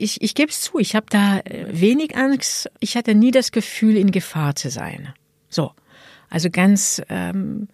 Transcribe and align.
ich, 0.00 0.22
ich 0.22 0.34
gebe 0.34 0.50
es 0.50 0.60
zu, 0.60 0.78
ich 0.78 0.94
habe 0.94 1.06
da 1.08 1.38
äh, 1.38 1.66
wenig 1.68 2.16
Angst. 2.16 2.70
Ich 2.80 2.96
hatte 2.96 3.14
nie 3.14 3.30
das 3.30 3.52
Gefühl, 3.52 3.96
in 3.96 4.10
Gefahr 4.10 4.54
zu 4.54 4.70
sein. 4.70 5.12
So, 5.48 5.72
also 6.28 6.50
ganz 6.50 7.02
ähm, 7.08 7.68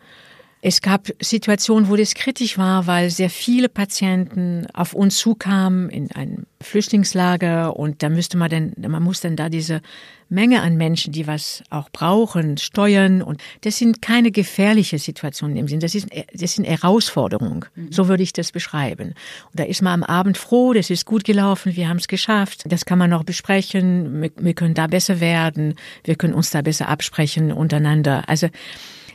es 0.64 0.80
gab 0.80 1.08
Situationen, 1.20 1.90
wo 1.90 1.96
das 1.96 2.14
kritisch 2.14 2.56
war, 2.56 2.86
weil 2.86 3.10
sehr 3.10 3.30
viele 3.30 3.68
Patienten 3.68 4.68
auf 4.72 4.94
uns 4.94 5.18
zukamen 5.18 5.90
in 5.90 6.12
ein 6.12 6.46
Flüchtlingslager 6.60 7.76
und 7.76 8.04
da 8.04 8.08
müsste 8.08 8.36
man 8.36 8.48
dann, 8.48 8.72
man 8.78 9.02
muss 9.02 9.20
dann 9.20 9.34
da 9.34 9.48
diese 9.48 9.82
Menge 10.28 10.62
an 10.62 10.76
Menschen, 10.76 11.12
die 11.12 11.26
was 11.26 11.64
auch 11.68 11.90
brauchen, 11.90 12.58
steuern 12.58 13.22
und 13.22 13.42
das 13.62 13.76
sind 13.76 14.02
keine 14.02 14.30
gefährliche 14.30 15.00
Situationen 15.00 15.56
im 15.56 15.66
Sinn, 15.66 15.80
das 15.80 15.96
ist, 15.96 16.06
das 16.32 16.54
sind 16.54 16.64
Herausforderungen. 16.64 17.64
Mhm. 17.74 17.90
So 17.90 18.06
würde 18.06 18.22
ich 18.22 18.32
das 18.32 18.52
beschreiben. 18.52 19.14
Und 19.50 19.60
da 19.60 19.64
ist 19.64 19.82
man 19.82 20.04
am 20.04 20.04
Abend 20.04 20.38
froh, 20.38 20.72
das 20.72 20.90
ist 20.90 21.06
gut 21.06 21.24
gelaufen, 21.24 21.74
wir 21.74 21.88
haben 21.88 21.98
es 21.98 22.06
geschafft, 22.06 22.62
das 22.66 22.84
kann 22.84 22.98
man 22.98 23.10
noch 23.10 23.24
besprechen, 23.24 24.22
wir, 24.22 24.30
wir 24.36 24.54
können 24.54 24.74
da 24.74 24.86
besser 24.86 25.18
werden, 25.18 25.74
wir 26.04 26.14
können 26.14 26.34
uns 26.34 26.50
da 26.50 26.62
besser 26.62 26.86
absprechen 26.86 27.50
untereinander. 27.50 28.28
Also 28.28 28.46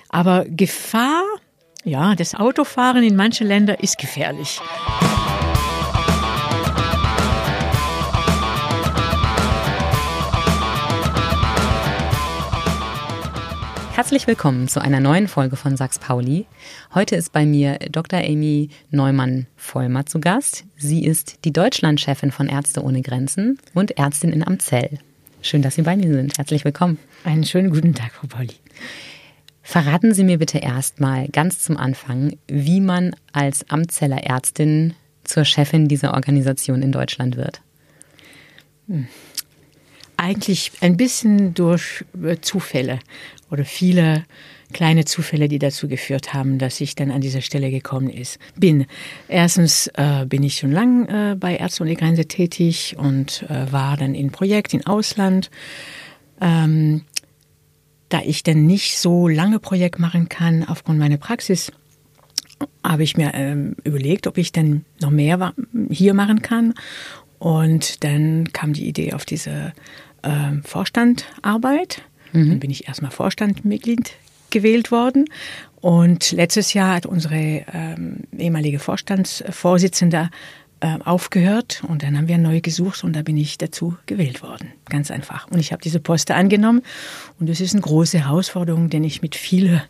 aber 0.10 0.46
Gefahr, 0.46 1.24
ja, 1.84 2.16
das 2.16 2.36
Autofahren 2.36 3.04
in 3.04 3.16
manchen 3.16 3.48
Ländern 3.48 3.78
ist 3.80 3.98
gefährlich. 3.98 4.60
Herzlich 13.94 14.28
willkommen 14.28 14.68
zu 14.68 14.80
einer 14.80 15.00
neuen 15.00 15.28
Folge 15.28 15.56
von 15.56 15.76
Sachs 15.76 15.98
Pauli. 15.98 16.46
Heute 16.94 17.16
ist 17.16 17.32
bei 17.32 17.48
mir 17.48 17.80
Dr. 17.92 18.20
Amy 18.20 18.70
Neumann-Vollmer 18.92 20.06
zu 20.06 20.20
Gast. 20.20 20.66
Sie 20.78 21.04
ist 21.04 21.44
die 21.46 21.52
Deutschlandchefin 21.52 22.32
von 22.32 22.48
Ärzte 22.48 22.84
ohne 22.84 23.02
Grenzen 23.02 23.58
und 23.74 23.98
Ärztin 23.98 24.34
in 24.34 24.46
Amzell. 24.46 25.00
Schön, 25.42 25.64
dass 25.64 25.76
Sie 25.76 25.82
bei 25.82 25.98
mir 25.98 26.14
sind. 26.14 26.38
Herzlich 26.38 26.64
willkommen. 26.64 27.00
Einen 27.24 27.44
schönen 27.44 27.72
guten 27.72 27.96
Tag, 27.96 28.12
Frau 28.14 28.28
Pauli. 28.28 28.54
Verraten 29.70 30.14
Sie 30.14 30.24
mir 30.24 30.38
bitte 30.38 30.60
erstmal 30.60 31.28
ganz 31.28 31.60
zum 31.60 31.76
Anfang, 31.76 32.38
wie 32.48 32.80
man 32.80 33.14
als 33.34 33.70
Amtzeller 33.70 34.24
Ärztin 34.24 34.94
zur 35.26 35.44
Chefin 35.44 35.90
dieser 35.90 36.14
Organisation 36.14 36.82
in 36.82 36.94
Deutschland 36.94 37.36
wird. 37.36 37.60
Hm. 38.88 39.10
Eigentlich 40.16 40.72
ein 40.80 40.96
bisschen 40.96 41.54
durch 41.54 42.06
äh, 42.24 42.38
Zufälle 42.40 43.00
oder 43.52 43.66
viele 43.66 44.24
kleine 44.72 45.04
Zufälle, 45.04 45.50
die 45.50 45.60
dazu 45.60 45.90
geführt 45.90 46.34
haben, 46.34 46.60
dass 46.60 46.80
ich 46.80 46.96
dann 46.96 47.12
an 47.12 47.20
dieser 47.20 47.42
Stelle 47.42 47.70
gekommen 47.70 48.10
ist, 48.10 48.40
bin. 48.56 48.86
Erstens 49.28 49.88
äh, 49.96 50.26
bin 50.26 50.44
ich 50.44 50.56
schon 50.56 50.72
lange 50.72 51.34
äh, 51.34 51.36
bei 51.36 51.58
Ärzte 51.58 51.84
ohne 51.84 51.98
Grenze 51.98 52.26
tätig 52.26 52.96
und 52.98 53.44
äh, 53.50 53.70
war 53.70 53.98
dann 53.98 54.16
in 54.16 54.32
Projekt 54.32 54.74
im 54.74 54.88
Ausland. 54.88 55.52
Ähm, 56.40 57.02
da 58.10 58.22
ich 58.24 58.44
denn 58.44 58.66
nicht 58.66 58.98
so 59.00 59.28
lange 59.28 59.60
Projekt 59.60 60.00
machen 60.00 60.30
kann 60.30 60.64
aufgrund 60.68 61.00
meiner 61.00 61.18
Praxis, 61.18 61.72
habe 62.84 63.04
ich 63.04 63.18
mir 63.18 63.34
ähm, 63.34 63.76
überlegt, 63.84 64.28
ob 64.28 64.38
ich 64.38 64.52
denn 64.52 64.86
noch 65.02 65.10
mehr 65.10 65.54
hier 65.90 66.14
machen 66.14 66.42
kann. 66.42 66.74
Und 67.40 68.04
dann 68.04 68.52
kam 68.54 68.74
die 68.74 68.88
Idee 68.88 69.14
auf 69.14 69.26
diese 69.26 69.74
äh, 70.24 70.54
Vorstandarbeit. 70.64 72.02
Mhm. 72.34 72.50
Dann 72.50 72.60
bin 72.60 72.72
ich 72.72 72.88
erstmal 72.88 73.12
Vorstandmitglied 73.12 74.14
gewählt 74.50 74.92
worden. 74.92 75.26
Und 75.82 76.32
letztes 76.32 76.74
Jahr 76.74 76.96
hat 76.96 77.06
unsere 77.06 77.66
ähm, 77.72 78.22
ehemalige 78.38 78.80
Vorstandsvorsitzende 78.80 80.30
äh, 80.80 80.98
aufgehört 81.04 81.84
und 81.88 82.04
dann 82.04 82.18
haben 82.18 82.28
wir 82.28 82.38
neu 82.38 82.62
gesucht 82.62 83.04
und 83.04 83.16
da 83.16 83.22
bin 83.22 83.38
ich 83.38 83.58
dazu 83.58 83.98
gewählt 84.06 84.42
worden. 84.44 84.74
Ganz 84.86 85.12
einfach. 85.12 85.48
Und 85.50 85.60
ich 85.60 85.72
habe 85.72 85.82
diese 85.82 86.00
Poste 86.00 86.36
angenommen 86.36 86.82
und 87.40 87.50
es 87.50 87.62
ist 87.62 87.74
eine 87.74 87.82
große 87.82 88.20
Herausforderung, 88.20 88.90
den 88.90 89.04
ich 89.04 89.22
mit 89.22 89.36
viele, 89.36 89.84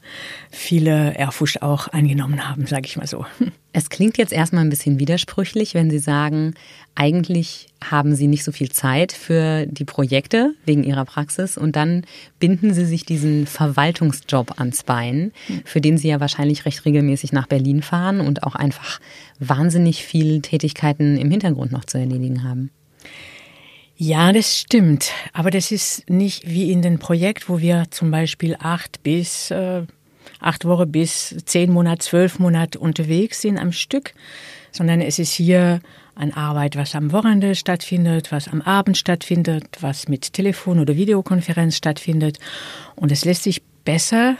viele 0.49 1.15
Ehrfurcht 1.15 1.61
auch 1.61 1.89
angenommen 1.89 2.47
habe, 2.47 2.65
sage 2.67 2.85
ich 2.85 2.97
mal 2.97 3.07
so. 3.07 3.25
Es 3.77 3.91
klingt 3.91 4.17
jetzt 4.17 4.33
erstmal 4.33 4.65
ein 4.65 4.71
bisschen 4.71 4.99
widersprüchlich, 4.99 5.75
wenn 5.75 5.91
Sie 5.91 5.99
sagen, 5.99 6.55
eigentlich 6.95 7.67
haben 7.79 8.15
Sie 8.15 8.25
nicht 8.25 8.43
so 8.43 8.51
viel 8.51 8.71
Zeit 8.71 9.11
für 9.11 9.67
die 9.67 9.85
Projekte 9.85 10.55
wegen 10.65 10.83
Ihrer 10.83 11.05
Praxis 11.05 11.59
und 11.59 11.75
dann 11.75 12.03
binden 12.39 12.73
Sie 12.73 12.85
sich 12.85 13.05
diesen 13.05 13.45
Verwaltungsjob 13.45 14.59
ans 14.59 14.81
Bein, 14.81 15.31
für 15.63 15.79
den 15.79 15.99
Sie 15.99 16.07
ja 16.07 16.19
wahrscheinlich 16.19 16.65
recht 16.65 16.85
regelmäßig 16.85 17.33
nach 17.33 17.45
Berlin 17.45 17.83
fahren 17.83 18.19
und 18.19 18.41
auch 18.41 18.55
einfach 18.55 18.99
wahnsinnig 19.37 20.03
viel 20.03 20.41
Tätigkeiten 20.41 21.15
im 21.15 21.29
Hintergrund 21.29 21.71
noch 21.71 21.85
zu 21.85 21.99
erledigen 21.99 22.43
haben. 22.43 22.71
Ja, 23.95 24.33
das 24.33 24.57
stimmt. 24.57 25.11
Aber 25.33 25.51
das 25.51 25.71
ist 25.71 26.09
nicht 26.09 26.49
wie 26.49 26.71
in 26.71 26.81
dem 26.81 26.97
Projekt, 26.97 27.47
wo 27.47 27.59
wir 27.59 27.85
zum 27.91 28.09
Beispiel 28.09 28.55
acht 28.59 29.03
bis 29.03 29.51
äh, 29.51 29.83
acht 30.39 30.65
Wochen 30.65 30.91
bis 30.91 31.35
zehn 31.45 31.71
Monate, 31.71 32.05
zwölf 32.05 32.39
Monate 32.39 32.79
unterwegs 32.79 33.41
sind 33.41 33.57
am 33.57 33.71
Stück, 33.71 34.13
sondern 34.71 35.01
es 35.01 35.19
ist 35.19 35.33
hier 35.33 35.81
an 36.15 36.31
Arbeit, 36.31 36.75
was 36.75 36.95
am 36.95 37.11
Wochenende 37.11 37.55
stattfindet, 37.55 38.31
was 38.31 38.47
am 38.47 38.61
Abend 38.61 38.97
stattfindet, 38.97 39.65
was 39.81 40.07
mit 40.07 40.33
Telefon- 40.33 40.79
oder 40.79 40.95
Videokonferenz 40.95 41.77
stattfindet. 41.77 42.39
Und 42.95 43.11
es 43.11 43.23
lässt 43.23 43.43
sich 43.43 43.61
besser 43.85 44.35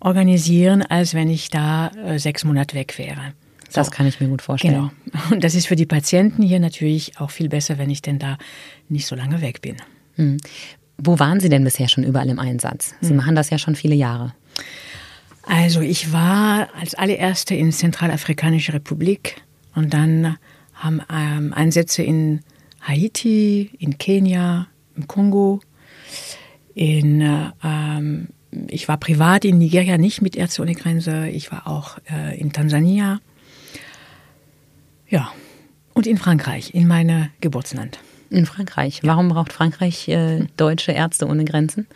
organisieren, 0.00 0.82
als 0.82 1.14
wenn 1.14 1.30
ich 1.30 1.48
da 1.48 1.88
äh, 1.88 2.18
sechs 2.18 2.44
Monate 2.44 2.76
weg 2.76 2.98
wäre. 2.98 3.32
So. 3.68 3.80
Das 3.80 3.90
kann 3.90 4.06
ich 4.06 4.20
mir 4.20 4.28
gut 4.28 4.42
vorstellen. 4.42 4.90
Genau. 5.06 5.22
Und 5.30 5.44
das 5.44 5.54
ist 5.54 5.66
für 5.66 5.76
die 5.76 5.86
Patienten 5.86 6.42
hier 6.42 6.60
natürlich 6.60 7.18
auch 7.18 7.30
viel 7.30 7.48
besser, 7.48 7.78
wenn 7.78 7.88
ich 7.88 8.02
denn 8.02 8.18
da 8.18 8.36
nicht 8.88 9.06
so 9.06 9.16
lange 9.16 9.40
weg 9.40 9.62
bin. 9.62 9.76
Hm. 10.16 10.36
Wo 10.98 11.18
waren 11.18 11.40
Sie 11.40 11.48
denn 11.48 11.64
bisher 11.64 11.88
schon 11.88 12.04
überall 12.04 12.28
im 12.28 12.38
Einsatz? 12.38 12.94
Sie 13.00 13.10
hm. 13.10 13.16
machen 13.16 13.34
das 13.34 13.48
ja 13.48 13.56
schon 13.56 13.74
viele 13.74 13.94
Jahre. 13.94 14.34
Also 15.42 15.80
ich 15.80 16.12
war 16.12 16.68
als 16.78 16.94
allererste 16.94 17.54
in 17.54 17.72
Zentralafrikanische 17.72 18.74
Republik 18.74 19.42
und 19.74 19.92
dann 19.92 20.36
haben 20.74 21.00
ähm, 21.12 21.52
Einsätze 21.52 22.02
in 22.02 22.40
Haiti, 22.80 23.70
in 23.78 23.98
Kenia, 23.98 24.68
im 24.96 25.06
Kongo, 25.08 25.60
in 26.74 27.52
ähm, 27.62 28.28
ich 28.68 28.86
war 28.88 28.98
privat 28.98 29.44
in 29.44 29.58
Nigeria 29.58 29.98
nicht 29.98 30.20
mit 30.20 30.36
Ärzte 30.36 30.62
ohne 30.62 30.74
Grenze, 30.74 31.28
ich 31.28 31.50
war 31.50 31.66
auch 31.66 31.98
äh, 32.10 32.38
in 32.38 32.52
Tansania. 32.52 33.20
Ja, 35.08 35.32
und 35.94 36.06
in 36.06 36.18
Frankreich, 36.18 36.74
in 36.74 36.86
meinem 36.86 37.28
Geburtsland. 37.40 37.98
In 38.30 38.46
Frankreich. 38.46 39.00
Warum 39.02 39.28
braucht 39.28 39.52
Frankreich 39.52 40.08
äh, 40.08 40.46
deutsche 40.56 40.92
Ärzte 40.92 41.26
ohne 41.26 41.44
Grenzen? 41.44 41.86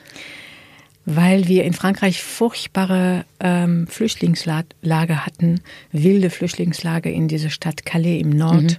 Weil 1.06 1.46
wir 1.46 1.64
in 1.64 1.72
Frankreich 1.72 2.22
furchtbare 2.22 3.24
ähm, 3.38 3.86
Flüchtlingslager 3.86 5.24
hatten, 5.24 5.60
wilde 5.92 6.30
Flüchtlingslager 6.30 7.10
in 7.10 7.28
dieser 7.28 7.50
Stadt 7.50 7.86
Calais 7.86 8.20
im 8.20 8.30
Nord, 8.30 8.62
mhm. 8.62 8.76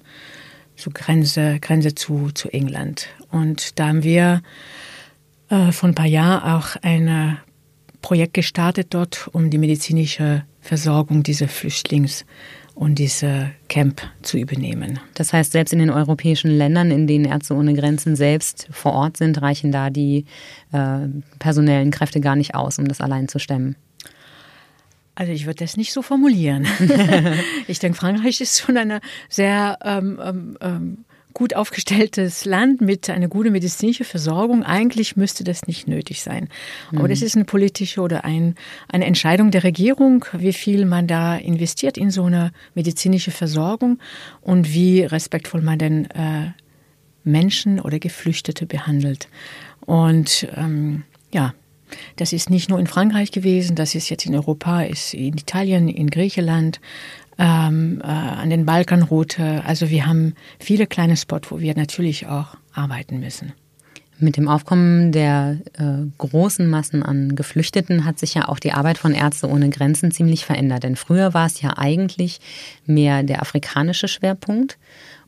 so 0.75 0.91
Grenze, 0.93 1.59
Grenze 1.61 1.95
zu, 1.95 2.29
zu 2.33 2.49
England. 2.49 3.07
Und 3.31 3.79
da 3.79 3.87
haben 3.87 4.03
wir 4.03 4.41
äh, 5.49 5.71
vor 5.71 5.87
ein 5.87 5.95
paar 5.95 6.05
Jahren 6.05 6.43
auch 6.43 6.75
ein 6.81 7.37
Projekt 8.01 8.33
gestartet 8.33 8.87
dort, 8.89 9.29
um 9.31 9.49
die 9.49 9.57
medizinische 9.57 10.43
Versorgung 10.59 11.23
dieser 11.23 11.47
Flüchtlings 11.47 12.25
und 12.77 12.99
diese 12.99 13.49
Camp 13.69 14.01
zu 14.21 14.37
übernehmen. 14.37 14.99
Das 15.15 15.33
heißt, 15.33 15.51
selbst 15.51 15.73
in 15.73 15.79
den 15.79 15.89
europäischen 15.89 16.51
Ländern, 16.51 16.91
in 16.91 17.07
denen 17.07 17.25
Ärzte 17.25 17.55
ohne 17.55 17.73
Grenzen 17.73 18.15
selbst 18.15 18.67
vor 18.69 18.93
Ort 18.93 19.17
sind, 19.17 19.41
reichen 19.41 19.71
da 19.71 19.89
die 19.89 20.25
äh, 20.71 21.07
personellen 21.39 21.89
Kräfte 21.89 22.21
gar 22.21 22.35
nicht 22.35 22.53
aus, 22.53 22.77
um 22.77 22.87
das 22.87 23.01
allein 23.01 23.27
zu 23.27 23.39
stemmen. 23.39 23.75
Also 25.15 25.31
ich 25.31 25.47
würde 25.47 25.57
das 25.57 25.75
nicht 25.75 25.91
so 25.91 26.03
formulieren. 26.03 26.67
ich 27.67 27.79
denke, 27.79 27.97
Frankreich 27.97 28.39
ist 28.39 28.61
schon 28.61 28.77
eine 28.77 29.01
sehr 29.27 29.79
ähm, 29.83 30.19
ähm, 30.23 30.57
ähm 30.61 31.05
gut 31.37 31.55
aufgestelltes 31.55 32.45
Land 32.45 32.81
mit 32.81 33.11
einer 33.11 33.27
guten 33.27 33.51
medizinischen 33.51 34.07
Versorgung. 34.07 34.63
Eigentlich 34.63 35.15
müsste 35.15 35.43
das 35.43 35.67
nicht 35.67 35.87
nötig 35.87 36.23
sein. 36.23 36.49
Aber 36.89 37.03
mhm. 37.03 37.09
das 37.09 37.21
ist 37.21 37.35
eine 37.35 37.45
politische 37.45 38.01
oder 38.01 38.25
ein, 38.25 38.55
eine 38.89 39.05
Entscheidung 39.05 39.51
der 39.51 39.63
Regierung, 39.63 40.25
wie 40.33 40.51
viel 40.51 40.87
man 40.87 41.05
da 41.05 41.35
investiert 41.35 41.95
in 41.95 42.09
so 42.09 42.23
eine 42.23 42.51
medizinische 42.73 43.29
Versorgung 43.29 43.99
und 44.41 44.73
wie 44.73 45.01
respektvoll 45.01 45.61
man 45.61 45.77
denn 45.77 46.05
äh, 46.09 46.53
Menschen 47.23 47.79
oder 47.79 47.99
Geflüchtete 47.99 48.65
behandelt. 48.65 49.29
Und 49.81 50.47
ähm, 50.55 51.03
ja, 51.31 51.53
das 52.15 52.33
ist 52.33 52.49
nicht 52.49 52.67
nur 52.67 52.79
in 52.79 52.87
Frankreich 52.87 53.31
gewesen, 53.31 53.75
das 53.75 53.93
ist 53.93 54.09
jetzt 54.09 54.25
in 54.25 54.33
Europa, 54.33 54.81
ist 54.81 55.13
in 55.13 55.37
Italien, 55.37 55.87
in 55.87 56.09
Griechenland, 56.09 56.81
ähm, 57.37 58.01
äh, 58.03 58.07
an 58.07 58.49
den 58.49 58.65
Balkanroute. 58.65 59.63
Also 59.65 59.89
wir 59.89 60.05
haben 60.05 60.33
viele 60.59 60.87
kleine 60.87 61.17
Spots, 61.17 61.51
wo 61.51 61.59
wir 61.59 61.75
natürlich 61.75 62.27
auch 62.27 62.55
arbeiten 62.73 63.19
müssen. 63.19 63.53
Mit 64.19 64.35
dem 64.35 64.47
Aufkommen 64.47 65.11
der 65.11 65.59
äh, 65.77 66.07
großen 66.17 66.67
Massen 66.67 67.03
an 67.03 67.35
Geflüchteten 67.35 68.03
hat 68.03 68.17
sich 68.17 68.33
ja 68.33 68.47
auch 68.47 68.57
die 68.57 68.73
Arbeit 68.73 68.97
von 68.97 69.13
Ärzte 69.13 69.47
ohne 69.47 69.69
Grenzen 69.69 70.09
ziemlich 70.09 70.43
verändert. 70.43 70.83
Denn 70.83 70.95
früher 70.95 71.35
war 71.35 71.45
es 71.45 71.61
ja 71.61 71.77
eigentlich 71.77 72.39
mehr 72.87 73.21
der 73.21 73.43
afrikanische 73.43 74.07
Schwerpunkt. 74.07 74.79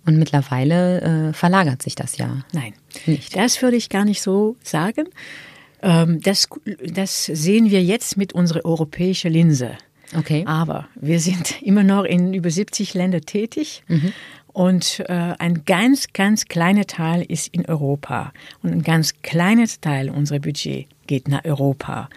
Und 0.06 0.18
mittlerweile 0.18 1.02
äh, 1.02 1.34
verlagert 1.34 1.84
sich 1.84 1.94
das 1.94 2.18
ja. 2.18 2.44
Nein, 2.52 2.74
nicht. 3.06 3.36
Das 3.36 3.62
würde 3.62 3.78
ich 3.78 3.90
gar 3.90 4.06
nicht 4.06 4.24
so 4.24 4.56
sagen. 4.64 5.06
Ähm, 5.84 6.20
das, 6.22 6.48
das 6.92 7.26
sehen 7.26 7.70
wir 7.70 7.84
jetzt 7.84 8.18
mit 8.18 8.34
unserer 8.34 8.66
europäischen 8.66 9.32
Linse. 9.32 9.78
Okay. 10.16 10.44
Aber 10.46 10.88
wir 10.96 11.20
sind 11.20 11.62
immer 11.62 11.84
noch 11.84 12.04
in 12.04 12.34
über 12.34 12.50
70 12.50 12.94
Ländern 12.94 13.22
tätig. 13.22 13.84
Mhm. 13.88 14.14
Und 14.52 15.04
äh, 15.08 15.36
ein 15.38 15.64
ganz, 15.66 16.08
ganz 16.12 16.46
kleiner 16.46 16.86
Teil 16.86 17.22
ist 17.22 17.48
in 17.50 17.66
Europa. 17.68 18.34
Und 18.64 18.72
ein 18.72 18.82
ganz 18.82 19.14
kleines 19.22 19.80
Teil 19.80 20.10
unserer 20.10 20.40
Budget 20.40 20.88
geht 21.08 21.28
nach 21.28 21.46
Europa. 21.46 22.10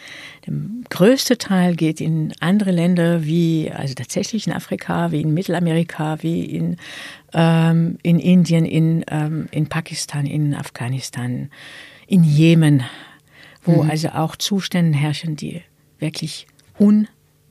Der 0.47 0.55
größte 0.91 1.39
Teil 1.39 1.77
geht 1.77 2.01
in 2.01 2.33
andere 2.41 2.71
Länder 2.71 3.25
wie, 3.25 3.71
also 3.71 3.95
tatsächlich 3.95 4.47
in 4.47 4.53
Afrika, 4.53 5.13
wie 5.13 5.21
in 5.21 5.33
Mittelamerika, 5.35 6.23
wie 6.23 6.45
in, 6.45 6.79
ähm, 7.33 7.99
in 8.03 8.19
Indien, 8.19 8.65
in, 8.65 9.05
ähm, 9.09 9.49
in 9.51 9.69
Pakistan, 9.69 10.27
in 10.27 10.55
Afghanistan, 10.55 11.51
in 12.07 12.25
Jemen, 12.25 12.83
wo 13.63 13.83
mhm. 13.83 13.91
also 13.91 14.09
auch 14.09 14.37
Zustände 14.37 14.99
herrschen, 14.99 15.37
die 15.37 15.63
wirklich 15.99 16.47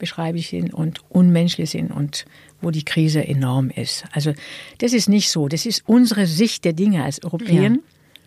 unbeschreiblich 0.02 0.50
sind 0.50 0.74
und 0.74 1.02
unmenschlich 1.10 1.70
sind 1.70 1.92
und 1.92 2.26
wo 2.60 2.72
die 2.72 2.84
Krise 2.84 3.26
enorm 3.26 3.70
ist. 3.70 4.04
Also 4.12 4.34
das 4.80 4.94
ist 4.94 5.10
nicht 5.10 5.30
so. 5.30 5.48
Das 5.48 5.66
ist 5.66 5.84
unsere 5.86 6.26
Sicht 6.26 6.66
der 6.66 6.74
Dinge 6.74 7.04
als 7.04 7.24
Europäer. 7.24 7.72
Ja. 7.72 7.76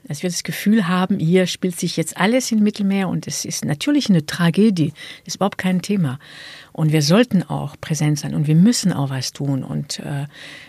Dass 0.07 0.23
wir 0.23 0.29
das 0.29 0.43
Gefühl 0.43 0.87
haben, 0.87 1.19
hier 1.19 1.47
spielt 1.47 1.81
sich 1.81 1.97
jetzt 1.97 2.19
alles 2.19 2.53
im 2.53 2.63
Mittelmeer 2.63 3.09
und 3.09 3.27
es 3.27 3.47
ist 3.47 3.65
natürlich 3.65 4.11
eine 4.11 4.27
Tragödie. 4.27 4.93
Das 5.25 5.29
ist 5.29 5.37
überhaupt 5.37 5.57
kein 5.57 5.81
Thema. 5.81 6.19
Und 6.73 6.93
wir 6.93 7.01
sollten 7.01 7.43
auch 7.43 7.75
präsent 7.81 8.19
sein 8.19 8.35
und 8.35 8.47
wir 8.47 8.55
müssen 8.55 8.93
auch 8.93 9.09
was 9.09 9.33
tun. 9.33 9.65
Und 9.65 10.01
äh, 10.01 10.27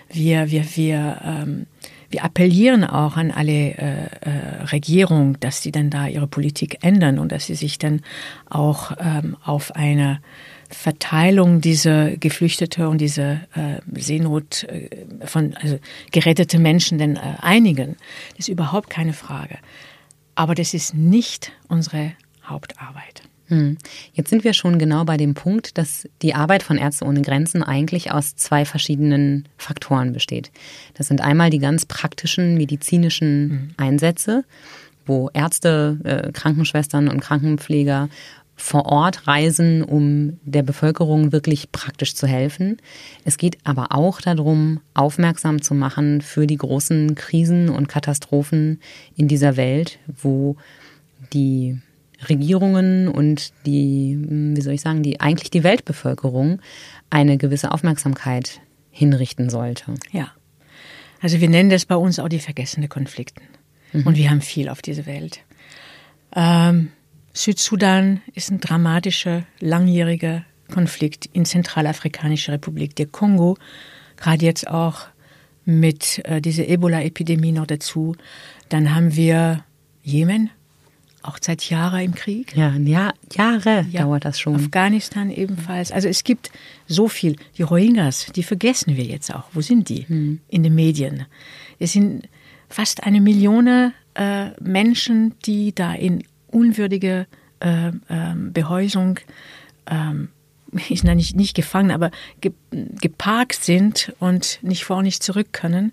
wir, 0.09 0.51
wir, 0.51 0.65
wir, 0.75 1.21
ähm, 1.25 1.65
wir 2.09 2.23
appellieren 2.23 2.85
auch 2.85 3.17
an 3.17 3.29
alle 3.29 3.51
äh, 3.51 4.05
äh, 4.21 4.63
Regierungen, 4.71 5.35
dass 5.41 5.61
sie 5.61 5.73
dann 5.73 5.89
da 5.89 6.07
ihre 6.07 6.27
Politik 6.27 6.77
ändern 6.81 7.19
und 7.19 7.33
dass 7.33 7.47
sie 7.47 7.55
sich 7.55 7.77
dann 7.77 8.03
auch 8.49 8.93
ähm, 9.01 9.35
auf 9.43 9.75
eine 9.75 10.21
Verteilung 10.69 11.61
dieser 11.61 12.17
Geflüchtete 12.17 12.89
und 12.89 12.99
diese 12.99 13.41
äh, 13.53 13.81
Seenot 13.99 14.63
äh, 14.63 14.89
von 15.25 15.53
also 15.55 15.79
gerettete 16.11 16.59
Menschen 16.59 16.97
denn 16.97 17.15
äh, 17.15 17.35
einigen. 17.41 17.97
Das 18.31 18.47
ist 18.47 18.49
überhaupt 18.49 18.89
keine 18.89 19.13
Frage. 19.13 19.57
Aber 20.35 20.55
das 20.55 20.73
ist 20.73 20.93
nicht 20.93 21.51
unsere 21.67 22.13
Hauptarbeit. 22.43 23.23
Hm. 23.47 23.77
Jetzt 24.13 24.31
sind 24.31 24.43
wir 24.43 24.53
schon 24.53 24.79
genau 24.79 25.05
bei 25.05 25.17
dem 25.17 25.35
Punkt, 25.35 25.77
dass 25.77 26.07
die 26.21 26.33
Arbeit 26.33 26.63
von 26.63 26.77
Ärzte 26.77 27.05
ohne 27.05 27.21
Grenzen 27.21 27.61
eigentlich 27.61 28.11
aus 28.11 28.35
zwei 28.35 28.65
verschiedenen 28.65 29.47
Faktoren 29.57 30.13
besteht. 30.13 30.51
Das 30.95 31.07
sind 31.07 31.21
einmal 31.21 31.51
die 31.51 31.59
ganz 31.59 31.85
praktischen 31.85 32.55
medizinischen 32.55 33.49
hm. 33.49 33.69
Einsätze, 33.77 34.45
wo 35.05 35.29
Ärzte, 35.33 35.99
äh, 36.03 36.31
Krankenschwestern 36.31 37.07
und 37.07 37.19
Krankenpfleger 37.19 38.09
vor 38.55 38.85
Ort 38.85 39.27
reisen, 39.27 39.83
um 39.83 40.39
der 40.43 40.63
Bevölkerung 40.63 41.31
wirklich 41.31 41.71
praktisch 41.71 42.15
zu 42.15 42.25
helfen. 42.25 42.77
Es 43.25 43.37
geht 43.37 43.57
aber 43.65 43.91
auch 43.91 44.21
darum, 44.21 44.79
aufmerksam 44.93 45.61
zu 45.61 45.73
machen 45.73 46.21
für 46.21 46.47
die 46.47 46.57
großen 46.57 47.15
Krisen 47.15 47.69
und 47.69 47.89
Katastrophen 47.89 48.79
in 49.15 49.27
dieser 49.27 49.57
Welt, 49.57 49.99
wo 50.07 50.55
die 51.33 51.77
Regierungen 52.29 53.07
und 53.09 53.51
die, 53.65 54.17
wie 54.27 54.61
soll 54.61 54.73
ich 54.73 54.81
sagen, 54.81 55.03
die 55.03 55.19
eigentlich 55.19 55.51
die 55.51 55.63
Weltbevölkerung 55.63 56.61
eine 57.09 57.37
gewisse 57.37 57.71
Aufmerksamkeit 57.71 58.61
hinrichten 58.89 59.49
sollte. 59.49 59.95
Ja. 60.11 60.31
Also 61.21 61.41
wir 61.41 61.49
nennen 61.49 61.69
das 61.69 61.85
bei 61.85 61.95
uns 61.95 62.19
auch 62.19 62.29
die 62.29 62.39
vergessene 62.39 62.87
Konflikten. 62.87 63.43
Mhm. 63.91 64.07
Und 64.07 64.15
wir 64.15 64.29
haben 64.29 64.41
viel 64.41 64.69
auf 64.69 64.81
dieser 64.81 65.05
Welt. 65.05 65.39
Ähm, 66.35 66.91
Südsudan 67.35 68.21
ist 68.33 68.49
ein 68.49 68.61
dramatischer, 68.61 69.43
langjähriger 69.59 70.45
Konflikt 70.73 71.27
in 71.27 71.45
Zentralafrikanischer 71.45 72.53
Republik. 72.53 72.95
Der 72.95 73.07
Kongo, 73.07 73.57
gerade 74.15 74.45
jetzt 74.45 74.67
auch 74.67 75.07
mit 75.65 76.21
äh, 76.25 76.41
dieser 76.41 76.67
Ebola-Epidemie 76.67 77.51
noch 77.51 77.67
dazu. 77.67 78.15
Dann 78.69 78.95
haben 78.95 79.15
wir 79.15 79.65
Jemen, 80.01 80.49
auch 81.23 81.37
seit 81.41 81.69
Jahren 81.69 82.01
im 82.01 82.15
Krieg. 82.15 82.55
Ja, 82.55 82.73
Jahr, 82.75 83.13
Jahre 83.33 83.85
ja, 83.91 84.03
dauert 84.03 84.23
das 84.23 84.39
schon. 84.39 84.55
Afghanistan 84.55 85.29
ebenfalls. 85.29 85.91
Also 85.91 86.07
es 86.07 86.23
gibt 86.23 86.51
so 86.87 87.09
viel. 87.09 87.35
Die 87.57 87.63
Rohingyas, 87.63 88.27
die 88.33 88.43
vergessen 88.43 88.95
wir 88.95 89.03
jetzt 89.03 89.33
auch. 89.33 89.45
Wo 89.51 89.61
sind 89.61 89.89
die? 89.89 90.07
Hm. 90.07 90.39
In 90.47 90.63
den 90.63 90.73
Medien. 90.73 91.25
Es 91.79 91.93
sind 91.93 92.29
fast 92.69 93.03
eine 93.03 93.19
Million 93.19 93.91
äh, 94.13 94.49
Menschen, 94.61 95.33
die 95.45 95.75
da 95.75 95.93
in 95.93 96.23
unwürdige 96.55 97.27
äh, 97.59 97.89
äh, 97.89 98.35
Behäusung 98.35 99.19
ähm, 99.87 100.29
ist 100.89 101.03
nicht, 101.03 101.35
nicht 101.35 101.55
gefangen, 101.55 101.91
aber 101.91 102.11
ge, 102.41 102.51
geparkt 103.01 103.63
sind 103.63 104.13
und 104.19 104.59
nicht 104.61 104.85
vor, 104.85 105.01
nicht 105.03 105.21
zurück 105.23 105.53
können. 105.53 105.91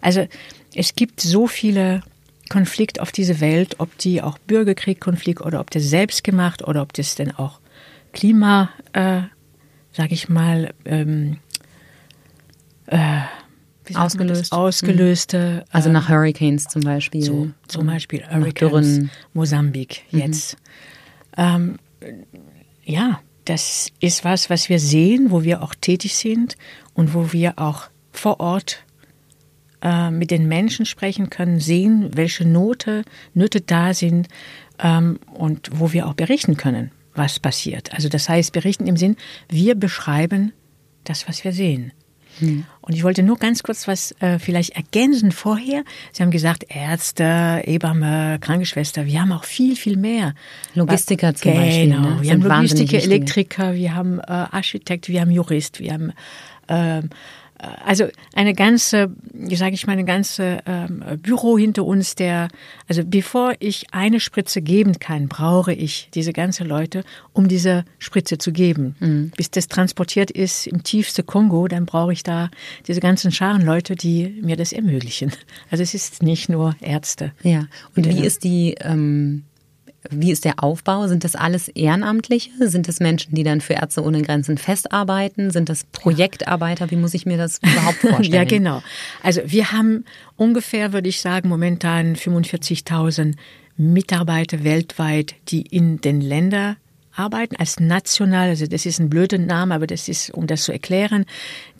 Also 0.00 0.26
es 0.74 0.94
gibt 0.94 1.20
so 1.20 1.46
viele 1.46 2.02
Konflikte 2.48 3.00
auf 3.00 3.12
dieser 3.12 3.40
Welt, 3.40 3.76
ob 3.78 3.96
die 3.98 4.22
auch 4.22 4.38
Bürgerkriegkonflikt 4.38 5.40
oder 5.40 5.60
ob 5.60 5.70
das 5.70 5.84
selbst 5.84 6.24
gemacht 6.24 6.62
oder 6.62 6.82
ob 6.82 6.92
das 6.92 7.14
denn 7.14 7.32
auch 7.32 7.60
Klima, 8.12 8.70
äh, 8.92 9.22
sag 9.92 10.12
ich 10.12 10.28
mal, 10.28 10.74
ähm, 10.84 11.38
äh, 12.86 13.20
ausgelöst. 13.94 14.52
ausgelöste. 14.52 15.38
Mhm. 15.38 15.68
Also 15.70 15.90
nach 15.90 16.08
Hurricanes 16.08 16.64
zum 16.64 16.82
Beispiel. 16.82 17.22
So, 17.22 17.50
zum 17.68 17.86
Beispiel 17.86 18.24
Hurricanes, 18.28 19.00
Mosambik 19.34 20.02
mhm. 20.10 20.18
jetzt. 20.18 20.56
Mhm. 21.36 21.78
Ähm, 22.00 22.18
ja, 22.84 23.20
das 23.44 23.88
ist 24.00 24.24
was, 24.24 24.50
was 24.50 24.68
wir 24.68 24.78
sehen, 24.78 25.30
wo 25.30 25.42
wir 25.42 25.62
auch 25.62 25.74
tätig 25.74 26.16
sind 26.16 26.56
und 26.94 27.14
wo 27.14 27.32
wir 27.32 27.58
auch 27.58 27.88
vor 28.12 28.40
Ort 28.40 28.84
äh, 29.82 30.10
mit 30.10 30.30
den 30.30 30.46
Menschen 30.46 30.86
sprechen 30.86 31.30
können, 31.30 31.58
sehen, 31.58 32.10
welche 32.14 32.46
Note, 32.46 33.04
Nöte 33.34 33.60
da 33.60 33.94
sind 33.94 34.28
ähm, 34.78 35.18
und 35.32 35.70
wo 35.74 35.92
wir 35.92 36.06
auch 36.06 36.14
berichten 36.14 36.56
können, 36.56 36.92
was 37.14 37.40
passiert. 37.40 37.92
Also 37.92 38.08
das 38.08 38.28
heißt, 38.28 38.52
berichten 38.52 38.86
im 38.86 38.96
Sinn, 38.96 39.16
wir 39.48 39.74
beschreiben 39.74 40.52
das, 41.04 41.28
was 41.28 41.42
wir 41.42 41.52
sehen. 41.52 41.92
Hm. 42.38 42.64
Und 42.80 42.94
ich 42.94 43.04
wollte 43.04 43.22
nur 43.22 43.38
ganz 43.38 43.62
kurz 43.62 43.86
was 43.86 44.12
äh, 44.20 44.38
vielleicht 44.38 44.70
ergänzen 44.70 45.32
vorher. 45.32 45.84
Sie 46.12 46.22
haben 46.22 46.30
gesagt, 46.30 46.64
Ärzte, 46.68 47.62
Ebamme, 47.64 48.38
Krankenschwester, 48.40 49.06
wir 49.06 49.20
haben 49.20 49.32
auch 49.32 49.44
viel, 49.44 49.76
viel 49.76 49.96
mehr. 49.96 50.34
Logistiker 50.74 51.34
zum 51.34 51.52
genau. 51.52 51.64
Beispiel. 51.64 51.86
Genau, 51.90 52.00
ne? 52.00 52.18
wir 52.22 52.30
haben 52.32 52.42
Logistiker, 52.42 52.98
Elektriker, 53.02 53.74
wir 53.74 53.94
haben 53.94 54.18
äh, 54.18 54.24
Architekt, 54.26 55.08
wir 55.08 55.20
haben 55.20 55.30
Jurist, 55.30 55.80
wir 55.80 55.92
haben 55.92 56.12
äh, 56.68 57.02
also 57.84 58.08
eine 58.34 58.54
ganze, 58.54 59.14
wie 59.32 59.54
sage 59.54 59.74
ich 59.74 59.86
mal, 59.86 59.92
eine 59.92 60.04
ganze 60.04 60.58
ähm, 60.66 61.04
Büro 61.18 61.56
hinter 61.56 61.84
uns, 61.84 62.16
der, 62.16 62.48
also 62.88 63.02
bevor 63.04 63.54
ich 63.60 63.86
eine 63.92 64.18
Spritze 64.18 64.62
geben 64.62 64.98
kann, 64.98 65.28
brauche 65.28 65.72
ich 65.72 66.08
diese 66.12 66.32
ganze 66.32 66.64
Leute, 66.64 67.04
um 67.32 67.46
diese 67.46 67.84
Spritze 67.98 68.38
zu 68.38 68.52
geben. 68.52 68.96
Mhm. 68.98 69.32
Bis 69.36 69.50
das 69.50 69.68
transportiert 69.68 70.30
ist 70.30 70.66
im 70.66 70.82
tiefsten 70.82 71.24
Kongo, 71.24 71.68
dann 71.68 71.86
brauche 71.86 72.12
ich 72.12 72.24
da 72.24 72.50
diese 72.88 73.00
ganzen 73.00 73.30
Scharen 73.30 73.62
Leute, 73.62 73.94
die 73.94 74.40
mir 74.42 74.56
das 74.56 74.72
ermöglichen. 74.72 75.32
Also 75.70 75.82
es 75.82 75.94
ist 75.94 76.22
nicht 76.22 76.48
nur 76.48 76.74
Ärzte. 76.80 77.32
Ja. 77.42 77.66
Und 77.94 78.08
wie 78.08 78.24
ist 78.26 78.42
die 78.44 78.74
ähm 78.80 79.44
wie 80.10 80.32
ist 80.32 80.44
der 80.44 80.62
Aufbau? 80.62 81.06
Sind 81.06 81.24
das 81.24 81.34
alles 81.34 81.68
Ehrenamtliche? 81.68 82.50
Sind 82.68 82.88
das 82.88 83.00
Menschen, 83.00 83.34
die 83.34 83.44
dann 83.44 83.60
für 83.60 83.74
Ärzte 83.74 84.02
ohne 84.02 84.22
Grenzen 84.22 84.58
festarbeiten? 84.58 85.50
Sind 85.50 85.68
das 85.68 85.84
Projektarbeiter? 85.84 86.90
Wie 86.90 86.96
muss 86.96 87.14
ich 87.14 87.26
mir 87.26 87.36
das 87.36 87.58
überhaupt 87.62 87.96
vorstellen? 88.00 88.32
ja, 88.32 88.44
genau. 88.44 88.82
Also 89.22 89.40
wir 89.46 89.72
haben 89.72 90.04
ungefähr, 90.36 90.92
würde 90.92 91.08
ich 91.08 91.20
sagen, 91.20 91.48
momentan 91.48 92.16
45.000 92.16 93.34
Mitarbeiter 93.76 94.64
weltweit, 94.64 95.34
die 95.48 95.62
in 95.62 96.00
den 96.00 96.20
Ländern 96.20 96.76
arbeiten 97.14 97.56
als 97.56 97.78
national, 97.78 98.48
also 98.48 98.66
das 98.66 98.86
ist 98.86 98.98
ein 98.98 99.10
blöder 99.10 99.38
Name, 99.38 99.74
aber 99.74 99.86
das 99.86 100.08
ist, 100.08 100.30
um 100.30 100.46
das 100.46 100.62
zu 100.62 100.72
erklären, 100.72 101.26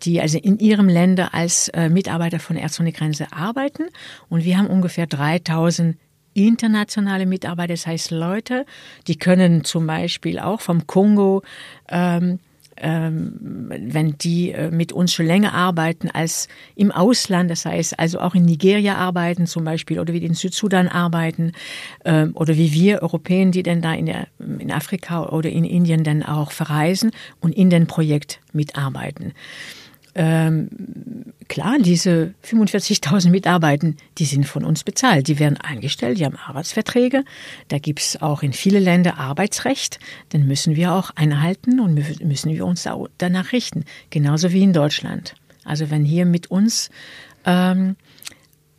die 0.02 0.20
also 0.20 0.38
in 0.38 0.58
ihrem 0.58 0.88
Länder 0.88 1.32
als 1.32 1.68
äh, 1.68 1.88
Mitarbeiter 1.88 2.38
von 2.38 2.56
Ärzte 2.56 2.82
ohne 2.82 2.92
Grenze 2.92 3.32
arbeiten. 3.32 3.84
Und 4.28 4.44
wir 4.44 4.58
haben 4.58 4.66
ungefähr 4.66 5.06
3000 5.06 5.96
internationale 6.34 7.26
Mitarbeiter, 7.26 7.74
das 7.74 7.86
heißt 7.86 8.10
Leute, 8.10 8.66
die 9.06 9.16
können 9.16 9.64
zum 9.64 9.86
Beispiel 9.86 10.38
auch 10.38 10.60
vom 10.60 10.86
Kongo, 10.86 11.42
ähm, 11.88 12.38
ähm, 12.76 13.68
wenn 13.68 14.16
die 14.18 14.52
äh, 14.52 14.70
mit 14.70 14.92
uns 14.92 15.12
schon 15.12 15.26
länger 15.26 15.52
arbeiten 15.52 16.10
als 16.10 16.48
im 16.74 16.90
Ausland, 16.90 17.50
das 17.50 17.64
heißt 17.64 17.98
also 17.98 18.18
auch 18.20 18.34
in 18.34 18.44
Nigeria 18.44 18.96
arbeiten 18.96 19.46
zum 19.46 19.64
Beispiel 19.64 20.00
oder 20.00 20.12
wie 20.12 20.20
die 20.20 20.26
in 20.26 20.34
Südsudan 20.34 20.88
arbeiten 20.88 21.52
ähm, 22.04 22.32
oder 22.34 22.56
wie 22.56 22.72
wir 22.72 23.02
Europäer, 23.02 23.50
die 23.50 23.62
dann 23.62 23.82
da 23.82 23.92
in, 23.94 24.06
der, 24.06 24.26
in 24.58 24.72
Afrika 24.72 25.28
oder 25.28 25.50
in 25.50 25.64
Indien 25.64 26.02
dann 26.02 26.22
auch 26.22 26.50
verreisen 26.50 27.10
und 27.40 27.54
in 27.54 27.70
dem 27.70 27.86
Projekt 27.86 28.40
mitarbeiten. 28.52 29.32
Ähm, 30.14 30.68
klar, 31.48 31.78
diese 31.78 32.34
45.000 32.44 33.30
Mitarbeiter, 33.30 33.92
die 34.18 34.24
sind 34.24 34.46
von 34.46 34.64
uns 34.64 34.84
bezahlt. 34.84 35.28
Die 35.28 35.38
werden 35.38 35.56
eingestellt, 35.58 36.18
die 36.18 36.24
haben 36.24 36.36
Arbeitsverträge. 36.36 37.24
Da 37.68 37.78
gibt's 37.78 38.20
auch 38.20 38.42
in 38.42 38.52
viele 38.52 38.78
Länder 38.78 39.18
Arbeitsrecht. 39.18 39.98
Den 40.32 40.46
müssen 40.46 40.76
wir 40.76 40.92
auch 40.92 41.10
einhalten 41.14 41.80
und 41.80 41.94
müssen 41.94 42.52
wir 42.52 42.66
uns 42.66 42.86
danach 43.18 43.52
richten. 43.52 43.84
Genauso 44.10 44.52
wie 44.52 44.62
in 44.62 44.72
Deutschland. 44.72 45.34
Also 45.64 45.90
wenn 45.90 46.04
hier 46.04 46.26
mit 46.26 46.50
uns 46.50 46.90
ähm, 47.46 47.96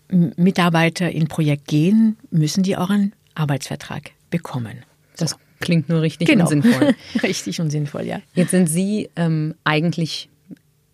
Mitarbeiter 0.09 1.09
in 1.09 1.27
Projekt 1.27 1.67
gehen, 1.67 2.17
müssen 2.29 2.63
die 2.63 2.77
auch 2.77 2.89
einen 2.89 3.13
Arbeitsvertrag 3.35 4.11
bekommen. 4.29 4.83
Das 5.17 5.37
klingt 5.59 5.89
nur 5.89 6.01
richtig 6.01 6.27
genau. 6.27 6.43
und 6.43 6.49
sinnvoll. 6.49 6.95
richtig 7.23 7.59
und 7.61 7.71
sinnvoll, 7.71 8.03
ja. 8.03 8.21
Jetzt 8.35 8.51
sind 8.51 8.67
Sie 8.67 9.09
ähm, 9.15 9.55
eigentlich 9.63 10.29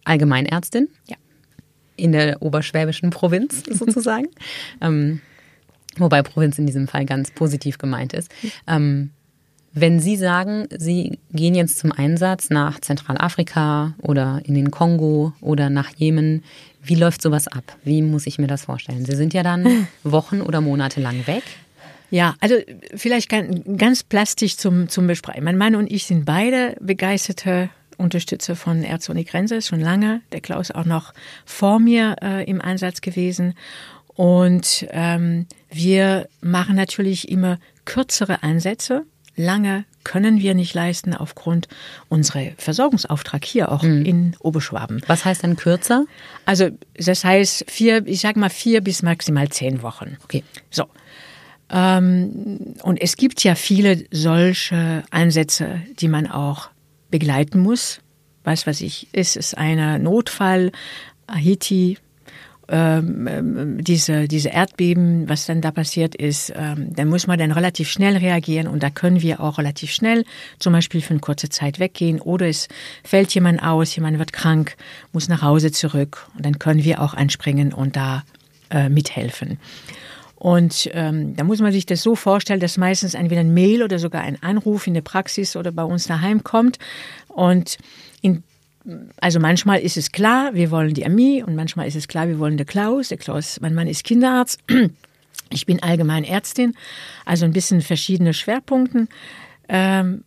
Allgemeinärztin. 0.04 0.90
Ja. 1.08 1.18
In 1.96 2.12
der 2.12 2.42
oberschwäbischen 2.42 3.10
Provinz 3.10 3.64
sozusagen. 3.70 4.28
ähm, 4.82 5.22
wobei 5.98 6.22
Provinz 6.22 6.58
in 6.58 6.66
diesem 6.66 6.88
Fall 6.88 7.06
ganz 7.06 7.32
positiv 7.32 7.78
gemeint 7.78 8.14
ist. 8.14 8.32
Ähm, 8.68 9.12
wenn 9.74 10.00
Sie 10.00 10.16
sagen, 10.16 10.68
Sie 10.76 11.20
gehen 11.32 11.54
jetzt 11.54 11.78
zum 11.78 11.92
Einsatz 11.92 12.50
nach 12.50 12.80
Zentralafrika 12.80 13.94
oder 14.02 14.42
in 14.44 14.56
den 14.56 14.72
Kongo 14.72 15.34
oder 15.42 15.70
nach 15.70 15.92
Jemen, 15.96 16.44
wie 16.82 16.96
läuft 16.96 17.22
sowas 17.22 17.48
ab? 17.48 17.78
Wie 17.84 18.02
muss 18.02 18.26
ich 18.26 18.40
mir 18.40 18.48
das 18.48 18.66
vorstellen? 18.66 19.06
Sie 19.06 19.16
sind 19.16 19.34
ja 19.34 19.44
dann 19.44 19.88
Wochen 20.04 20.42
oder 20.42 20.62
Monate 20.62 21.02
lang 21.02 21.28
weg. 21.28 21.44
Ja, 22.12 22.36
also 22.40 22.56
vielleicht 22.96 23.30
ganz 23.30 24.04
plastisch 24.04 24.58
zum, 24.58 24.90
zum 24.90 25.06
Besprechen. 25.06 25.44
Mein 25.44 25.58
Mann 25.58 25.76
und 25.76 25.92
ich 25.92 26.06
sind 26.06 26.26
beide 26.26 26.76
begeisterte 26.80 27.70
Unterstützer 28.00 28.56
von 28.56 28.84
Ärzte 28.84 29.12
ohne 29.12 29.24
Grenze, 29.24 29.62
schon 29.62 29.80
lange. 29.80 30.22
Der 30.32 30.42
Klaus 30.42 30.72
auch 30.72 30.86
noch 30.86 31.14
vor 31.46 31.80
mir 31.80 32.16
äh, 32.22 32.50
im 32.50 32.62
Einsatz 32.62 33.02
gewesen. 33.02 33.54
Und 34.16 34.88
ähm, 34.92 35.48
wir 35.70 36.28
machen 36.42 36.76
natürlich 36.76 37.30
immer 37.30 37.60
kürzere 37.86 38.44
Einsätze. 38.44 39.06
Lange 39.36 39.86
können 40.04 40.40
wir 40.40 40.54
nicht 40.54 40.74
leisten 40.74 41.14
aufgrund 41.14 41.68
unserer 42.10 42.52
Versorgungsauftrag 42.58 43.46
hier 43.46 43.72
auch 43.72 43.84
mhm. 43.84 44.06
in 44.06 44.36
Oberschwaben. 44.40 45.02
Was 45.08 45.24
heißt 45.24 45.44
dann 45.44 45.56
kürzer? 45.56 46.06
Also 46.46 46.70
das 46.96 47.24
heißt 47.24 47.66
vier, 47.70 48.06
ich 48.08 48.22
sag 48.22 48.36
mal 48.36 48.50
vier 48.50 48.82
bis 48.82 49.04
maximal 49.04 49.48
zehn 49.50 49.82
Wochen. 49.82 50.18
Okay. 50.24 50.44
So. 50.70 50.86
Ähm, 51.70 52.76
und 52.82 53.02
es 53.02 53.16
gibt 53.16 53.44
ja 53.44 53.56
viele 53.56 54.04
solche 54.12 55.04
Einsätze, 55.12 55.82
die 56.00 56.08
man 56.08 56.28
auch 56.28 56.70
begleiten 57.10 57.60
muss. 57.60 58.02
Weiß 58.44 58.68
was 58.68 58.82
ich, 58.82 59.08
ist 59.14 59.38
es 59.38 59.54
ein 59.54 60.02
Notfall, 60.04 60.72
Haiti, 61.30 61.98
ähm, 62.72 63.28
ähm, 63.28 63.84
diese, 63.84 64.28
diese 64.28 64.50
Erdbeben, 64.50 65.28
was 65.28 65.48
dann 65.48 65.60
da 65.60 65.72
passiert 65.72 66.14
ist, 66.14 66.54
ähm, 66.56 66.94
dann 66.94 67.08
muss 67.08 67.26
man 67.26 67.40
dann 67.40 67.52
relativ 67.52 67.90
schnell 67.90 68.16
reagieren 68.18 68.68
und 68.68 68.84
da 68.84 68.92
können 68.92 69.24
wir 69.24 69.40
auch 69.40 69.58
relativ 69.58 69.92
schnell 69.92 70.24
zum 70.60 70.74
Beispiel 70.74 71.02
für 71.02 71.12
eine 71.12 71.20
kurze 71.20 71.50
Zeit 71.50 71.80
weggehen 71.80 72.22
oder 72.22 72.48
es 72.48 72.68
fällt 73.04 73.34
jemand 73.34 73.64
aus, 73.64 73.96
jemand 73.96 74.20
wird 74.20 74.34
krank, 74.34 74.76
muss 75.14 75.30
nach 75.30 75.42
Hause 75.42 75.72
zurück 75.72 76.28
und 76.36 76.46
dann 76.46 76.60
können 76.60 76.84
wir 76.84 77.02
auch 77.02 77.16
einspringen 77.16 77.74
und 77.74 77.96
da 77.96 78.24
äh, 78.70 78.88
mithelfen. 78.88 79.58
Und 80.40 80.90
ähm, 80.94 81.36
da 81.36 81.44
muss 81.44 81.60
man 81.60 81.74
sich 81.74 81.86
das 81.86 82.02
so 82.02 82.16
vorstellen, 82.16 82.62
dass 82.62 82.78
meistens 82.78 83.14
entweder 83.14 83.42
ein 83.42 83.54
Mail 83.54 83.84
oder 83.84 84.00
sogar 84.00 84.22
ein 84.22 84.42
Anruf 84.42 84.88
in 84.88 84.94
der 84.94 85.02
Praxis 85.02 85.58
oder 85.58 85.74
bei 85.74 85.84
uns 85.84 86.08
daheim 86.08 86.46
kommt. 86.46 86.80
Und 87.28 87.78
in, 88.22 88.44
also 89.20 89.42
manchmal 89.42 89.82
ist 89.82 89.98
es 89.98 90.14
klar, 90.14 90.54
wir 90.54 90.72
wollen 90.72 90.94
die 90.94 91.06
Ami 91.06 91.44
und 91.46 91.56
manchmal 91.56 91.90
ist 91.90 91.96
es 91.96 92.08
klar, 92.08 92.30
wir 92.30 92.40
wollen 92.40 92.56
der 92.56 92.66
Klaus. 92.66 93.10
Der 93.10 93.18
Klaus, 93.18 93.60
mein 93.60 93.76
Mann 93.76 93.88
ist 93.88 94.04
Kinderarzt. 94.04 94.60
Ich 95.52 95.66
bin 95.66 95.82
allgemein 95.82 96.26
Ärztin, 96.26 96.76
also 97.26 97.44
ein 97.44 97.54
bisschen 97.54 97.82
verschiedene 97.82 98.36
Schwerpunkte. 98.36 99.08
Ähm, 99.68 100.24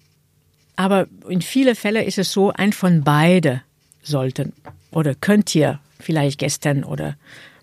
aber 0.74 1.06
in 1.28 1.42
vielen 1.42 1.76
Fällen 1.76 2.04
ist 2.04 2.18
es 2.18 2.32
so, 2.32 2.52
ein 2.52 2.72
von 2.72 3.04
beide 3.04 3.62
sollten 4.02 4.52
oder 4.90 5.14
könnt 5.14 5.54
ihr 5.54 5.78
vielleicht 6.00 6.40
gestern 6.40 6.82
oder 6.82 7.16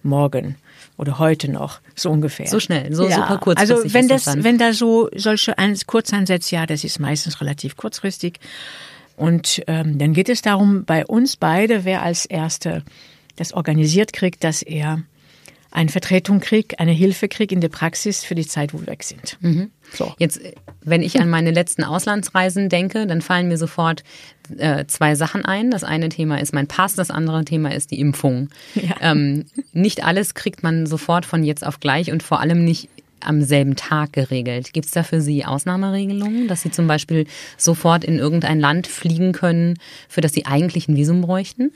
morgen 0.04 0.56
oder 1.00 1.18
heute 1.18 1.50
noch, 1.50 1.80
so 1.96 2.12
ungefähr. 2.12 2.48
So 2.48 2.60
schnell, 2.60 2.94
so 2.94 3.08
ja. 3.08 3.16
super 3.16 3.38
kurzfristig. 3.38 3.78
Also 3.78 3.94
wenn 3.94 4.08
das, 4.10 4.26
das 4.26 4.44
wenn 4.44 4.58
da 4.58 4.74
so 4.74 5.10
solche 5.16 5.56
Kurzeinsätze, 5.88 6.56
ja, 6.56 6.66
das 6.66 6.84
ist 6.84 7.00
meistens 7.00 7.40
relativ 7.40 7.78
kurzfristig. 7.78 8.40
Und 9.16 9.64
ähm, 9.68 9.98
dann 9.98 10.14
geht 10.14 10.28
es 10.28 10.42
darum, 10.42 10.84
bei 10.84 11.06
uns 11.06 11.38
beide, 11.38 11.86
wer 11.86 12.04
als 12.04 12.26
Erster 12.26 12.84
das 13.38 13.54
organisiert 13.54 14.12
kriegt, 14.12 14.44
dass 14.44 14.62
er 14.62 15.02
eine 15.72 15.90
Vertretung 15.90 16.40
kriegt, 16.40 16.80
eine 16.80 16.92
Hilfe 16.92 17.28
kriegt 17.28 17.52
in 17.52 17.62
der 17.62 17.70
Praxis 17.70 18.24
für 18.24 18.36
die 18.36 18.46
Zeit, 18.46 18.74
wo 18.74 18.80
wir 18.80 18.88
weg 18.88 19.04
sind. 19.04 19.38
Mhm. 19.42 19.70
So. 19.94 20.14
Jetzt, 20.18 20.40
wenn 20.82 21.02
ich 21.02 21.20
an 21.20 21.30
meine 21.30 21.52
letzten 21.52 21.84
Auslandsreisen 21.84 22.70
denke, 22.70 23.06
dann 23.06 23.22
fallen 23.22 23.48
mir 23.48 23.58
sofort 23.58 24.04
äh, 24.58 24.86
zwei 24.88 25.16
Sachen 25.16 25.46
ein. 25.46 25.70
Das 25.70 25.84
eine 25.84 26.10
Thema 26.10 26.40
ist 26.40 26.54
mein 26.54 26.68
Pass, 26.68 26.96
das 26.96 27.12
andere 27.12 27.46
Thema 27.46 27.74
ist 27.74 27.92
die 27.92 28.00
Impfung. 28.00 28.50
Ja. 28.76 28.96
Ähm, 29.02 29.46
nicht 29.74 30.04
alles 30.04 30.34
kriegt 30.34 30.64
man 30.64 30.86
sofort 30.86 31.26
von 31.26 31.44
jetzt 31.44 31.66
auf 31.66 31.80
gleich 31.80 32.12
und 32.12 32.24
vor 32.24 32.40
allem 32.40 32.66
nicht 32.66 32.90
am 33.22 33.42
selben 33.42 33.76
Tag 33.76 34.14
geregelt. 34.14 34.74
Gibt 34.74 34.88
es 34.88 34.92
da 34.92 35.04
für 35.04 35.22
Sie 35.22 35.46
Ausnahmeregelungen, 35.46 36.48
dass 36.48 36.62
Sie 36.62 36.72
zum 36.72 36.88
Beispiel 36.88 37.28
sofort 37.58 38.04
in 38.04 38.18
irgendein 38.18 38.60
Land 38.60 38.88
fliegen 38.88 39.34
können, 39.34 39.78
für 40.08 40.22
das 40.22 40.34
Sie 40.34 40.46
eigentlich 40.46 40.88
ein 40.88 40.96
Visum 40.96 41.22
bräuchten? 41.22 41.72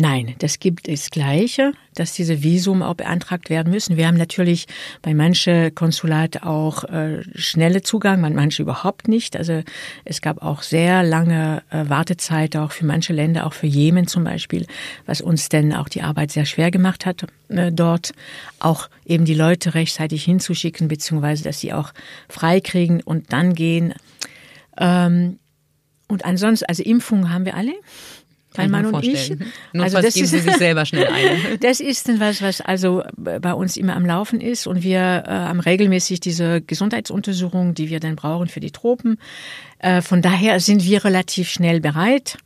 Nein, 0.00 0.36
das 0.38 0.60
gibt 0.60 0.86
das 0.86 1.10
Gleiche, 1.10 1.72
dass 1.96 2.12
diese 2.12 2.44
Visum 2.44 2.84
auch 2.84 2.94
beantragt 2.94 3.50
werden 3.50 3.72
müssen. 3.72 3.96
Wir 3.96 4.06
haben 4.06 4.16
natürlich 4.16 4.68
bei 5.02 5.12
manchen 5.12 5.74
Konsulate 5.74 6.46
auch 6.46 6.84
äh, 6.84 7.24
schnelle 7.34 7.82
Zugang, 7.82 8.22
bei 8.22 8.30
manchen 8.30 8.62
überhaupt 8.62 9.08
nicht. 9.08 9.36
Also 9.36 9.64
es 10.04 10.20
gab 10.20 10.40
auch 10.40 10.62
sehr 10.62 11.02
lange 11.02 11.64
äh, 11.70 11.88
Wartezeit 11.88 12.54
auch 12.54 12.70
für 12.70 12.86
manche 12.86 13.12
Länder, 13.12 13.44
auch 13.44 13.54
für 13.54 13.66
Jemen 13.66 14.06
zum 14.06 14.22
Beispiel, 14.22 14.66
was 15.06 15.20
uns 15.20 15.48
denn 15.48 15.74
auch 15.74 15.88
die 15.88 16.02
Arbeit 16.02 16.30
sehr 16.30 16.46
schwer 16.46 16.70
gemacht 16.70 17.04
hat 17.04 17.26
äh, 17.48 17.72
dort, 17.72 18.12
auch 18.60 18.88
eben 19.04 19.24
die 19.24 19.34
Leute 19.34 19.74
rechtzeitig 19.74 20.22
hinzuschicken, 20.22 20.86
beziehungsweise 20.86 21.42
dass 21.42 21.58
sie 21.58 21.72
auch 21.72 21.92
frei 22.28 22.60
kriegen 22.60 23.00
und 23.02 23.32
dann 23.32 23.52
gehen. 23.52 23.94
Ähm, 24.78 25.40
und 26.06 26.24
ansonsten, 26.24 26.66
also 26.66 26.82
Impfungen 26.82 27.32
haben 27.32 27.44
wir 27.44 27.54
alle. 27.54 27.74
Mein 28.58 28.70
Mann 28.70 28.86
und 28.86 29.04
ich. 29.04 29.36
also 29.74 30.00
das 30.00 30.16
ist, 30.16 30.30
Sie 30.30 30.38
sich 30.38 30.56
selber 30.58 30.84
schnell 30.84 31.06
ein. 31.06 31.38
Das 31.60 31.80
ist 31.80 32.08
dann 32.08 32.20
was, 32.20 32.42
was 32.42 32.60
also 32.60 33.02
bei 33.16 33.52
uns 33.52 33.76
immer 33.76 33.96
am 33.96 34.04
Laufen 34.04 34.40
ist 34.40 34.66
und 34.66 34.82
wir 34.82 34.98
äh, 35.26 35.30
haben 35.30 35.60
regelmäßig 35.60 36.20
diese 36.20 36.60
Gesundheitsuntersuchungen, 36.60 37.74
die 37.74 37.88
wir 37.88 38.00
dann 38.00 38.16
brauchen 38.16 38.48
für 38.48 38.60
die 38.60 38.70
Tropen. 38.70 39.18
Äh, 39.78 40.02
von 40.02 40.22
daher 40.22 40.60
sind 40.60 40.84
wir 40.84 41.04
relativ 41.04 41.48
schnell 41.48 41.80
bereit 41.80 42.38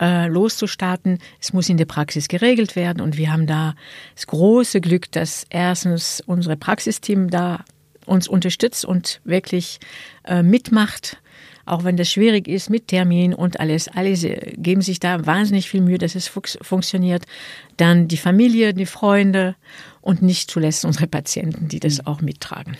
äh, 0.00 0.26
loszustarten. 0.28 1.18
Es 1.40 1.52
muss 1.52 1.68
in 1.68 1.76
der 1.76 1.84
Praxis 1.84 2.28
geregelt 2.28 2.74
werden 2.74 3.00
und 3.00 3.16
wir 3.16 3.32
haben 3.32 3.46
da 3.46 3.74
das 4.14 4.26
große 4.26 4.80
Glück, 4.80 5.12
dass 5.12 5.46
erstens 5.50 6.22
unsere 6.26 6.56
Praxisteam 6.56 7.30
da 7.30 7.64
uns 8.06 8.26
unterstützt 8.26 8.84
und 8.84 9.20
wirklich 9.24 9.78
äh, 10.24 10.42
mitmacht 10.42 11.18
auch 11.66 11.84
wenn 11.84 11.96
das 11.96 12.10
schwierig 12.10 12.48
ist 12.48 12.70
mit 12.70 12.88
Termin 12.88 13.34
und 13.34 13.60
alles. 13.60 13.88
Alle 13.88 14.14
geben 14.56 14.82
sich 14.82 15.00
da 15.00 15.26
wahnsinnig 15.26 15.68
viel 15.68 15.80
Mühe, 15.80 15.98
dass 15.98 16.14
es 16.14 16.28
funktioniert. 16.28 17.24
Dann 17.76 18.08
die 18.08 18.16
Familie, 18.16 18.74
die 18.74 18.86
Freunde 18.86 19.56
und 20.00 20.22
nicht 20.22 20.50
zuletzt 20.50 20.84
unsere 20.84 21.06
Patienten, 21.06 21.68
die 21.68 21.80
das 21.80 22.06
auch 22.06 22.20
mittragen. 22.20 22.76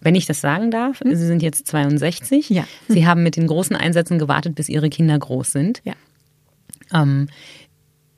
Wenn 0.00 0.14
ich 0.14 0.26
das 0.26 0.40
sagen 0.40 0.70
darf, 0.70 1.00
hm? 1.00 1.14
Sie 1.14 1.26
sind 1.26 1.42
jetzt 1.42 1.66
62. 1.66 2.50
Ja. 2.50 2.64
Sie 2.88 3.06
haben 3.06 3.22
mit 3.22 3.36
den 3.36 3.46
großen 3.46 3.74
Einsätzen 3.74 4.18
gewartet, 4.18 4.54
bis 4.54 4.68
Ihre 4.68 4.90
Kinder 4.90 5.18
groß 5.18 5.52
sind. 5.52 5.82
Ja. 5.84 5.94
Ähm, 6.94 7.28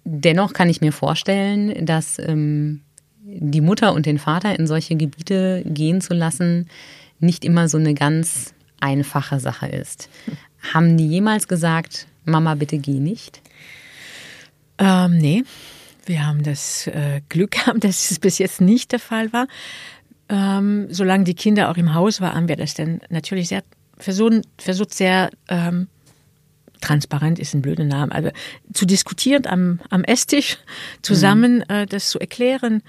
dennoch 0.04 0.52
kann 0.52 0.68
ich 0.68 0.80
mir 0.80 0.92
vorstellen, 0.92 1.86
dass 1.86 2.18
ähm, 2.18 2.82
die 3.22 3.60
Mutter 3.60 3.94
und 3.94 4.06
den 4.06 4.18
Vater 4.18 4.58
in 4.58 4.66
solche 4.66 4.96
Gebiete 4.96 5.62
gehen 5.66 6.00
zu 6.00 6.14
lassen, 6.14 6.68
nicht 7.18 7.44
immer 7.44 7.68
so 7.68 7.78
eine 7.78 7.94
ganz 7.94 8.54
einfache 8.80 9.40
Sache 9.40 9.66
ist. 9.66 10.08
Haben 10.72 10.96
die 10.96 11.08
jemals 11.08 11.48
gesagt, 11.48 12.06
Mama, 12.24 12.54
bitte 12.54 12.78
geh 12.78 13.00
nicht? 13.00 13.40
Ähm, 14.78 15.18
nee, 15.18 15.44
wir 16.06 16.26
haben 16.26 16.42
das 16.42 16.86
äh, 16.86 17.20
Glück 17.28 17.50
gehabt, 17.52 17.84
dass 17.84 18.10
es 18.10 18.18
bis 18.18 18.38
jetzt 18.38 18.60
nicht 18.60 18.92
der 18.92 18.98
Fall 18.98 19.32
war. 19.32 19.46
Ähm, 20.28 20.86
solange 20.90 21.24
die 21.24 21.34
Kinder 21.34 21.70
auch 21.70 21.76
im 21.76 21.94
Haus 21.94 22.20
waren, 22.20 22.34
haben 22.34 22.48
wir 22.48 22.56
das 22.56 22.74
dann 22.74 23.00
natürlich 23.08 23.48
sehr 23.48 23.64
versucht, 23.96 24.42
versucht 24.58 24.94
sehr 24.94 25.30
ähm, 25.48 25.88
transparent 26.80 27.38
ist 27.38 27.54
ein 27.54 27.62
blöder 27.62 27.84
Name, 27.84 28.12
also 28.12 28.30
zu 28.72 28.86
diskutieren 28.86 29.46
am, 29.46 29.80
am 29.90 30.02
Esstisch 30.04 30.58
zusammen 31.02 31.56
mhm. 31.56 31.64
äh, 31.68 31.86
das 31.86 32.10
zu 32.10 32.18
erklären 32.18 32.82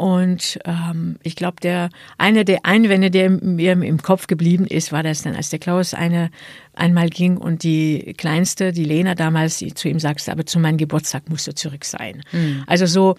Und 0.00 0.58
ähm, 0.64 1.16
ich 1.22 1.36
glaube, 1.36 1.56
der 1.62 1.90
eine 2.16 2.46
der 2.46 2.60
Einwände, 2.64 3.10
der 3.10 3.28
mir 3.28 3.72
im 3.72 4.00
Kopf 4.00 4.28
geblieben 4.28 4.66
ist, 4.66 4.92
war 4.92 5.02
das 5.02 5.20
dann, 5.20 5.36
als 5.36 5.50
der 5.50 5.58
Klaus 5.58 5.92
eine 5.92 6.30
einmal 6.72 7.10
ging 7.10 7.36
und 7.36 7.64
die 7.64 8.14
kleinste, 8.16 8.72
die 8.72 8.86
Lena 8.86 9.14
damals, 9.14 9.58
zu 9.58 9.88
ihm 9.90 9.98
sagte, 9.98 10.32
aber 10.32 10.46
zu 10.46 10.58
meinem 10.58 10.78
Geburtstag 10.78 11.28
musst 11.28 11.46
du 11.48 11.54
zurück 11.54 11.84
sein. 11.84 12.22
Mhm. 12.32 12.64
Also 12.66 12.86
so, 12.86 13.16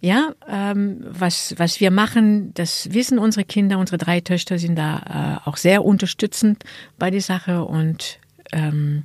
ja, 0.00 0.32
ähm, 0.48 1.04
was, 1.06 1.54
was 1.58 1.80
wir 1.80 1.90
machen, 1.90 2.54
das 2.54 2.94
wissen 2.94 3.18
unsere 3.18 3.44
Kinder, 3.44 3.78
unsere 3.78 3.98
drei 3.98 4.20
Töchter 4.20 4.58
sind 4.58 4.76
da 4.76 5.42
äh, 5.44 5.48
auch 5.50 5.58
sehr 5.58 5.84
unterstützend 5.84 6.64
bei 6.98 7.10
der 7.10 7.20
Sache 7.20 7.62
und 7.62 8.20
ähm, 8.52 9.02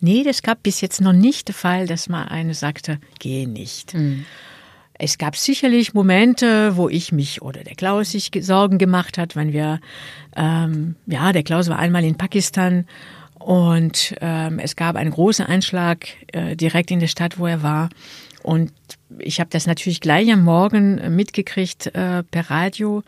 nee, 0.00 0.22
das 0.22 0.42
gab 0.42 0.62
bis 0.62 0.82
jetzt 0.82 1.00
noch 1.00 1.12
nicht 1.12 1.48
der 1.48 1.56
Fall, 1.56 1.88
dass 1.88 2.08
mal 2.08 2.28
eine 2.28 2.54
sagte, 2.54 3.00
geh 3.18 3.44
nicht. 3.44 3.94
Mhm. 3.94 4.24
Es 4.98 5.16
gab 5.16 5.36
sicherlich 5.36 5.94
Momente, 5.94 6.76
wo 6.76 6.88
ich 6.88 7.12
mich 7.12 7.40
oder 7.40 7.62
der 7.62 7.76
Klaus 7.76 8.10
sich 8.10 8.30
Sorgen 8.40 8.78
gemacht 8.78 9.16
hat, 9.16 9.36
wenn 9.36 9.52
wir, 9.52 9.80
ähm, 10.36 10.96
ja, 11.06 11.32
der 11.32 11.44
Klaus 11.44 11.68
war 11.68 11.78
einmal 11.78 12.04
in 12.04 12.16
Pakistan 12.16 12.84
und 13.38 14.16
ähm, 14.20 14.58
es 14.58 14.74
gab 14.74 14.96
einen 14.96 15.12
großen 15.12 15.46
Einschlag 15.46 16.08
äh, 16.32 16.56
direkt 16.56 16.90
in 16.90 16.98
der 16.98 17.06
Stadt, 17.06 17.38
wo 17.38 17.46
er 17.46 17.62
war. 17.62 17.90
Und 18.42 18.72
ich 19.18 19.40
habe 19.40 19.50
das 19.50 19.66
natürlich 19.66 20.00
gleich 20.00 20.32
am 20.32 20.42
Morgen 20.42 21.14
mitgekriegt 21.14 21.86
äh, 21.94 22.24
per 22.24 22.50
Radio. 22.50 23.04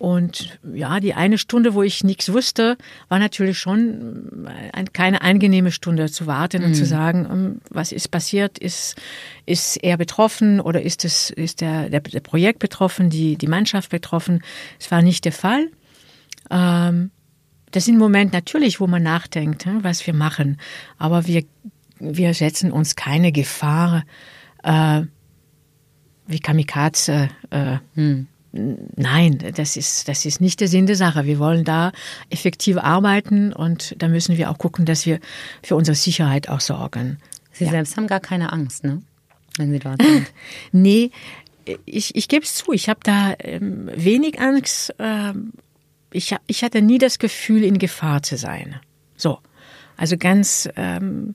Und 0.00 0.58
ja, 0.72 0.98
die 0.98 1.12
eine 1.12 1.36
Stunde, 1.36 1.74
wo 1.74 1.82
ich 1.82 2.04
nichts 2.04 2.32
wusste, 2.32 2.78
war 3.10 3.18
natürlich 3.18 3.58
schon 3.58 4.46
äh, 4.46 4.70
ein, 4.72 4.94
keine 4.94 5.20
angenehme 5.20 5.70
Stunde 5.70 6.10
zu 6.10 6.26
warten 6.26 6.62
mhm. 6.62 6.68
und 6.68 6.74
zu 6.74 6.84
mhm. 6.84 6.88
sagen, 6.88 7.28
ähm, 7.30 7.60
was 7.68 7.92
ist 7.92 8.10
passiert? 8.10 8.58
Ist, 8.58 8.96
ist 9.44 9.76
er 9.76 9.98
betroffen 9.98 10.58
oder 10.58 10.80
ist 10.80 11.04
es, 11.04 11.28
ist 11.28 11.60
der, 11.60 11.90
der, 11.90 12.00
der 12.00 12.20
Projekt 12.20 12.60
betroffen, 12.60 13.10
die, 13.10 13.36
die 13.36 13.46
Mannschaft 13.46 13.90
betroffen? 13.90 14.42
Es 14.78 14.90
war 14.90 15.02
nicht 15.02 15.26
der 15.26 15.32
Fall. 15.32 15.68
Ähm, 16.50 17.10
das 17.70 17.84
sind 17.84 17.98
Momente 17.98 18.34
natürlich, 18.34 18.80
wo 18.80 18.86
man 18.86 19.02
nachdenkt, 19.02 19.66
hm, 19.66 19.84
was 19.84 20.06
wir 20.06 20.14
machen. 20.14 20.58
Aber 20.96 21.26
wir, 21.26 21.44
wir 21.98 22.32
setzen 22.32 22.72
uns 22.72 22.96
keine 22.96 23.32
Gefahr, 23.32 24.04
äh, 24.62 25.02
wie 26.26 26.38
Kamikaze, 26.38 27.28
äh, 27.50 27.76
hm. 27.96 28.28
Nein, 28.52 29.38
das 29.54 29.76
ist, 29.76 30.08
das 30.08 30.24
ist 30.24 30.40
nicht 30.40 30.60
der 30.60 30.66
Sinn 30.66 30.86
der 30.86 30.96
Sache. 30.96 31.24
Wir 31.24 31.38
wollen 31.38 31.64
da 31.64 31.92
effektiv 32.30 32.78
arbeiten 32.78 33.52
und 33.52 33.94
da 33.98 34.08
müssen 34.08 34.36
wir 34.36 34.50
auch 34.50 34.58
gucken, 34.58 34.86
dass 34.86 35.06
wir 35.06 35.20
für 35.62 35.76
unsere 35.76 35.94
Sicherheit 35.94 36.48
auch 36.48 36.60
sorgen. 36.60 37.18
Sie 37.52 37.64
ja. 37.64 37.70
selbst 37.70 37.96
haben 37.96 38.08
gar 38.08 38.20
keine 38.20 38.52
Angst, 38.52 38.82
ne? 38.82 39.02
Wenn 39.56 39.70
Sie 39.70 39.78
dort 39.78 40.02
sind. 40.02 40.32
nee, 40.72 41.10
ich, 41.84 42.16
ich 42.16 42.28
gebe 42.28 42.44
es 42.44 42.56
zu, 42.56 42.72
ich 42.72 42.88
habe 42.88 43.00
da 43.02 43.34
ähm, 43.38 43.88
wenig 43.94 44.40
Angst. 44.40 44.94
Ähm, 44.98 45.52
ich, 46.12 46.34
ich 46.46 46.64
hatte 46.64 46.82
nie 46.82 46.98
das 46.98 47.18
Gefühl, 47.18 47.62
in 47.62 47.78
Gefahr 47.78 48.22
zu 48.22 48.36
sein. 48.36 48.80
So. 49.16 49.38
Also 49.96 50.16
ganz, 50.16 50.68
ähm, 50.76 51.34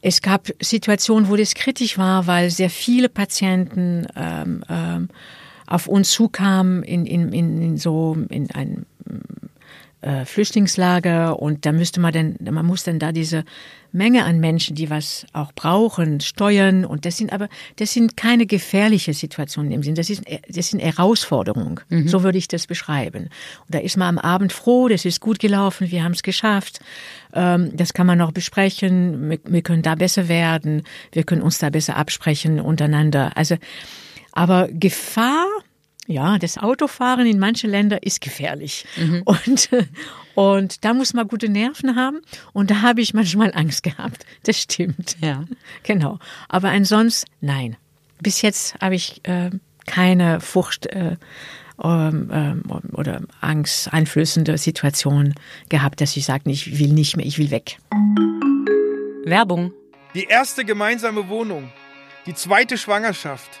es 0.00 0.22
gab 0.22 0.48
Situationen, 0.60 1.28
wo 1.28 1.36
das 1.36 1.54
kritisch 1.54 1.98
war, 1.98 2.26
weil 2.26 2.50
sehr 2.50 2.70
viele 2.70 3.08
Patienten 3.08 4.06
ähm, 4.16 4.64
ähm, 4.68 5.08
auf 5.68 5.86
uns 5.86 6.10
zukamen 6.10 6.82
in, 6.82 7.06
in, 7.06 7.32
in, 7.32 7.62
in 7.62 7.76
so 7.76 8.16
in 8.30 8.50
ein 8.52 8.86
äh, 10.00 10.24
Flüchtlingslager 10.24 11.40
und 11.40 11.66
da 11.66 11.72
müsste 11.72 12.00
man 12.00 12.12
dann, 12.12 12.36
man 12.50 12.64
muss 12.64 12.84
dann 12.84 12.98
da 12.98 13.12
diese 13.12 13.44
Menge 13.90 14.24
an 14.24 14.38
Menschen, 14.38 14.76
die 14.76 14.90
was 14.90 15.26
auch 15.32 15.52
brauchen, 15.52 16.20
steuern 16.20 16.84
und 16.84 17.04
das 17.04 17.16
sind 17.16 17.32
aber, 17.32 17.48
das 17.76 17.94
sind 17.94 18.16
keine 18.16 18.46
gefährliche 18.46 19.12
Situationen 19.12 19.72
im 19.72 19.82
Sinn, 19.82 19.96
das 19.96 20.08
ist, 20.08 20.22
das 20.48 20.68
sind 20.68 20.80
Herausforderungen, 20.80 21.80
mhm. 21.88 22.06
so 22.06 22.22
würde 22.22 22.38
ich 22.38 22.48
das 22.48 22.66
beschreiben. 22.66 23.24
Und 23.24 23.74
da 23.74 23.78
ist 23.78 23.96
man 23.96 24.16
am 24.16 24.18
Abend 24.18 24.52
froh, 24.52 24.88
das 24.88 25.04
ist 25.04 25.20
gut 25.20 25.40
gelaufen, 25.40 25.90
wir 25.90 26.04
haben 26.04 26.12
es 26.12 26.22
geschafft, 26.22 26.80
ähm, 27.34 27.76
das 27.76 27.92
kann 27.92 28.06
man 28.06 28.18
noch 28.18 28.32
besprechen, 28.32 29.30
wir, 29.30 29.40
wir 29.44 29.62
können 29.62 29.82
da 29.82 29.96
besser 29.96 30.28
werden, 30.28 30.84
wir 31.12 31.24
können 31.24 31.42
uns 31.42 31.58
da 31.58 31.70
besser 31.70 31.96
absprechen 31.96 32.60
untereinander. 32.60 33.32
Also 33.36 33.56
aber 34.38 34.68
Gefahr, 34.70 35.48
ja, 36.06 36.38
das 36.38 36.58
Autofahren 36.58 37.26
in 37.26 37.40
manchen 37.40 37.70
Ländern 37.70 37.98
ist 38.02 38.20
gefährlich. 38.20 38.86
Mhm. 38.96 39.22
Und, 39.24 39.68
und 40.36 40.84
da 40.84 40.94
muss 40.94 41.12
man 41.12 41.26
gute 41.26 41.48
Nerven 41.48 41.96
haben. 41.96 42.20
Und 42.52 42.70
da 42.70 42.82
habe 42.82 43.00
ich 43.00 43.14
manchmal 43.14 43.52
Angst 43.52 43.82
gehabt. 43.82 44.24
Das 44.44 44.60
stimmt. 44.62 45.16
Ja. 45.20 45.44
Genau. 45.82 46.20
Aber 46.48 46.68
ansonsten, 46.68 47.28
nein. 47.40 47.76
Bis 48.22 48.40
jetzt 48.42 48.76
habe 48.80 48.94
ich 48.94 49.20
äh, 49.24 49.50
keine 49.86 50.40
Furcht 50.40 50.86
äh, 50.86 51.16
ähm, 51.82 52.30
ähm, 52.32 52.62
oder 52.92 53.22
angsteinflößende 53.40 54.56
Situation 54.56 55.34
gehabt, 55.68 56.00
dass 56.00 56.16
ich 56.16 56.26
sage, 56.26 56.48
ich 56.48 56.78
will 56.78 56.92
nicht 56.92 57.16
mehr, 57.16 57.26
ich 57.26 57.38
will 57.38 57.50
weg. 57.50 57.78
Werbung. 59.24 59.72
Die 60.14 60.24
erste 60.24 60.64
gemeinsame 60.64 61.28
Wohnung. 61.28 61.72
Die 62.26 62.34
zweite 62.34 62.78
Schwangerschaft 62.78 63.60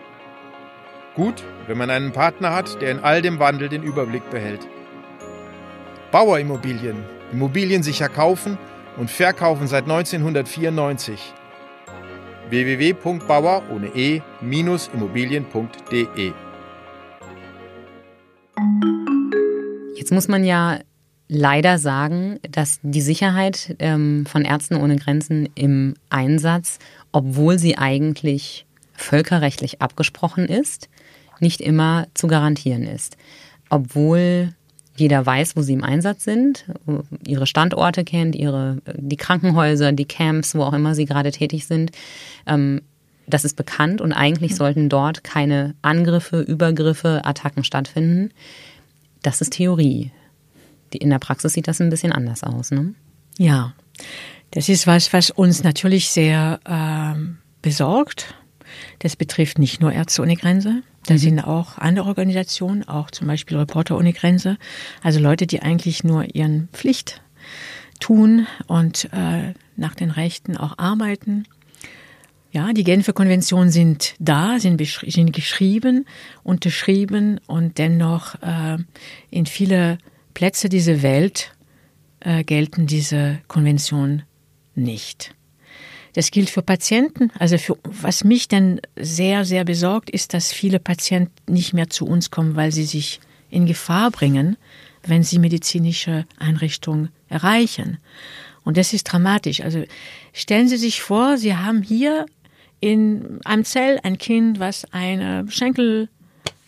Gut, 1.15 1.43
wenn 1.67 1.77
man 1.77 1.89
einen 1.89 2.13
Partner 2.13 2.53
hat, 2.53 2.81
der 2.81 2.91
in 2.91 2.99
all 2.99 3.21
dem 3.21 3.39
Wandel 3.39 3.67
den 3.67 3.83
Überblick 3.83 4.29
behält. 4.29 4.65
Bauerimmobilien. 6.11 7.03
Immobilien 7.33 7.83
sicher 7.83 8.07
kaufen 8.07 8.57
und 8.97 9.11
verkaufen 9.11 9.67
seit 9.67 9.83
1994. 9.83 11.33
www.bauer 12.49 13.63
ohne 13.69 13.87
e-immobilien.de 13.87 16.31
Jetzt 19.95 20.11
muss 20.11 20.27
man 20.27 20.43
ja 20.45 20.79
leider 21.27 21.77
sagen, 21.77 22.39
dass 22.49 22.79
die 22.83 23.01
Sicherheit 23.01 23.75
ähm, 23.79 24.25
von 24.25 24.43
Ärzten 24.43 24.75
ohne 24.75 24.95
Grenzen 24.95 25.49
im 25.55 25.93
Einsatz, 26.09 26.79
obwohl 27.11 27.59
sie 27.59 27.77
eigentlich 27.77 28.65
völkerrechtlich 29.01 29.81
abgesprochen 29.81 30.45
ist, 30.45 30.89
nicht 31.39 31.61
immer 31.61 32.07
zu 32.13 32.27
garantieren 32.27 32.83
ist. 32.83 33.17
Obwohl 33.69 34.53
jeder 34.95 35.25
weiß, 35.25 35.55
wo 35.55 35.61
sie 35.61 35.73
im 35.73 35.83
Einsatz 35.83 36.23
sind, 36.23 36.65
ihre 37.25 37.47
Standorte 37.47 38.03
kennt, 38.03 38.35
ihre, 38.35 38.77
die 38.95 39.17
Krankenhäuser, 39.17 39.91
die 39.91 40.05
Camps, 40.05 40.53
wo 40.53 40.63
auch 40.63 40.73
immer 40.73 40.95
sie 40.95 41.05
gerade 41.05 41.31
tätig 41.31 41.65
sind. 41.65 41.91
Ähm, 42.45 42.81
das 43.27 43.45
ist 43.45 43.55
bekannt 43.55 44.01
und 44.01 44.13
eigentlich 44.13 44.55
sollten 44.55 44.89
dort 44.89 45.23
keine 45.23 45.75
Angriffe, 45.81 46.41
Übergriffe, 46.41 47.21
Attacken 47.23 47.63
stattfinden. 47.63 48.31
Das 49.23 49.41
ist 49.41 49.53
Theorie. 49.53 50.11
In 50.93 51.09
der 51.09 51.19
Praxis 51.19 51.53
sieht 51.53 51.67
das 51.67 51.79
ein 51.79 51.89
bisschen 51.89 52.11
anders 52.11 52.43
aus, 52.43 52.71
ne? 52.71 52.93
Ja, 53.37 53.73
das 54.51 54.67
ist 54.67 54.85
was, 54.85 55.13
was 55.13 55.29
uns 55.29 55.63
natürlich 55.63 56.09
sehr 56.09 56.59
äh, 56.65 57.19
besorgt. 57.61 58.35
Das 58.99 59.15
betrifft 59.15 59.59
nicht 59.59 59.81
nur 59.81 59.91
Ärzte 59.91 60.21
ohne 60.21 60.35
Grenze. 60.35 60.83
Da 61.05 61.15
mhm. 61.15 61.19
sind 61.19 61.39
auch 61.39 61.77
andere 61.77 62.07
Organisationen, 62.07 62.87
auch 62.87 63.11
zum 63.11 63.27
Beispiel 63.27 63.57
Reporter 63.57 63.97
ohne 63.97 64.13
Grenze, 64.13 64.57
also 65.01 65.19
Leute, 65.19 65.47
die 65.47 65.61
eigentlich 65.61 66.03
nur 66.03 66.35
ihren 66.35 66.69
Pflicht 66.73 67.21
tun 67.99 68.47
und 68.67 69.09
äh, 69.13 69.53
nach 69.75 69.95
den 69.95 70.11
Rechten 70.11 70.57
auch 70.57 70.77
arbeiten. 70.77 71.45
Ja, 72.51 72.73
die 72.73 72.83
Genfer 72.83 73.13
Konventionen 73.13 73.71
sind 73.71 74.15
da, 74.19 74.59
sind, 74.59 74.81
sind 74.81 75.31
geschrieben, 75.31 76.05
unterschrieben 76.43 77.39
und 77.47 77.77
dennoch 77.77 78.35
äh, 78.41 78.77
in 79.29 79.45
viele 79.45 79.99
Plätze 80.33 80.67
dieser 80.67 81.01
Welt 81.01 81.53
äh, 82.19 82.43
gelten 82.43 82.87
diese 82.87 83.39
Konventionen 83.47 84.23
nicht. 84.75 85.33
Das 86.13 86.31
gilt 86.31 86.49
für 86.49 86.61
Patienten. 86.61 87.31
Also 87.39 87.57
für, 87.57 87.77
was 87.83 88.23
mich 88.23 88.47
dann 88.47 88.81
sehr, 88.95 89.45
sehr 89.45 89.63
besorgt, 89.63 90.09
ist, 90.09 90.33
dass 90.33 90.51
viele 90.51 90.79
Patienten 90.79 91.53
nicht 91.53 91.73
mehr 91.73 91.89
zu 91.89 92.05
uns 92.05 92.31
kommen, 92.31 92.55
weil 92.55 92.71
sie 92.71 92.85
sich 92.85 93.19
in 93.49 93.65
Gefahr 93.65 94.11
bringen, 94.11 94.57
wenn 95.03 95.23
sie 95.23 95.39
medizinische 95.39 96.25
Einrichtungen 96.39 97.09
erreichen. 97.29 97.97
Und 98.63 98.77
das 98.77 98.93
ist 98.93 99.05
dramatisch. 99.05 99.61
Also 99.61 99.83
stellen 100.33 100.67
Sie 100.67 100.77
sich 100.77 101.01
vor, 101.01 101.37
Sie 101.37 101.55
haben 101.55 101.81
hier 101.81 102.25
in 102.79 103.39
einem 103.43 103.65
Zell 103.65 103.99
ein 104.03 104.17
Kind, 104.17 104.59
was 104.59 104.85
eine 104.91 105.45
Schenkel 105.49 106.09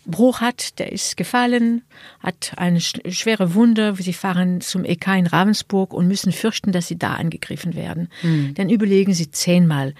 Bruch 0.06 0.40
hat, 0.40 0.78
der 0.78 0.92
ist 0.92 1.16
gefallen, 1.16 1.82
hat 2.20 2.52
eine 2.56 2.80
schwere 2.80 3.54
Wunde. 3.54 3.94
Sie 3.98 4.12
fahren 4.12 4.60
zum 4.60 4.84
EK 4.84 5.08
in 5.18 5.26
Ravensburg 5.26 5.92
und 5.92 6.08
müssen 6.08 6.32
fürchten, 6.32 6.72
dass 6.72 6.88
sie 6.88 6.98
da 6.98 7.14
angegriffen 7.14 7.74
werden. 7.74 8.08
Mhm. 8.22 8.54
Dann 8.54 8.68
überlegen 8.68 9.14
sie 9.14 9.30
zehnmal, 9.30 9.94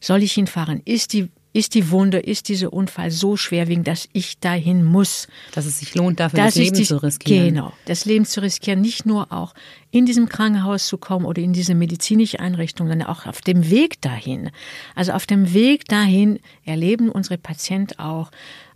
soll 0.00 0.22
ich 0.22 0.32
hinfahren? 0.32 0.82
Ist 0.84 1.12
die 1.12 1.28
ist 1.54 1.74
die 1.74 1.90
Wunde, 1.90 2.18
ist 2.18 2.48
dieser 2.48 2.72
Unfall 2.72 3.10
so 3.10 3.36
schwerwiegend, 3.36 3.88
dass 3.88 4.08
ich 4.12 4.38
dahin 4.38 4.84
muss. 4.84 5.28
Dass 5.52 5.66
es 5.66 5.80
sich 5.80 5.94
lohnt, 5.94 6.20
dafür 6.20 6.44
das 6.44 6.54
Leben 6.54 6.76
die, 6.76 6.84
zu 6.84 7.02
riskieren. 7.02 7.46
Genau, 7.48 7.72
das 7.86 8.04
Leben 8.04 8.26
zu 8.26 8.42
riskieren, 8.42 8.80
nicht 8.80 9.06
nur 9.06 9.32
auch 9.32 9.54
in 9.90 10.04
diesem 10.04 10.28
Krankenhaus 10.28 10.86
zu 10.86 10.98
kommen 10.98 11.24
oder 11.24 11.40
in 11.40 11.52
diese 11.52 11.74
medizinische 11.74 12.38
Einrichtung, 12.38 12.88
sondern 12.88 13.08
auch 13.08 13.26
auf 13.26 13.40
dem 13.40 13.70
Weg 13.70 14.00
dahin. 14.02 14.50
Also 14.94 15.12
auf 15.12 15.26
dem 15.26 15.52
Weg 15.54 15.86
dahin 15.86 16.38
erleben 16.64 17.08
unsere 17.08 17.38
Patienten 17.38 17.98
auch 17.98 18.30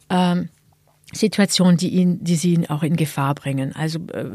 ähm, 0.08 0.48
Situationen, 1.12 1.76
die 1.76 1.90
ihn, 1.90 2.22
die 2.24 2.36
sie 2.36 2.54
ihn 2.54 2.66
auch 2.66 2.82
in 2.82 2.96
Gefahr 2.96 3.34
bringen. 3.34 3.74
Also 3.74 3.98
äh, 4.12 4.30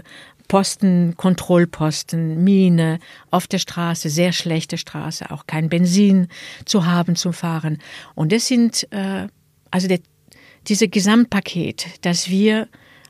Posten, 0.48 1.16
Kontrollposten, 1.18 2.44
Mine, 2.44 3.00
auf 3.32 3.48
der 3.48 3.60
Straße, 3.60 4.10
sehr 4.10 4.32
schlechte 4.32 4.78
Straße, 4.78 5.30
auch 5.32 5.46
kein 5.46 5.70
Benzin 5.70 6.28
zu 6.66 6.86
haben 6.86 7.16
zum 7.16 7.34
Fahren. 7.34 7.80
Und 8.16 8.32
das 8.32 8.48
sind 8.48 8.88
äh, 8.92 9.28
also 9.72 9.88
der, 9.88 10.00
diese 10.68 10.88
Gesamtpaket, 10.88 12.06
dass 12.06 12.30
wir 12.30 12.68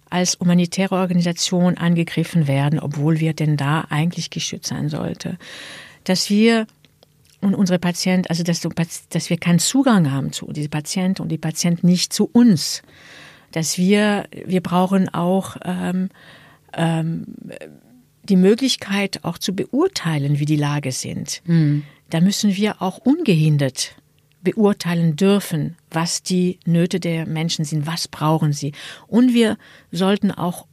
als 0.09 0.37
humanitäre 0.39 0.95
Organisation 0.95 1.77
angegriffen 1.77 2.47
werden, 2.47 2.79
obwohl 2.79 3.19
wir 3.19 3.33
denn 3.33 3.57
da 3.57 3.81
eigentlich 3.89 4.29
geschützt 4.29 4.69
sein 4.69 4.89
sollte, 4.89 5.37
dass 6.05 6.29
wir 6.29 6.65
und 7.39 7.53
unsere 7.53 7.77
Patienten, 7.77 8.27
also 8.29 8.41
dass, 8.41 8.67
dass 9.09 9.29
wir 9.29 9.37
keinen 9.37 9.59
Zugang 9.59 10.11
haben 10.11 10.31
zu 10.31 10.51
diese 10.51 10.69
Patienten 10.69 11.21
und 11.21 11.29
die 11.29 11.37
Patienten 11.37 11.85
nicht 11.85 12.11
zu 12.11 12.27
uns, 12.31 12.81
dass 13.51 13.77
wir 13.77 14.25
wir 14.45 14.61
brauchen 14.61 15.13
auch 15.13 15.57
ähm, 15.63 16.09
ähm, 16.73 17.25
die 18.23 18.35
Möglichkeit 18.35 19.23
auch 19.23 19.37
zu 19.37 19.53
beurteilen, 19.53 20.39
wie 20.39 20.45
die 20.45 20.57
Lage 20.57 20.91
sind. 20.91 21.41
Mhm. 21.45 21.83
Da 22.09 22.21
müssen 22.21 22.55
wir 22.55 22.81
auch 22.81 22.97
ungehindert 22.97 23.95
beurteilen 24.41 25.15
dürfen, 25.15 25.75
was 25.91 26.23
die 26.23 26.59
Nöte 26.65 26.99
der 26.99 27.25
Menschen 27.25 27.65
sind, 27.65 27.85
was 27.85 28.07
brauchen 28.07 28.53
sie. 28.53 28.71
Und 29.07 29.33
wir 29.33 29.57
sollten 29.91 30.31
auch 30.31 30.67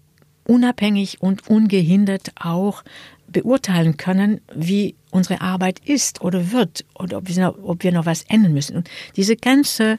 unabhängig 0.45 1.23
und 1.23 1.49
ungehindert 1.49 2.33
auch 2.39 2.85
beurteilen 3.27 3.97
können, 3.97 4.41
wie 4.55 4.95
unsere 5.11 5.41
Arbeit 5.41 5.81
ist 5.81 6.21
oder 6.21 6.53
wird 6.53 6.85
oder 6.95 7.19
ob 7.19 7.29
wir 7.29 7.43
noch, 7.43 7.59
ob 7.63 7.83
wir 7.83 7.93
noch 7.93 8.07
was 8.07 8.23
ändern 8.25 8.53
müssen. 8.53 8.77
Und 8.77 8.91
diese 9.17 9.37
ganze 9.37 9.99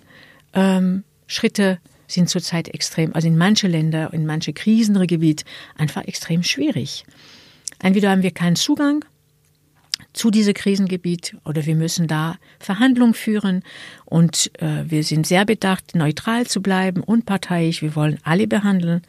ähm, 0.53 1.03
Schritte 1.27 1.79
sind 2.07 2.29
zurzeit 2.29 2.67
extrem, 2.69 3.13
also 3.13 3.27
in 3.27 3.37
manche 3.37 3.67
Länder, 3.67 4.13
in 4.13 4.25
manche 4.25 4.53
Krisengebiete 4.53 5.45
einfach 5.77 6.03
extrem 6.05 6.43
schwierig. 6.43 7.05
Entweder 7.79 8.11
haben 8.11 8.23
wir 8.23 8.31
keinen 8.31 8.55
Zugang 8.55 9.03
zu 10.13 10.31
diesem 10.31 10.53
Krisengebiet 10.53 11.35
oder 11.45 11.65
wir 11.65 11.75
müssen 11.75 12.07
da 12.07 12.37
Verhandlungen 12.59 13.13
führen 13.13 13.63
und 14.05 14.51
äh, 14.61 14.83
wir 14.89 15.03
sind 15.03 15.27
sehr 15.27 15.45
bedacht, 15.45 15.95
neutral 15.95 16.47
zu 16.47 16.61
bleiben, 16.61 17.01
unparteiisch. 17.01 17.81
Wir 17.81 17.95
wollen 17.95 18.19
alle 18.23 18.47
behandeln 18.47 19.01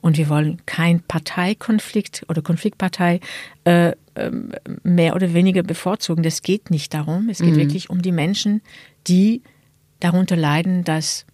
und 0.00 0.18
wir 0.18 0.28
wollen 0.28 0.60
kein 0.66 1.00
Parteikonflikt 1.00 2.26
oder 2.28 2.42
Konfliktpartei 2.42 3.20
äh, 3.64 3.92
ähm, 4.16 4.52
mehr 4.82 5.16
oder 5.16 5.32
weniger 5.34 5.62
bevorzugen. 5.62 6.22
Das 6.22 6.42
geht 6.42 6.70
nicht 6.70 6.94
darum. 6.94 7.28
Es 7.28 7.38
geht 7.38 7.54
mhm. 7.54 7.56
wirklich 7.56 7.90
um 7.90 8.02
die 8.02 8.12
Menschen, 8.12 8.60
die 9.06 9.42
darunter 10.00 10.36
leiden, 10.36 10.84
dass 10.84 11.26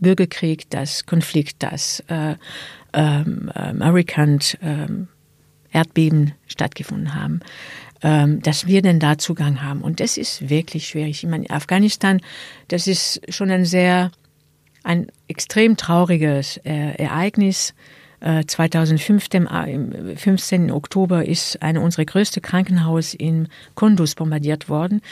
Bürgerkrieg, 0.00 0.68
das 0.70 1.06
Konflikt, 1.06 1.62
das 1.62 2.00
äh, 2.08 2.36
ähm, 2.92 3.50
American 3.54 4.38
ähm, 4.62 5.08
Erdbeben 5.70 6.32
stattgefunden 6.46 7.14
haben, 7.14 7.40
ähm, 8.02 8.40
dass 8.42 8.66
wir 8.66 8.82
denn 8.82 8.98
da 8.98 9.18
Zugang 9.18 9.62
haben. 9.62 9.82
Und 9.82 10.00
das 10.00 10.16
ist 10.16 10.48
wirklich 10.48 10.88
schwierig. 10.88 11.22
Ich 11.22 11.28
meine, 11.28 11.48
Afghanistan, 11.50 12.20
das 12.68 12.86
ist 12.86 13.20
schon 13.28 13.50
ein 13.50 13.64
sehr, 13.64 14.10
ein 14.82 15.08
extrem 15.28 15.76
trauriges 15.76 16.58
äh, 16.58 16.94
Ereignis. 16.96 17.74
Äh, 18.20 18.44
2005, 18.46 19.28
dem, 19.28 19.46
im 19.46 20.16
15. 20.16 20.70
Oktober, 20.70 21.26
ist 21.26 21.62
eine 21.62 21.80
unserer 21.80 22.06
größte 22.06 22.40
Krankenhaus 22.40 23.12
in 23.12 23.48
Kunduz 23.74 24.14
bombardiert 24.14 24.68
worden. 24.68 25.02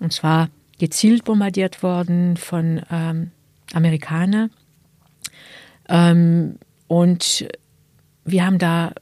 Und 0.00 0.12
zwar 0.12 0.48
gezielt 0.78 1.24
bombardiert 1.24 1.82
worden 1.82 2.36
von 2.36 2.80
ähm, 2.90 3.30
Amerikaner. 3.72 4.50
Ähm, 5.88 6.56
und 6.86 7.48
wir 8.24 8.46
haben 8.46 8.58
da 8.58 8.92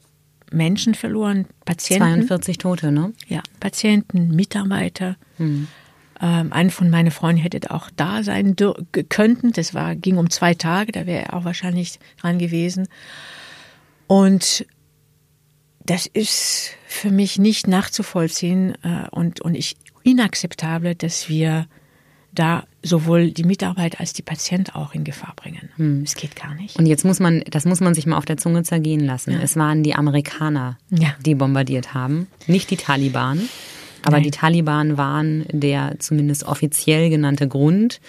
Menschen 0.51 0.95
verloren, 0.95 1.45
Patienten. 1.65 2.27
42 2.27 2.57
Tote, 2.57 2.91
ne? 2.91 3.13
Ja, 3.27 3.41
Patienten, 3.59 4.35
Mitarbeiter. 4.35 5.15
Hm. 5.37 5.67
Ähm, 6.21 6.51
einer 6.51 6.69
von 6.69 6.89
meinen 6.89 7.11
Freunden 7.11 7.41
hätte 7.41 7.71
auch 7.71 7.89
da 7.95 8.23
sein 8.23 8.55
könnten. 9.09 9.51
Das 9.53 9.73
war, 9.73 9.95
ging 9.95 10.17
um 10.17 10.29
zwei 10.29 10.53
Tage, 10.53 10.91
da 10.91 11.05
wäre 11.05 11.25
er 11.25 11.33
auch 11.33 11.45
wahrscheinlich 11.45 11.99
dran 12.19 12.39
gewesen. 12.39 12.87
Und 14.07 14.65
das 15.85 16.07
ist 16.07 16.71
für 16.87 17.11
mich 17.11 17.39
nicht 17.39 17.67
nachzuvollziehen 17.67 18.75
äh, 18.83 19.07
und, 19.11 19.41
und 19.41 19.55
ich 19.55 19.77
inakzeptabel, 20.03 20.95
dass 20.95 21.29
wir 21.29 21.67
da 22.31 22.63
sowohl 22.83 23.31
die 23.31 23.43
Mitarbeit 23.43 23.99
als 23.99 24.13
die 24.13 24.21
Patient 24.21 24.75
auch 24.75 24.93
in 24.93 25.03
Gefahr 25.03 25.33
bringen. 25.35 25.69
Hm. 25.75 26.03
Es 26.03 26.15
geht 26.15 26.35
gar 26.35 26.53
nicht. 26.55 26.77
Und 26.77 26.85
jetzt 26.85 27.03
muss 27.03 27.19
man, 27.19 27.43
das 27.49 27.65
muss 27.65 27.81
man 27.81 27.93
sich 27.93 28.05
mal 28.05 28.17
auf 28.17 28.25
der 28.25 28.37
Zunge 28.37 28.63
zergehen 28.63 29.05
lassen. 29.05 29.31
Ja. 29.31 29.39
Es 29.41 29.55
waren 29.57 29.83
die 29.83 29.95
Amerikaner, 29.95 30.77
ja. 30.89 31.13
die 31.25 31.35
bombardiert 31.35 31.93
haben, 31.93 32.27
nicht 32.47 32.69
die 32.71 32.77
Taliban. 32.77 33.41
Aber 34.03 34.17
Nein. 34.17 34.23
die 34.23 34.31
Taliban 34.31 34.97
waren 34.97 35.45
der 35.51 35.95
zumindest 35.99 36.45
offiziell 36.45 37.09
genannte 37.09 37.49
Grund, 37.49 37.99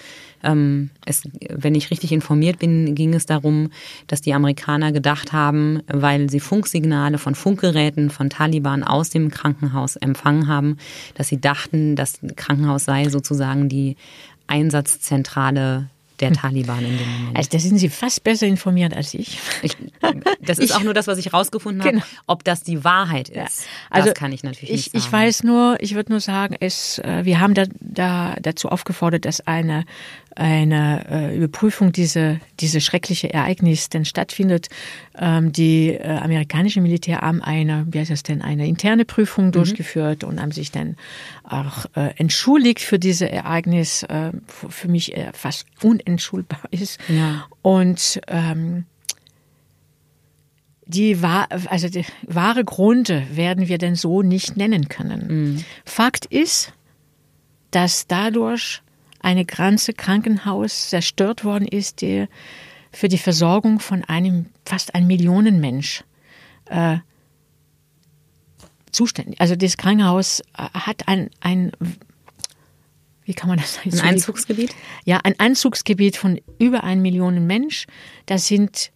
ähm, 0.43 0.89
es, 1.05 1.23
wenn 1.49 1.75
ich 1.75 1.91
richtig 1.91 2.11
informiert 2.11 2.59
bin, 2.59 2.95
ging 2.95 3.13
es 3.13 3.25
darum, 3.25 3.71
dass 4.07 4.21
die 4.21 4.33
Amerikaner 4.33 4.91
gedacht 4.91 5.33
haben, 5.33 5.81
weil 5.87 6.29
sie 6.29 6.39
Funksignale 6.39 7.17
von 7.17 7.35
Funkgeräten 7.35 8.09
von 8.09 8.29
Taliban 8.29 8.83
aus 8.83 9.09
dem 9.09 9.29
Krankenhaus 9.29 9.95
empfangen 9.95 10.47
haben, 10.47 10.77
dass 11.15 11.27
sie 11.27 11.39
dachten, 11.39 11.95
das 11.95 12.19
Krankenhaus 12.35 12.85
sei 12.85 13.09
sozusagen 13.09 13.69
die 13.69 13.95
Einsatzzentrale 14.47 15.89
der 16.21 16.29
hm. 16.29 16.37
Taliban 16.37 16.79
in 16.79 16.97
dem 16.97 17.11
Moment. 17.11 17.37
Also 17.37 17.49
da 17.51 17.59
sind 17.59 17.77
Sie 17.79 17.89
fast 17.89 18.23
besser 18.23 18.47
informiert 18.47 18.93
als 18.95 19.13
ich. 19.13 19.39
ich 19.63 19.75
das 20.41 20.59
ist 20.59 20.69
ich, 20.69 20.75
auch 20.75 20.83
nur 20.83 20.93
das, 20.93 21.07
was 21.07 21.17
ich 21.17 21.33
rausgefunden 21.33 21.81
habe. 21.81 21.93
Genau. 21.93 22.05
Ob 22.27 22.43
das 22.43 22.63
die 22.63 22.83
Wahrheit 22.83 23.29
ist, 23.29 23.35
ja. 23.35 23.47
also 23.89 24.09
das 24.09 24.17
kann 24.17 24.31
ich 24.31 24.43
natürlich 24.43 24.69
ich, 24.69 24.93
nicht 24.93 25.03
sagen. 25.03 25.05
Ich 25.05 25.11
weiß 25.11 25.43
nur, 25.43 25.77
ich 25.79 25.95
würde 25.95 26.11
nur 26.11 26.19
sagen, 26.19 26.55
es, 26.59 26.99
äh, 26.99 27.25
wir 27.25 27.39
haben 27.39 27.53
da, 27.53 27.65
da 27.79 28.35
dazu 28.41 28.69
aufgefordert, 28.69 29.25
dass 29.25 29.41
eine 29.41 29.83
eine 30.35 31.05
äh, 31.09 31.37
Überprüfung 31.37 31.91
dieser 31.91 32.37
diese 32.59 32.81
schreckliche 32.81 33.33
Ereignis 33.33 33.89
denn 33.89 34.05
stattfindet. 34.05 34.69
Ähm, 35.17 35.51
die 35.51 35.89
äh, 35.89 36.03
amerikanische 36.03 36.81
Militär 36.81 37.21
haben 37.21 37.41
eine, 37.41 37.85
wie 37.89 37.99
heißt 37.99 38.11
das 38.11 38.23
denn, 38.23 38.41
eine 38.41 38.67
interne 38.67 39.05
Prüfung 39.05 39.47
mhm. 39.47 39.51
durchgeführt 39.51 40.23
und 40.23 40.41
haben 40.41 40.51
sich 40.51 40.71
dann 40.71 40.95
auch 41.43 41.85
äh, 41.95 42.13
entschuldigt 42.17 42.81
für 42.81 42.99
diese 42.99 43.29
Ereignis, 43.29 44.03
äh, 44.03 44.31
für 44.47 44.87
mich 44.87 45.15
äh, 45.17 45.31
fast 45.33 45.65
unentschuldbar 45.81 46.63
ist. 46.71 46.99
Ja. 47.09 47.45
Und 47.61 48.21
ähm, 48.27 48.85
die, 50.85 51.17
also 51.21 51.89
die 51.89 52.05
wahre 52.27 52.63
Gründe 52.63 53.25
werden 53.31 53.67
wir 53.67 53.77
denn 53.77 53.95
so 53.95 54.21
nicht 54.21 54.57
nennen 54.57 54.89
können. 54.89 55.27
Mhm. 55.27 55.63
Fakt 55.85 56.25
ist, 56.25 56.73
dass 57.71 58.07
dadurch 58.07 58.81
eine 59.21 59.45
ganze 59.45 59.93
Krankenhaus 59.93 60.89
zerstört 60.89 61.43
worden 61.43 61.67
ist, 61.67 62.01
der 62.01 62.27
für 62.91 63.07
die 63.07 63.17
Versorgung 63.17 63.79
von 63.79 64.03
einem 64.03 64.47
fast 64.65 64.95
ein 64.95 65.07
Millionen 65.07 65.59
Mensch 65.59 66.03
äh, 66.65 66.97
zuständig. 68.91 69.39
Also 69.39 69.55
das 69.55 69.77
Krankenhaus 69.77 70.41
äh, 70.57 70.63
hat 70.73 71.07
ein, 71.07 71.29
ein 71.39 71.71
wie 73.23 73.33
kann 73.33 73.49
man 73.49 73.59
das 73.59 73.75
sagen? 73.75 73.93
Ein 73.99 74.15
Einzugsgebiet? 74.15 74.75
Ja, 75.05 75.19
ein 75.23 75.39
Einzugsgebiet 75.39 76.17
von 76.17 76.41
über 76.59 76.83
ein 76.83 77.01
Millionen 77.01 77.47
Mensch. 77.47 77.87
Da 78.25 78.37
sind 78.37 78.91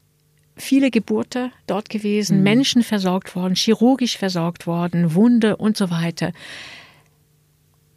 viele 0.57 0.91
Geburten 0.91 1.51
dort 1.67 1.89
gewesen, 1.89 2.38
mhm. 2.38 2.43
Menschen 2.43 2.83
versorgt 2.83 3.35
worden, 3.35 3.55
chirurgisch 3.55 4.17
versorgt 4.17 4.67
worden, 4.67 5.13
Wunde 5.13 5.57
und 5.57 5.77
so 5.77 5.89
weiter. 5.89 6.31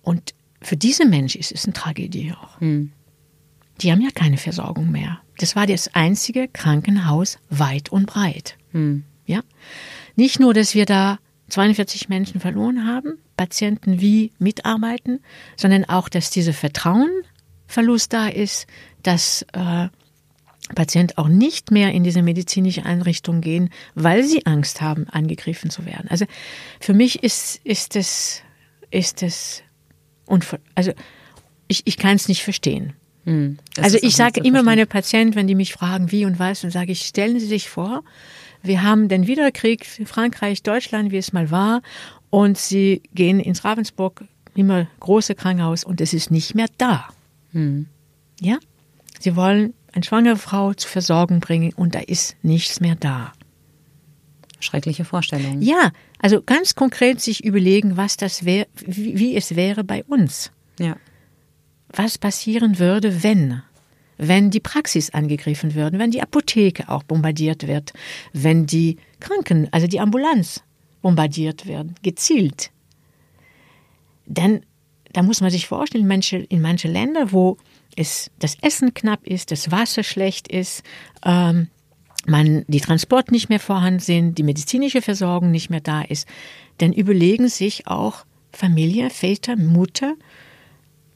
Und 0.03 0.35
für 0.61 0.77
diese 0.77 1.07
Menschen 1.07 1.41
ist 1.41 1.53
es 1.53 1.65
eine 1.65 1.73
Tragödie 1.73 2.33
auch. 2.33 2.61
Mhm. 2.61 2.93
Die 3.81 3.93
haben 3.93 4.01
ja 4.01 4.11
keine 4.13 4.39
Versorgung 4.39 4.91
mehr. 4.91 5.21
Das 5.39 5.55
war 5.55 5.67
das 5.67 5.95
einzige 5.95 6.49
Krankenhaus 6.49 7.39
weit 7.49 7.91
und 7.91 8.07
breit. 8.07 8.57
Mhm. 8.73 9.05
Ja? 9.27 9.43
Nicht 10.17 10.41
nur, 10.41 10.53
dass 10.53 10.75
wir 10.75 10.85
da 10.85 11.19
42 11.49 12.09
Menschen 12.09 12.41
verloren 12.41 12.87
haben, 12.87 13.19
Patienten 13.37 14.01
wie 14.01 14.33
mitarbeiten, 14.39 15.21
sondern 15.57 15.85
auch, 15.85 16.09
dass 16.09 16.31
dieser 16.31 16.53
Vertrauenverlust 16.53 18.13
da 18.13 18.29
ist, 18.29 18.67
dass 19.03 19.47
äh, 19.53 19.89
Patient 20.75 21.17
auch 21.17 21.29
nicht 21.29 21.71
mehr 21.71 21.93
in 21.93 22.05
diese 22.05 22.23
medizinische 22.23 22.85
Einrichtung 22.85 23.41
gehen, 23.41 23.71
weil 23.95 24.25
sie 24.25 24.45
Angst 24.45 24.81
haben, 24.81 25.09
angegriffen 25.09 25.71
zu 25.71 25.87
werden. 25.87 26.09
Also 26.11 26.27
für 26.81 26.95
mich 26.95 27.23
ist, 27.23 27.61
ist 27.65 27.97
es, 27.97 28.43
ist 28.91 29.23
es, 29.23 29.63
also 30.75 30.93
ich, 31.69 31.87
ich 31.87 31.97
kann 31.97 32.17
es 32.17 32.29
nicht 32.29 32.43
verstehen. 32.43 32.95
Hm, 33.25 33.59
also 33.81 33.99
ich 34.01 34.17
sage 34.17 34.41
immer 34.41 34.63
meine 34.63 34.87
Patienten, 34.87 35.35
wenn 35.35 35.47
die 35.47 35.55
mich 35.55 35.73
fragen, 35.73 36.11
wie 36.13 36.25
und 36.25 36.39
was, 36.39 36.63
dann 36.63 36.71
sage 36.71 36.93
ich, 36.93 37.03
stellen 37.03 37.39
Sie 37.39 37.47
sich 37.47 37.69
vor, 37.69 38.03
wir 38.63 38.83
haben 38.83 39.09
den 39.09 39.27
Wiederkrieg, 39.27 39.87
Frankreich, 40.07 40.63
Deutschland, 40.63 41.13
wie 41.13 41.19
es 41.19 41.33
mal 41.33 41.51
war, 41.51 41.83
und 42.31 42.59
Sie 42.59 43.03
gehen 43.15 43.41
ins 43.41 43.65
Ravensburg, 43.65 44.25
immer 44.55 44.87
große 45.01 45.35
Krankenhaus, 45.35 45.85
und 45.85 46.01
es 46.01 46.13
ist 46.13 46.31
nicht 46.31 46.55
mehr 46.55 46.69
da. 46.79 47.09
Hm. 47.53 47.87
Ja? 48.41 48.59
Sie 49.21 49.37
wollen 49.37 49.75
eine 49.93 50.05
schwangere 50.05 50.37
Frau 50.37 50.75
zur 50.75 50.91
Versorgung 50.91 51.41
bringen 51.41 51.73
und 51.75 51.95
da 51.95 52.01
ist 52.01 52.37
nichts 52.43 52.81
mehr 52.81 52.95
da. 52.95 53.33
Schreckliche 54.61 55.05
Vorstellung. 55.05 55.63
Ja, 55.63 55.93
also 56.19 56.43
ganz 56.43 56.75
konkret 56.75 57.21
sich 57.21 57.45
überlegen, 57.45 57.97
was 57.97 58.17
das 58.17 58.45
wäre, 58.45 58.67
wie, 58.85 59.19
wie 59.19 59.37
es 59.37 59.57
wäre 59.57 59.85
bei 59.85 60.05
uns. 60.05 60.51
Ja. 60.79 60.97
Was 61.89 62.19
passieren 62.19 62.79
würde, 62.79 63.23
wenn? 63.23 63.63
Wenn 64.17 64.51
die 64.51 64.61
Praxis 64.61 65.11
angegriffen 65.11 65.75
würde, 65.75 65.99
wenn 65.99 66.11
die 66.11 66.23
Apotheke 66.23 66.89
auch 66.89 67.05
bombardiert 67.05 67.67
wird, 67.67 67.93
wenn 68.33 68.67
die 68.67 68.97
Kranken, 69.21 69.69
also 69.71 69.87
die 69.87 70.01
Ambulanz 70.01 70.63
bombardiert 71.03 71.67
werden, 71.67 71.95
gezielt. 72.03 72.71
Denn 74.27 74.63
da 75.13 75.23
muss 75.23 75.41
man 75.41 75.51
sich 75.51 75.67
vorstellen, 75.67 76.03
in 76.03 76.09
manche, 76.09 76.37
in 76.37 76.61
manche 76.61 76.89
Länder, 76.89 77.33
wo 77.33 77.57
es, 77.97 78.31
das 78.39 78.57
Essen 78.61 78.93
knapp 78.93 79.27
ist, 79.27 79.51
das 79.51 79.71
Wasser 79.71 80.03
schlecht 80.03 80.49
ist, 80.49 80.83
ähm, 81.25 81.69
man, 82.29 82.65
die 82.69 82.81
Transport 82.81 83.31
nicht 83.31 83.49
mehr 83.49 83.61
vorhanden 83.61 84.01
sind, 84.01 84.39
die 84.39 84.43
medizinische 84.43 85.03
Versorgung 85.03 85.51
nicht 85.51 85.71
mehr 85.71 85.81
da 85.81 86.03
ist, 86.03 86.29
dann 86.79 86.93
überlegen 86.93 87.49
sich 87.49 87.87
auch 87.87 88.25
Familie, 88.53 89.11
Väter, 89.11 89.57
Mutter, 89.57 90.15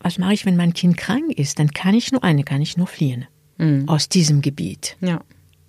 was 0.00 0.18
mache 0.18 0.34
ich, 0.34 0.44
wenn 0.44 0.56
mein 0.56 0.74
Kind 0.74 0.96
krank 0.96 1.32
ist? 1.36 1.58
Dann 1.58 1.70
kann 1.70 1.94
ich 1.94 2.12
nur 2.12 2.24
eine, 2.24 2.42
kann 2.44 2.60
ich 2.60 2.76
nur 2.76 2.86
fliehen 2.86 3.26
mhm. 3.58 3.88
aus 3.88 4.08
diesem 4.08 4.42
Gebiet. 4.42 4.96
Ja, 5.00 5.20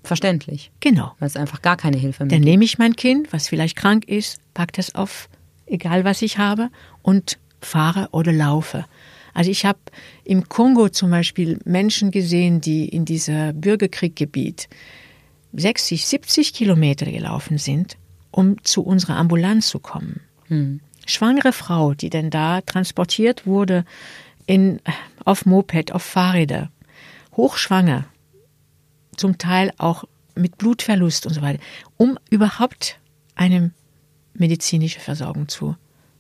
verständlich. 0.04 0.72
Genau. 0.80 1.14
Weil 1.20 1.28
es 1.28 1.38
einfach 1.38 1.62
gar 1.62 1.78
keine 1.78 1.98
Hilfe 1.98 2.26
mehr 2.26 2.38
Dann 2.38 2.44
nehme 2.44 2.66
ich 2.66 2.78
mein 2.80 2.96
Kind, 2.96 3.32
was 3.32 3.48
vielleicht 3.48 3.76
krank 3.76 4.08
ist, 4.08 4.40
packe 4.54 4.74
das 4.76 4.96
auf, 4.96 5.30
egal 5.66 6.04
was 6.04 6.22
ich 6.22 6.38
habe, 6.38 6.70
und 7.02 7.38
fahre 7.62 8.10
oder 8.12 8.32
laufe. 8.32 8.86
Also 9.34 9.50
ich 9.50 9.66
habe 9.66 9.80
im 10.24 10.48
Kongo 10.50 10.90
zum 10.90 11.10
Beispiel 11.10 11.60
Menschen 11.66 12.12
gesehen, 12.12 12.62
die 12.62 12.88
in 12.88 13.06
dieser 13.06 13.54
Bürgerkrieggebiet 13.54 14.68
60, 15.54 16.06
70 16.06 16.54
Kilometer 16.54 17.06
gelaufen 17.06 17.58
sind, 17.58 17.98
um 18.32 18.64
zu 18.64 18.84
unserer 18.84 19.18
Ambulanz 19.18 19.68
zu 19.68 19.80
kommen. 19.80 20.22
Hm. 20.48 20.82
Schwangere 21.06 21.54
Frau, 21.54 21.94
die 21.94 22.10
denn 22.10 22.30
da 22.30 22.62
transportiert 22.62 23.46
wurde 23.46 23.86
in, 24.46 24.80
auf 25.26 25.46
Moped, 25.46 25.92
auf 25.92 26.04
Fahrräder, 26.04 26.72
hochschwanger, 27.36 28.06
zum 29.16 29.38
Teil 29.38 29.72
auch 29.78 30.06
mit 30.36 30.58
Blutverlust 30.58 31.28
und 31.28 31.34
so 31.34 31.42
weiter, 31.42 31.62
um 31.98 32.18
überhaupt 32.30 33.00
eine 33.36 33.72
medizinische 34.34 35.00
Versorgung 35.00 35.48
zu 35.48 35.76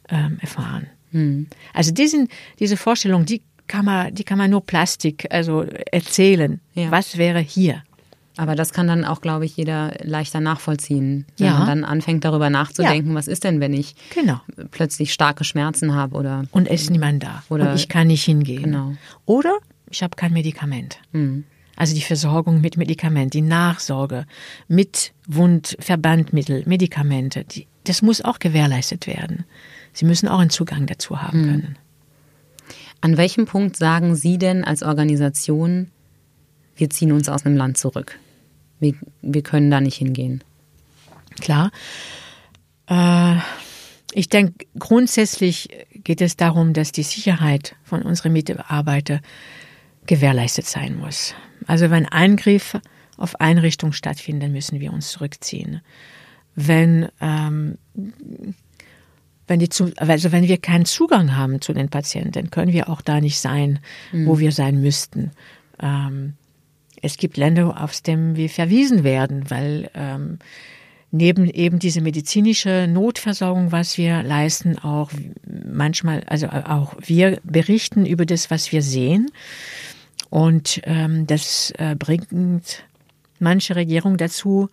ähm, 0.10 0.38
erfahren. 0.42 0.88
Hm. 1.12 1.48
Also 1.74 1.92
diesen, 1.92 2.28
diese 2.60 2.78
Vorstellung, 2.78 3.26
die 3.26 3.42
kann 3.68 3.86
man, 3.86 4.14
die 4.14 4.24
kann 4.24 4.38
man 4.38 4.52
nur 4.52 4.66
Plastik, 4.66 5.28
also 5.32 5.64
erzählen. 5.64 6.60
Ja. 6.74 6.92
Was 6.92 7.18
wäre 7.18 7.40
hier? 7.40 7.84
Aber 8.36 8.56
das 8.56 8.74
kann 8.74 8.88
dann 8.88 9.06
auch, 9.06 9.22
glaube 9.22 9.46
ich, 9.46 9.56
jeder 9.58 9.94
leichter 10.02 10.40
nachvollziehen, 10.40 11.26
wenn 11.38 11.48
ja. 11.48 11.58
man 11.60 11.68
dann 11.68 11.84
anfängt, 11.84 12.26
darüber 12.26 12.50
nachzudenken, 12.50 13.10
ja. 13.10 13.16
was 13.16 13.28
ist 13.28 13.44
denn, 13.44 13.60
wenn 13.60 13.74
ich 13.74 13.96
genau. 14.14 14.42
plötzlich 14.72 15.14
starke 15.14 15.44
Schmerzen 15.44 15.94
habe 15.94 16.16
oder 16.16 16.46
und 16.52 16.68
es 16.68 16.84
ist 16.84 16.90
niemand 16.90 17.22
da 17.22 17.44
oder 17.50 17.70
und 17.70 17.76
ich 17.76 17.90
kann 17.90 18.08
nicht 18.08 18.24
hingehen. 18.24 18.64
Genau. 18.64 18.94
Oder 19.26 19.58
ich 19.90 20.02
habe 20.02 20.16
kein 20.16 20.34
Medikament. 20.34 21.00
Mhm. 21.12 21.44
Also 21.76 21.96
die 21.96 22.02
Versorgung 22.02 22.62
mit 22.62 22.78
Medikament, 22.78 23.34
die 23.34 23.42
Nachsorge 23.42 24.26
mit 24.68 25.14
Wundverbandmittel, 25.28 26.64
Medikamente, 26.66 27.44
die, 27.46 27.68
das 27.84 28.02
muss 28.02 28.22
auch 28.22 28.40
gewährleistet 28.40 29.08
werden. 29.08 29.46
Sie 29.92 30.06
müssen 30.06 30.28
auch 30.28 30.40
einen 30.40 30.50
Zugang 30.50 30.86
dazu 30.86 31.22
haben 31.22 31.42
mhm. 31.42 31.46
können. 31.46 31.78
An 33.02 33.18
welchem 33.18 33.46
Punkt 33.46 33.76
sagen 33.76 34.16
Sie 34.16 34.38
denn 34.38 34.64
als 34.64 34.82
Organisation, 34.82 35.92
wir 36.76 36.90
ziehen 36.90 37.12
uns 37.12 37.30
aus 37.30 37.46
einem 37.46 37.58
Land 37.58 37.78
zurück? 37.78 38.20
Wir, 38.80 38.94
wir 39.22 39.44
können 39.44 39.72
da 39.72 39.82
nicht 39.82 39.98
hingehen. 39.98 40.44
Klar. 41.40 41.72
Äh, 42.88 43.38
ich 44.14 44.30
denke, 44.30 44.66
grundsätzlich 44.78 45.70
geht 46.04 46.22
es 46.22 46.38
darum, 46.38 46.74
dass 46.74 46.92
die 46.92 47.04
Sicherheit 47.04 47.76
von 47.84 48.02
unseren 48.02 48.34
Mitarbeitern 48.34 49.22
gewährleistet 50.06 50.66
sein 50.66 50.98
muss. 50.98 51.34
Also 51.66 51.90
wenn 51.90 52.06
Eingriffe 52.06 52.82
auf 53.18 53.40
Einrichtungen 53.40 53.94
stattfinden, 53.94 54.52
müssen 54.52 54.80
wir 54.80 54.92
uns 54.92 55.12
zurückziehen. 55.12 55.82
Wenn 56.56 57.10
ähm, 57.22 57.78
wenn 59.48 59.60
die 59.60 59.70
zu, 59.70 59.92
also 59.98 60.32
wenn 60.32 60.48
wir 60.48 60.58
keinen 60.58 60.86
Zugang 60.86 61.36
haben 61.36 61.62
zu 61.62 61.74
den 61.74 61.90
Patienten, 61.90 62.50
können 62.50 62.72
wir 62.72 62.90
auch 62.90 63.02
da 63.02 63.20
nicht 63.20 63.40
sein, 63.40 63.80
mhm. 64.12 64.28
wo 64.28 64.40
wir 64.40 64.52
sein 64.52 64.82
müssten. 64.82 65.32
Ähm, 65.82 66.36
es 67.04 67.18
gibt 67.18 67.36
Länder, 67.36 67.84
aus 67.84 68.02
denen 68.02 68.38
wir 68.38 68.50
verwiesen 68.50 69.04
werden, 69.04 69.50
weil 69.50 69.92
ähm, 69.94 70.40
neben 71.12 71.50
eben 71.50 71.78
diese 71.78 72.00
medizinische 72.00 72.88
Notversorgung, 72.88 73.74
was 73.74 73.98
wir 73.98 74.24
leisten, 74.24 74.80
auch 74.80 75.12
manchmal, 75.46 76.24
also 76.28 76.48
auch 76.48 76.96
wir 77.00 77.40
berichten 77.44 78.06
über 78.06 78.26
das, 78.26 78.50
was 78.50 78.72
wir 78.72 78.82
sehen. 78.82 79.30
Und 80.30 80.82
ähm, 80.86 81.28
das 81.28 81.74
äh, 81.78 81.96
bringt 81.96 82.84
manche 83.38 83.76
Regierungen 83.76 84.18
dazu, 84.18 84.70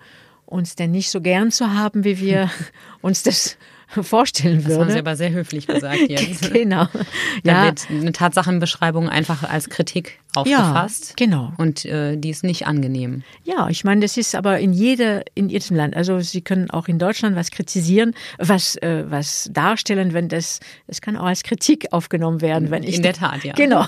uns 0.46 0.76
denn 0.76 0.92
nicht 0.92 1.10
so 1.10 1.20
gern 1.20 1.50
zu 1.50 1.74
haben, 1.74 2.04
wie 2.04 2.20
wir 2.20 2.48
uns 3.02 3.24
das 3.24 3.58
vorstellen 4.02 4.64
würde. 4.64 4.68
Das 4.68 4.78
haben 4.78 4.90
Sie 4.90 4.98
aber 4.98 5.16
sehr 5.16 5.30
höflich 5.30 5.66
gesagt 5.66 6.00
jetzt. 6.08 6.52
genau. 6.52 6.86
Da 7.44 7.52
ja. 7.52 7.64
wird 7.66 7.86
eine 7.90 8.12
Tatsachenbeschreibung 8.12 9.08
einfach 9.08 9.48
als 9.48 9.68
Kritik 9.68 10.18
aufgefasst. 10.34 11.14
Ja, 11.18 11.26
genau. 11.26 11.52
Und 11.56 11.84
äh, 11.84 12.16
die 12.16 12.30
ist 12.30 12.44
nicht 12.44 12.66
angenehm. 12.66 13.22
Ja, 13.44 13.68
ich 13.68 13.84
meine, 13.84 14.02
das 14.02 14.16
ist 14.16 14.34
aber 14.34 14.58
in 14.58 14.72
jeder, 14.72 15.22
in 15.34 15.48
jedem 15.48 15.76
Land. 15.76 15.96
Also 15.96 16.20
Sie 16.20 16.42
können 16.42 16.70
auch 16.70 16.88
in 16.88 16.98
Deutschland 16.98 17.36
was 17.36 17.50
kritisieren, 17.50 18.14
was, 18.38 18.76
äh, 18.76 19.04
was 19.08 19.48
darstellen, 19.52 20.12
wenn 20.12 20.28
das, 20.28 20.60
das 20.86 21.00
kann 21.00 21.16
auch 21.16 21.24
als 21.24 21.42
Kritik 21.42 21.92
aufgenommen 21.92 22.40
werden, 22.40 22.70
wenn 22.70 22.82
ich. 22.82 22.96
In 22.96 23.02
der 23.02 23.14
Tat, 23.14 23.42
ja. 23.44 23.54
Genau. 23.54 23.86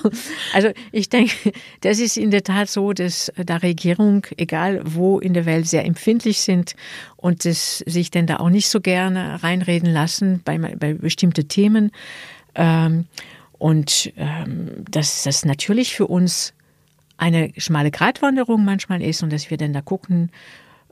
Also 0.55 0.71
ich 0.93 1.09
denke, 1.09 1.53
das 1.81 1.99
ist 1.99 2.17
in 2.17 2.31
der 2.31 2.43
Tat 2.43 2.69
so, 2.69 2.93
dass 2.93 3.33
da 3.37 3.57
Regierung, 3.57 4.27
egal 4.37 4.81
wo 4.85 5.19
in 5.19 5.35
der 5.35 5.47
Welt, 5.47 5.67
sehr 5.69 5.85
empfindlich 5.85 6.41
sind 6.41 6.75
und 7.23 7.45
das 7.45 7.79
sich 7.79 8.11
denn 8.11 8.27
da 8.27 8.39
auch 8.39 8.51
nicht 8.51 8.69
so 8.69 8.81
gerne 8.81 9.43
reinreden 9.43 9.91
lassen 9.91 10.41
bei, 10.45 10.59
bei 10.59 10.95
bestimmten 10.95 11.47
Themen. 11.49 11.93
Ähm, 12.57 13.07
und 13.59 14.13
ähm, 14.17 14.85
dass 14.91 15.23
das 15.23 15.45
natürlich 15.45 15.95
für 15.95 16.09
uns 16.09 16.53
eine 17.17 17.53
schmale 17.57 17.93
Gratwanderung 17.93 18.65
manchmal 18.65 19.01
ist 19.01 19.23
und 19.23 19.33
dass 19.33 19.51
wir 19.51 19.57
dann 19.57 19.73
da 19.73 19.81
gucken 19.83 20.33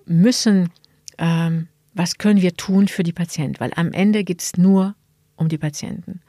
müssen, 0.06 0.70
ähm, 1.18 1.66
was 1.94 2.16
können 2.16 2.40
wir 2.40 2.56
tun 2.56 2.86
für 2.86 3.02
die 3.02 3.12
Patienten, 3.12 3.58
weil 3.58 3.72
am 3.74 3.92
Ende 3.92 4.22
geht 4.22 4.40
es 4.40 4.56
nur 4.56 4.94
um 5.34 5.48
die 5.48 5.58
Patienten. 5.58 6.20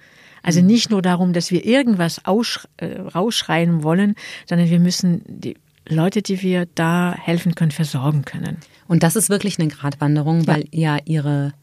Also 0.41 0.61
mhm. 0.61 0.65
nicht 0.65 0.89
nur 0.89 1.03
darum, 1.03 1.31
dass 1.31 1.51
wir 1.51 1.63
irgendwas 1.63 2.21
äh, 2.25 2.85
rausschreien 2.85 3.83
wollen, 3.83 4.15
sondern 4.47 4.67
wir 4.71 4.79
müssen 4.79 5.21
die 5.27 5.57
Leute, 5.87 6.23
die 6.23 6.41
wir 6.41 6.67
da 6.73 7.15
helfen 7.15 7.53
können, 7.53 7.71
versorgen 7.71 8.25
können. 8.25 8.57
Und 8.91 9.03
das 9.03 9.15
ist 9.15 9.29
wirklich 9.29 9.57
eine 9.57 9.69
Gratwanderung, 9.69 10.47
weil 10.47 10.65
ja, 10.69 10.97
ihre, 11.05 11.53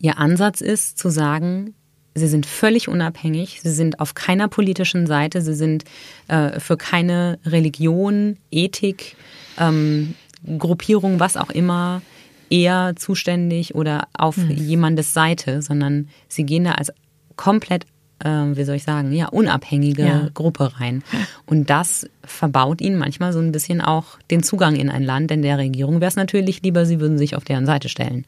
ihr 0.00 0.18
Ansatz 0.18 0.60
ist 0.60 0.98
zu 0.98 1.08
sagen, 1.08 1.74
Sie 2.16 2.26
sind 2.26 2.46
völlig 2.46 2.88
unabhängig. 2.88 3.60
Sie 3.62 3.70
sind 3.70 4.00
auf 4.00 4.14
keiner 4.14 4.48
politischen 4.48 5.06
Seite. 5.06 5.40
Sie 5.40 5.54
sind 5.54 5.84
äh, 6.26 6.58
für 6.58 6.76
keine 6.76 7.38
Religion, 7.44 8.38
Ethik, 8.50 9.14
ähm, 9.56 10.14
Gruppierung, 10.58 11.20
was 11.20 11.36
auch 11.36 11.50
immer, 11.50 12.02
eher 12.50 12.94
zuständig 12.96 13.76
oder 13.76 14.08
auf 14.12 14.36
mhm. 14.36 14.50
jemandes 14.50 15.14
Seite, 15.14 15.62
sondern 15.62 16.08
sie 16.26 16.44
gehen 16.44 16.64
da 16.64 16.72
als 16.72 16.92
komplett, 17.36 17.86
äh, 18.24 18.56
wie 18.56 18.64
soll 18.64 18.76
ich 18.76 18.84
sagen, 18.84 19.12
ja, 19.12 19.28
unabhängige 19.28 20.02
ja. 20.02 20.28
Gruppe 20.34 20.72
rein. 20.80 21.02
Und 21.46 21.70
das 21.70 22.08
verbaut 22.24 22.80
ihnen 22.80 22.98
manchmal 22.98 23.32
so 23.32 23.38
ein 23.38 23.52
bisschen 23.52 23.80
auch 23.80 24.18
den 24.30 24.42
Zugang 24.42 24.74
in 24.76 24.90
ein 24.90 25.02
Land, 25.02 25.30
denn 25.30 25.42
der 25.42 25.58
Regierung 25.58 26.00
wäre 26.00 26.08
es 26.08 26.16
natürlich 26.16 26.62
lieber, 26.62 26.86
sie 26.86 27.00
würden 27.00 27.18
sich 27.18 27.36
auf 27.36 27.44
deren 27.44 27.66
Seite 27.66 27.88
stellen. 27.88 28.24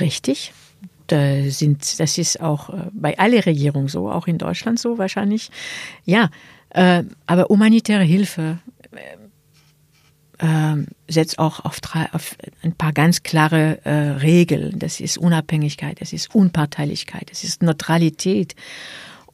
Richtig 0.00 0.52
da 1.06 1.42
sind, 1.50 2.00
das 2.00 2.18
ist 2.18 2.40
auch 2.40 2.70
äh, 2.70 2.88
bei 2.92 3.18
aller 3.18 3.44
Regierung 3.44 3.88
so, 3.88 4.10
auch 4.10 4.26
in 4.26 4.38
Deutschland 4.38 4.78
so 4.78 4.98
wahrscheinlich. 4.98 5.50
Ja, 6.04 6.30
äh, 6.70 7.04
aber 7.26 7.46
humanitäre 7.48 8.02
Hilfe, 8.02 8.58
äh, 8.92 8.98
äh, 10.38 10.86
setzt 11.08 11.38
auch 11.38 11.64
auf, 11.64 11.80
drei, 11.80 12.08
auf 12.12 12.36
ein 12.62 12.72
paar 12.72 12.92
ganz 12.92 13.22
klare 13.22 13.84
äh, 13.84 13.90
Regeln. 13.92 14.78
Das 14.78 15.00
ist 15.00 15.18
Unabhängigkeit, 15.18 16.00
das 16.00 16.12
ist 16.12 16.34
Unparteilichkeit, 16.34 17.30
das 17.30 17.44
ist 17.44 17.62
Neutralität. 17.62 18.54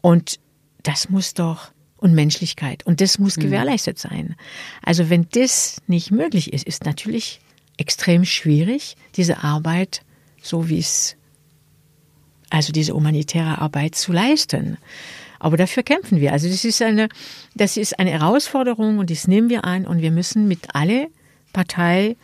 Und 0.00 0.40
das 0.82 1.10
muss 1.10 1.34
doch 1.34 1.72
und 2.00 2.14
Menschlichkeit. 2.14 2.84
Und 2.86 3.00
das 3.00 3.18
muss 3.18 3.36
mhm. 3.36 3.42
gewährleistet 3.42 3.98
sein. 3.98 4.34
Also 4.82 5.10
wenn 5.10 5.26
das 5.32 5.80
nicht 5.86 6.10
möglich 6.10 6.52
ist, 6.52 6.66
ist 6.66 6.84
natürlich 6.84 7.40
extrem 7.76 8.24
schwierig, 8.24 8.96
diese 9.16 9.42
Arbeit, 9.42 10.02
so 10.42 10.68
wie 10.68 10.78
es, 10.78 11.16
also 12.48 12.72
diese 12.72 12.94
humanitäre 12.94 13.60
Arbeit 13.60 13.94
zu 13.94 14.12
leisten. 14.12 14.78
Aber 15.38 15.56
dafür 15.56 15.82
kämpfen 15.82 16.20
wir. 16.20 16.32
Also 16.32 16.48
das 16.48 16.64
ist 16.64 16.82
eine, 16.82 17.08
das 17.54 17.76
ist 17.76 17.98
eine 17.98 18.10
Herausforderung 18.10 18.98
und 18.98 19.10
das 19.10 19.26
nehmen 19.26 19.48
wir 19.48 19.64
an 19.64 19.86
und 19.86 20.02
wir 20.02 20.10
müssen 20.10 20.48
mit 20.48 20.74
alle 20.74 21.08
Partei 21.52 22.16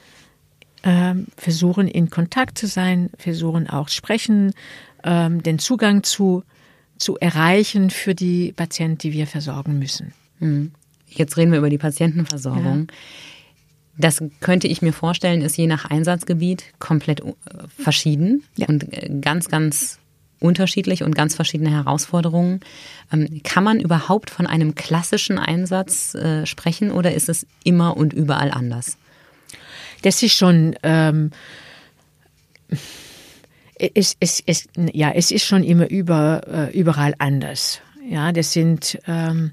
äh, 0.83 1.15
versuchen, 1.37 1.89
in 1.89 2.11
Kontakt 2.11 2.59
zu 2.59 2.67
sein, 2.67 3.11
versuchen 3.19 3.69
auch 3.69 3.89
sprechen, 3.89 4.53
äh, 5.03 5.31
den 5.31 5.59
Zugang 5.59 6.03
zu 6.03 6.45
zu 6.99 7.17
erreichen 7.19 7.91
für 7.91 8.15
die 8.15 8.53
Patienten, 8.53 8.99
die 8.99 9.13
wir 9.13 9.27
versorgen 9.27 9.79
müssen. 9.79 10.13
Hm. 10.39 10.73
Jetzt 11.09 11.37
reden 11.37 11.53
wir 11.53 11.59
über 11.59 11.71
die 11.71 11.79
Patientenversorgung. 11.79 12.89
Ja. 12.89 12.95
Das 13.99 14.23
könnte 14.41 14.69
ich 14.69 14.83
mir 14.83 14.93
vorstellen, 14.93 15.41
ist 15.41 15.57
je 15.57 15.67
nach 15.67 15.87
Einsatzgebiet 15.87 16.65
komplett 16.79 17.21
äh, 17.21 17.33
verschieden 17.79 18.43
ja. 18.57 18.67
und 18.69 18.93
äh, 18.93 19.11
ganz, 19.21 19.49
ganz 19.49 19.99
unterschiedlich 20.39 21.03
und 21.03 21.15
ganz 21.15 21.35
verschiedene 21.35 21.71
Herausforderungen. 21.71 22.61
Ähm, 23.13 23.41
kann 23.43 23.65
man 23.65 23.81
überhaupt 23.81 24.31
von 24.31 24.47
einem 24.47 24.75
klassischen 24.75 25.39
Einsatz 25.39 26.15
äh, 26.15 26.45
sprechen 26.45 26.91
oder 26.91 27.15
ist 27.15 27.29
es 27.29 27.47
immer 27.65 27.97
und 27.97 28.13
überall 28.13 28.51
anders? 28.51 28.99
Das 30.03 30.23
ist 30.23 30.35
schon 30.35 30.77
ähm, 30.83 31.31
es, 33.79 34.17
es, 34.21 34.43
es, 34.47 34.69
ja, 34.93 35.11
es 35.11 35.31
ist 35.31 35.45
schon 35.45 35.63
immer 35.63 35.89
über, 35.91 36.43
äh, 36.47 36.79
überall 36.79 37.15
anders. 37.19 37.81
Ja, 38.09 38.33
das 38.33 38.53
sind 38.53 38.99
ähm, 39.07 39.53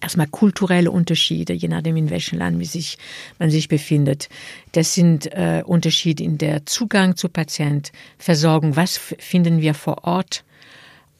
erstmal 0.00 0.26
kulturelle 0.26 0.90
Unterschiede, 0.90 1.52
je 1.52 1.68
nachdem 1.68 1.96
in 1.96 2.10
welchem 2.10 2.38
Land 2.38 2.56
man 2.56 2.64
sich, 2.64 2.98
man 3.38 3.50
sich 3.50 3.68
befindet. 3.68 4.28
Das 4.72 4.94
sind 4.94 5.26
äh, 5.32 5.62
Unterschiede 5.64 6.24
in 6.24 6.38
der 6.38 6.66
Zugang 6.66 7.16
zu 7.16 7.28
Patient, 7.28 7.92
Versorgung. 8.18 8.76
Was 8.76 8.96
finden 8.96 9.60
wir 9.60 9.74
vor 9.74 10.04
Ort? 10.04 10.44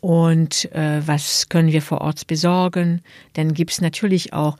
Und 0.00 0.70
äh, 0.72 1.00
was 1.06 1.48
können 1.48 1.72
wir 1.72 1.82
vor 1.82 2.00
Ort 2.00 2.26
besorgen? 2.26 3.02
Dann 3.32 3.54
gibt 3.54 3.72
es 3.72 3.80
natürlich 3.80 4.32
auch 4.32 4.56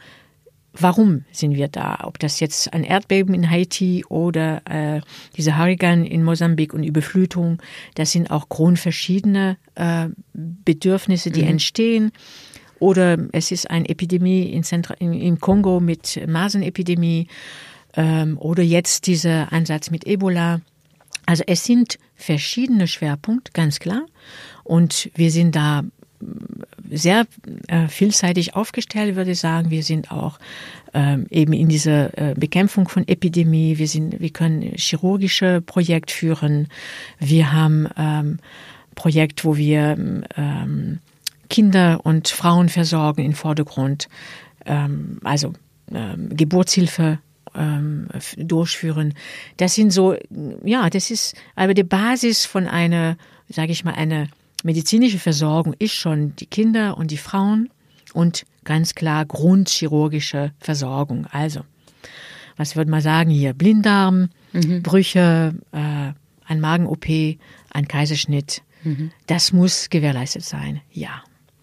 warum 0.78 1.24
sind 1.32 1.54
wir 1.54 1.68
da? 1.68 2.00
Ob 2.04 2.18
das 2.18 2.40
jetzt 2.40 2.72
ein 2.72 2.84
Erdbeben 2.84 3.34
in 3.34 3.50
Haiti 3.50 4.04
oder 4.08 4.62
äh, 4.66 5.00
diese 5.36 5.58
Hurrikan 5.58 6.04
in 6.04 6.22
Mosambik 6.22 6.74
und 6.74 6.84
Überflutung, 6.84 7.62
das 7.94 8.12
sind 8.12 8.30
auch 8.30 8.48
grundverschiedene 8.48 9.56
äh, 9.74 10.08
Bedürfnisse, 10.32 11.30
die 11.30 11.42
mhm. 11.42 11.48
entstehen. 11.48 12.12
Oder 12.78 13.16
es 13.32 13.50
ist 13.52 13.70
eine 13.70 13.88
Epidemie 13.88 14.42
in 14.52 14.62
Zentral 14.62 14.98
im 15.00 15.40
Kongo 15.40 15.80
mit 15.80 16.20
Masenepidemie 16.26 17.28
ähm, 17.96 18.36
oder 18.38 18.62
jetzt 18.62 19.06
dieser 19.06 19.52
Ansatz 19.52 19.90
mit 19.90 20.06
Ebola. 20.06 20.60
Also 21.24 21.42
es 21.46 21.64
sind 21.64 21.98
verschiedene 22.14 22.86
Schwerpunkte, 22.86 23.52
ganz 23.52 23.78
klar. 23.80 24.06
Und 24.62 25.10
wir 25.14 25.30
sind 25.30 25.56
da 25.56 25.84
sehr 26.90 27.26
äh, 27.68 27.88
vielseitig 27.88 28.54
aufgestellt, 28.54 29.16
würde 29.16 29.32
ich 29.32 29.40
sagen. 29.40 29.70
Wir 29.70 29.82
sind 29.82 30.10
auch 30.10 30.38
ähm, 30.94 31.26
eben 31.30 31.52
in 31.52 31.68
dieser 31.68 32.16
äh, 32.18 32.34
Bekämpfung 32.34 32.88
von 32.88 33.06
Epidemie. 33.08 33.78
Wir 33.78 33.88
sind, 33.88 34.20
wir 34.20 34.30
können 34.30 34.62
chirurgische 34.76 35.60
Projekt 35.60 36.10
führen. 36.10 36.68
Wir 37.18 37.52
haben 37.52 37.88
ähm, 37.96 38.38
Projekt, 38.94 39.44
wo 39.44 39.56
wir 39.56 40.24
ähm, 40.36 40.98
Kinder 41.48 42.00
und 42.04 42.28
Frauen 42.28 42.68
versorgen 42.68 43.24
im 43.24 43.34
Vordergrund. 43.34 44.08
Ähm, 44.64 45.18
also 45.22 45.52
ähm, 45.92 46.30
Geburtshilfe 46.36 47.18
ähm, 47.54 48.08
durchführen. 48.36 49.14
Das 49.56 49.74
sind 49.74 49.90
so, 49.90 50.16
ja, 50.64 50.90
das 50.90 51.10
ist 51.10 51.36
aber 51.54 51.74
die 51.74 51.84
Basis 51.84 52.44
von 52.44 52.66
einer, 52.66 53.16
sage 53.48 53.72
ich 53.72 53.84
mal, 53.84 53.94
einer 53.94 54.28
medizinische 54.62 55.18
Versorgung 55.18 55.74
ist 55.78 55.94
schon 55.94 56.34
die 56.36 56.46
Kinder 56.46 56.96
und 56.96 57.10
die 57.10 57.16
Frauen 57.16 57.70
und 58.12 58.44
ganz 58.64 58.94
klar 58.94 59.24
grundchirurgische 59.24 60.52
Versorgung. 60.58 61.26
Also, 61.30 61.60
was 62.56 62.76
würde 62.76 62.90
man 62.90 63.00
sagen 63.00 63.30
hier? 63.30 63.52
Blinddarm, 63.52 64.28
mhm. 64.52 64.82
Brüche, 64.82 65.54
äh, 65.72 66.12
ein 66.46 66.60
Magen-OP, 66.60 67.06
ein 67.70 67.88
Kaiserschnitt. 67.88 68.62
Mhm. 68.82 69.10
Das 69.26 69.52
muss 69.52 69.90
gewährleistet 69.90 70.44
sein, 70.44 70.80
ja. 70.92 71.22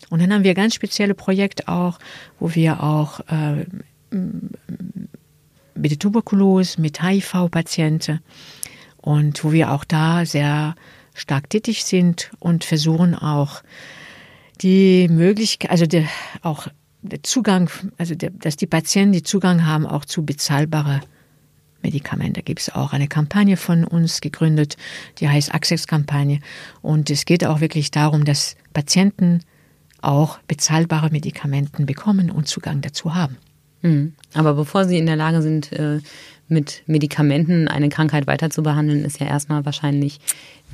Und 0.09 0.21
dann 0.21 0.31
haben 0.31 0.43
wir 0.43 0.53
ganz 0.53 0.75
spezielle 0.75 1.15
Projekte 1.15 1.67
auch, 1.67 1.97
wo 2.39 2.53
wir 2.53 2.83
auch 2.83 3.21
äh, 3.21 3.65
mit 5.75 5.99
Tuberkulose, 5.99 6.79
mit 6.79 7.01
HIV-Patienten 7.01 8.19
und 8.97 9.43
wo 9.43 9.51
wir 9.51 9.71
auch 9.71 9.83
da 9.83 10.25
sehr 10.25 10.75
stark 11.13 11.49
tätig 11.49 11.83
sind 11.85 12.31
und 12.39 12.63
versuchen 12.63 13.15
auch 13.15 13.63
die 14.61 15.07
Möglichkeit, 15.09 15.71
also 15.71 15.85
der, 15.85 16.05
auch 16.41 16.67
der 17.01 17.23
Zugang, 17.23 17.69
also 17.97 18.15
der, 18.15 18.31
dass 18.31 18.55
die 18.55 18.67
Patienten 18.67 19.13
die 19.13 19.23
Zugang 19.23 19.65
haben 19.65 19.85
auch 19.85 20.05
zu 20.05 20.25
bezahlbare 20.25 21.01
Medikamente. 21.81 22.39
Da 22.39 22.41
gibt 22.41 22.61
es 22.61 22.73
auch 22.73 22.93
eine 22.93 23.07
Kampagne 23.07 23.57
von 23.57 23.83
uns 23.83 24.21
gegründet, 24.21 24.77
die 25.19 25.29
heißt 25.29 25.53
Access-Kampagne. 25.53 26.39
Und 26.81 27.09
es 27.09 27.25
geht 27.25 27.45
auch 27.45 27.59
wirklich 27.59 27.91
darum, 27.91 28.23
dass 28.23 28.55
Patienten 28.73 29.41
auch 30.01 30.39
bezahlbare 30.47 31.09
Medikamente 31.09 31.85
bekommen 31.85 32.31
und 32.31 32.47
Zugang 32.47 32.81
dazu 32.81 33.15
haben. 33.15 33.37
Mhm. 33.83 34.13
Aber 34.33 34.55
bevor 34.55 34.85
sie 34.85 34.97
in 34.97 35.05
der 35.05 35.15
Lage 35.15 35.43
sind, 35.43 35.71
äh, 35.73 35.99
mit 36.47 36.83
Medikamenten 36.87 37.67
eine 37.67 37.89
Krankheit 37.89 38.27
weiter 38.27 38.49
zu 38.49 38.63
behandeln, 38.63 39.05
ist 39.05 39.19
ja 39.19 39.27
erstmal 39.27 39.65
wahrscheinlich 39.65 40.19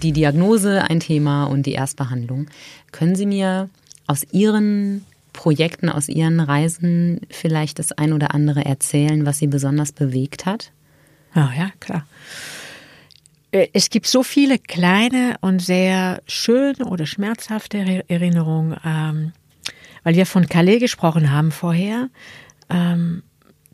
die 0.02 0.13
Diagnose 0.13 0.84
ein 0.84 1.00
Thema 1.00 1.45
und 1.45 1.65
die 1.65 1.74
Erstbehandlung. 1.74 2.48
Können 2.91 3.15
Sie 3.15 3.26
mir 3.26 3.69
aus 4.08 4.26
Ihren 4.32 5.06
Projekten, 5.34 5.89
aus 5.89 6.08
Ihren 6.08 6.39
Reisen 6.39 7.22
vielleicht 7.30 7.80
das 7.80 7.91
ein 7.91 8.13
oder 8.13 8.34
andere 8.34 8.65
erzählen, 8.65 9.26
was 9.26 9.39
Sie 9.39 9.48
besonders 9.48 9.91
bewegt 9.91 10.45
hat? 10.45 10.72
Ja, 11.36 11.52
ja, 11.56 11.72
klar. 11.80 12.06
Äh, 13.52 13.67
es 13.74 13.89
gibt 13.89 14.08
so 14.08 14.24
viele 14.24 14.58
kleine 14.58 15.36
und 15.41 15.62
sehr 15.62 16.22
schöne 16.28 16.86
oder 16.86 17.06
schmerzhafte 17.06 18.04
Erinnerungen, 18.08 18.76
ähm, 18.86 19.32
weil 20.04 20.15
wir 20.15 20.26
von 20.26 20.48
Calais 20.48 20.80
gesprochen 20.80 21.32
haben 21.32 21.52
vorher. 21.52 22.10
Ähm, 22.70 23.24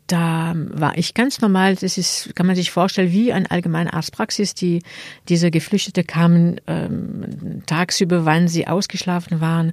da 0.06 0.54
war 0.54 0.96
ich 0.96 1.14
ganz 1.14 1.40
normal, 1.40 1.74
das 1.74 1.98
ist, 1.98 2.34
kann 2.36 2.46
man 2.46 2.54
sich 2.54 2.70
vorstellen, 2.70 3.10
wie 3.10 3.32
eine 3.32 3.50
allgemeine 3.50 3.92
Arztpraxis, 3.92 4.54
die, 4.54 4.82
diese 5.28 5.50
Geflüchtete 5.50 6.04
kamen 6.04 6.60
ähm, 6.68 7.62
tagsüber, 7.66 8.24
wann 8.24 8.46
sie 8.46 8.68
ausgeschlafen 8.68 9.40
waren, 9.40 9.72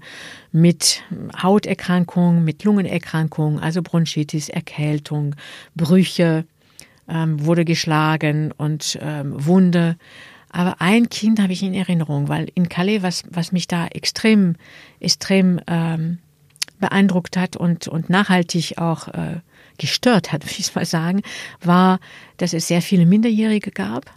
mit 0.52 1.04
Hauterkrankungen, 1.40 2.44
mit 2.44 2.64
Lungenerkrankungen, 2.64 3.60
also 3.60 3.84
Bronchitis, 3.84 4.50
Erkältung, 4.50 5.36
Brüche, 5.76 6.46
ähm, 7.08 7.46
wurde 7.46 7.64
geschlagen 7.64 8.52
und 8.58 8.98
ähm, 9.02 9.34
Wunde. 9.46 9.98
Aber 10.50 10.82
ein 10.82 11.10
Kind 11.10 11.40
habe 11.42 11.54
ich 11.54 11.62
in 11.62 11.74
Erinnerung, 11.74 12.28
weil 12.28 12.48
in 12.56 12.70
Calais, 12.70 13.04
was, 13.04 13.24
was 13.30 13.52
mich 13.52 13.68
da 13.68 13.86
extrem, 13.88 14.56
extrem 15.00 15.60
ähm, 15.68 16.20
beeindruckt 16.84 17.38
hat 17.38 17.56
und, 17.56 17.88
und 17.88 18.10
nachhaltig 18.10 18.78
auch 18.78 19.08
äh, 19.08 19.39
gestört 19.78 20.34
hat, 20.34 20.46
will 20.46 20.60
ich 20.60 20.76
mal 20.76 20.86
sagen, 20.86 21.22
war, 21.62 22.00
dass 22.36 22.52
es 22.52 22.67
sehr 22.67 22.82
viele 22.82 23.06
Minderjährige 23.06 23.72
gab, 23.72 24.12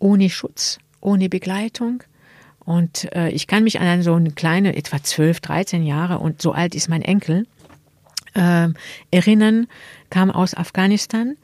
ohne 0.00 0.28
Schutz, 0.28 0.78
ohne 1.00 1.28
Begleitung. 1.28 2.02
Und 2.58 3.12
äh, 3.14 3.30
ich 3.30 3.46
kann 3.46 3.62
mich 3.62 3.78
an 3.78 4.02
so 4.02 4.14
eine 4.14 4.32
kleine, 4.32 4.74
etwa 4.74 5.00
12, 5.00 5.38
13 5.38 5.86
Jahre 5.86 6.18
und 6.18 6.42
so 6.42 6.50
alt 6.50 6.74
ist 6.74 6.88
mein 6.88 7.02
Enkel, 7.02 7.46
äh, 8.34 8.68
erinnern, 9.12 9.68
kam 10.10 10.32
aus 10.32 10.54
Afghanistan, 10.54 11.36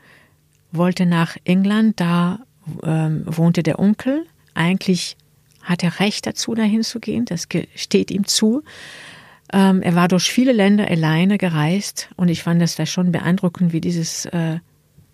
wollte 0.73 1.07
nach 1.07 1.37
England, 1.45 2.01
da 2.01 2.41
äh, 2.83 3.09
wohnte 3.25 3.63
der 3.63 3.79
Onkel. 3.79 4.27
Eigentlich 4.55 5.17
hat 5.63 5.85
er 5.85 6.01
Recht 6.01 6.27
dazu, 6.27 6.57
dahin 6.57 6.83
zu 6.83 6.99
gehen, 6.99 7.25
das 7.25 7.47
steht 7.77 8.11
ihm 8.11 8.27
zu. 8.27 8.65
Ähm, 9.53 9.83
er 9.83 9.95
war 9.95 10.09
durch 10.09 10.31
viele 10.31 10.53
Länder 10.53 10.89
alleine 10.89 11.39
gereist 11.39 12.09
und 12.17 12.29
ich 12.29 12.43
fand 12.43 12.61
das 12.61 12.77
da 12.77 12.87
schon 12.87 13.13
beeindruckend, 13.13 13.73
wie 13.73 13.81
dieses 13.81 14.27
äh, 14.27 14.59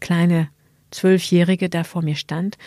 kleine 0.01 0.49
Zwölfjährige 0.91 1.69
da 1.69 1.85
vor 1.85 2.03
mir 2.03 2.17
stand 2.17 2.59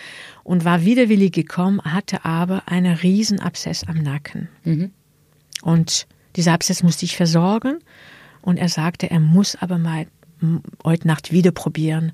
und 0.44 0.66
war 0.66 0.84
widerwillig 0.84 1.32
gekommen, 1.32 1.82
hatte 1.84 2.26
aber 2.26 2.64
einen 2.68 2.96
riesen 2.96 3.40
Abszess 3.40 3.84
am 3.84 3.98
Nacken. 3.98 4.50
Mhm. 4.64 4.92
Und 5.62 6.08
dieser 6.36 6.54
Abszess 6.54 6.84
musste 6.84 7.06
ich 7.06 7.16
versorgen 7.16 7.80
und 8.42 8.58
er 8.58 8.70
sagte, 8.70 9.10
er 9.10 9.20
muss 9.20 9.56
aber 9.56 9.78
mal 9.78 10.08
heute 10.84 11.08
Nacht 11.08 11.32
wieder 11.32 11.52
probieren 11.52 12.14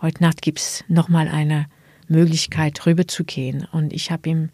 heute 0.00 0.22
Nacht 0.22 0.42
gibt's 0.42 0.84
noch 0.88 1.08
mal 1.08 1.28
eine 1.28 1.66
Möglichkeit, 2.08 2.84
rüberzugehen. 2.86 3.66
Und 3.70 3.92
ich 3.92 4.10
habe 4.10 4.28
ihm 4.28 4.50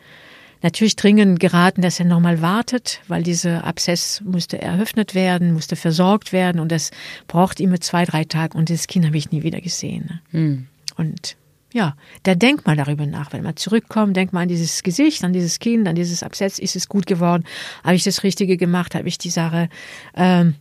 natürlich 0.64 0.96
dringend 0.96 1.38
geraten, 1.38 1.82
dass 1.82 2.00
er 2.00 2.06
nochmal 2.06 2.40
wartet, 2.42 3.00
weil 3.06 3.22
dieser 3.22 3.64
Abszess 3.64 4.22
musste 4.24 4.60
eröffnet 4.60 5.14
werden, 5.14 5.52
musste 5.52 5.76
versorgt 5.76 6.32
werden 6.32 6.58
und 6.58 6.72
das 6.72 6.90
braucht 7.28 7.60
immer 7.60 7.80
zwei, 7.80 8.04
drei 8.04 8.24
Tage 8.24 8.58
und 8.58 8.70
das 8.70 8.88
Kind 8.88 9.06
habe 9.06 9.16
ich 9.16 9.30
nie 9.30 9.44
wieder 9.44 9.60
gesehen. 9.60 10.20
Mhm. 10.32 10.66
Und 10.96 11.36
ja, 11.72 11.96
da 12.22 12.34
denkt 12.34 12.66
man 12.66 12.78
darüber 12.78 13.04
nach. 13.04 13.32
Wenn 13.32 13.42
man 13.42 13.56
zurückkommt, 13.56 14.16
denkt 14.16 14.32
man 14.32 14.44
an 14.44 14.48
dieses 14.48 14.82
Gesicht, 14.82 15.22
an 15.22 15.32
dieses 15.32 15.58
Kind, 15.58 15.86
an 15.86 15.96
dieses 15.96 16.22
Abszess. 16.22 16.58
Ist 16.58 16.76
es 16.76 16.88
gut 16.88 17.06
geworden? 17.06 17.44
Habe 17.82 17.96
ich 17.96 18.04
das 18.04 18.22
Richtige 18.22 18.56
gemacht? 18.56 18.94
Habe 18.94 19.08
ich 19.08 19.18
die 19.18 19.30
Sache, 19.30 19.68
ähm, 20.16 20.54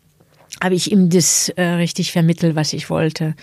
habe 0.62 0.76
ich 0.76 0.92
ihm 0.92 1.10
das 1.10 1.50
äh, 1.50 1.64
richtig 1.64 2.12
vermittelt, 2.12 2.56
was 2.56 2.74
ich 2.74 2.90
wollte? 2.90 3.36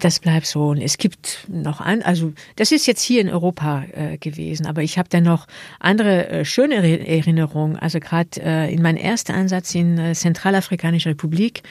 Das 0.00 0.18
bleibt 0.18 0.46
so. 0.46 0.68
Und 0.68 0.78
es 0.78 0.96
gibt 0.96 1.46
noch 1.48 1.80
an, 1.80 2.00
also 2.02 2.32
das 2.56 2.72
ist 2.72 2.86
jetzt 2.86 3.02
hier 3.02 3.20
in 3.20 3.28
Europa 3.28 3.84
äh, 3.92 4.16
gewesen, 4.16 4.66
aber 4.66 4.82
ich 4.82 4.98
habe 4.98 5.10
dann 5.10 5.24
noch 5.24 5.46
andere 5.78 6.28
äh, 6.28 6.44
schöne 6.44 7.06
Erinnerungen. 7.06 7.76
Also 7.76 8.00
gerade 8.00 8.40
äh, 8.42 8.72
in 8.72 8.80
meinem 8.80 8.96
ersten 8.96 9.32
Ansatz 9.32 9.74
in 9.74 9.98
äh, 9.98 10.14
Zentralafrikanische 10.14 11.10
Republik, 11.10 11.62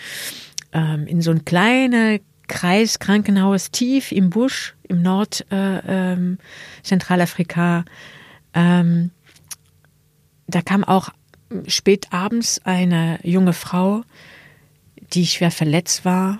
ähm, 0.74 1.08
in 1.08 1.22
so 1.22 1.32
ein 1.32 1.44
kleines 1.44 2.22
Kreiskrankenhaus 2.48 3.72
tief 3.72 4.12
im 4.12 4.30
Busch 4.30 4.76
im 4.88 5.02
Nord 5.02 5.46
äh, 5.52 5.80
ähm, 5.88 6.38
Zentralafrika. 6.84 7.84
Ähm, 8.54 9.10
da 10.48 10.62
kam 10.62 10.84
auch 10.84 11.10
spät 11.68 12.08
abends 12.12 12.62
eine 12.64 13.20
junge 13.24 13.54
Frau, 13.54 14.04
die 15.14 15.26
schwer 15.26 15.52
verletzt 15.52 16.06
war 16.06 16.40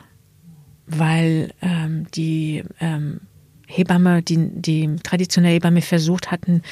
weil 0.90 1.54
ähm, 1.62 2.08
die 2.14 2.64
ähm, 2.80 3.22
Hebamme, 3.68 4.22
die, 4.24 4.38
die 4.52 4.96
traditionelle 5.04 5.54
Hebamme 5.54 5.82
versucht 5.82 6.32
hatten, 6.32 6.64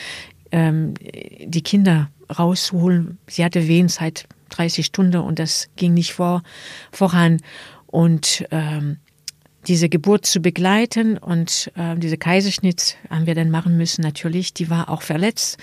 ähm, 0.52 0.96
die 1.00 1.62
Kinder 1.62 2.10
rauszuholen. 2.38 3.20
Sie 3.28 3.46
hatte 3.46 3.68
Wehen 3.68 3.88
seit 3.88 4.28
30 4.50 4.86
Stunden 4.86 5.22
und 5.22 5.40
das 5.40 5.70
ging 5.76 5.94
nicht 5.94 6.14
vor, 6.14 6.44
voran. 6.92 7.38
Und 7.86 8.46
ähm, 8.52 8.98
diese 9.68 9.90
Geburt 9.90 10.26
zu 10.26 10.42
begleiten 10.42 11.18
und 11.18 11.72
äh, 11.76 11.96
diese 11.98 12.18
Kaiserschnitt 12.18 12.98
haben 13.10 13.26
wir 13.28 13.36
dann 13.36 13.50
machen 13.50 13.78
müssen, 13.78 14.02
natürlich. 14.02 14.54
Die 14.54 14.70
war 14.70 14.90
auch 14.90 15.02
verletzt, 15.02 15.58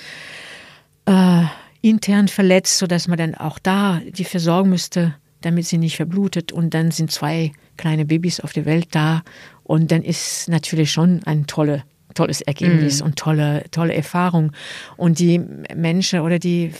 äh, 1.06 1.44
intern 1.80 2.28
verletzt, 2.28 2.78
sodass 2.78 3.08
man 3.08 3.18
dann 3.18 3.34
auch 3.34 3.58
da 3.58 4.00
die 4.06 4.24
versorgen 4.24 4.70
müsste, 4.70 5.14
damit 5.40 5.66
sie 5.66 5.78
nicht 5.78 5.96
verblutet. 5.96 6.52
Und 6.52 6.74
dann 6.74 6.90
sind 6.90 7.10
zwei 7.10 7.52
kleine 7.76 8.04
Babys 8.04 8.40
auf 8.40 8.52
der 8.52 8.64
Welt 8.64 8.88
da. 8.92 9.22
Und 9.62 9.90
dann 9.90 10.02
ist 10.02 10.48
natürlich 10.48 10.90
schon 10.92 11.22
ein 11.24 11.46
tolle, 11.46 11.84
tolles 12.14 12.40
Ergebnis 12.42 13.00
mm. 13.00 13.04
und 13.04 13.16
tolle, 13.16 13.64
tolle 13.70 13.94
Erfahrung. 13.94 14.52
Und 14.96 15.18
die 15.18 15.40
Menschen 15.74 16.20
oder 16.20 16.38
die, 16.38 16.72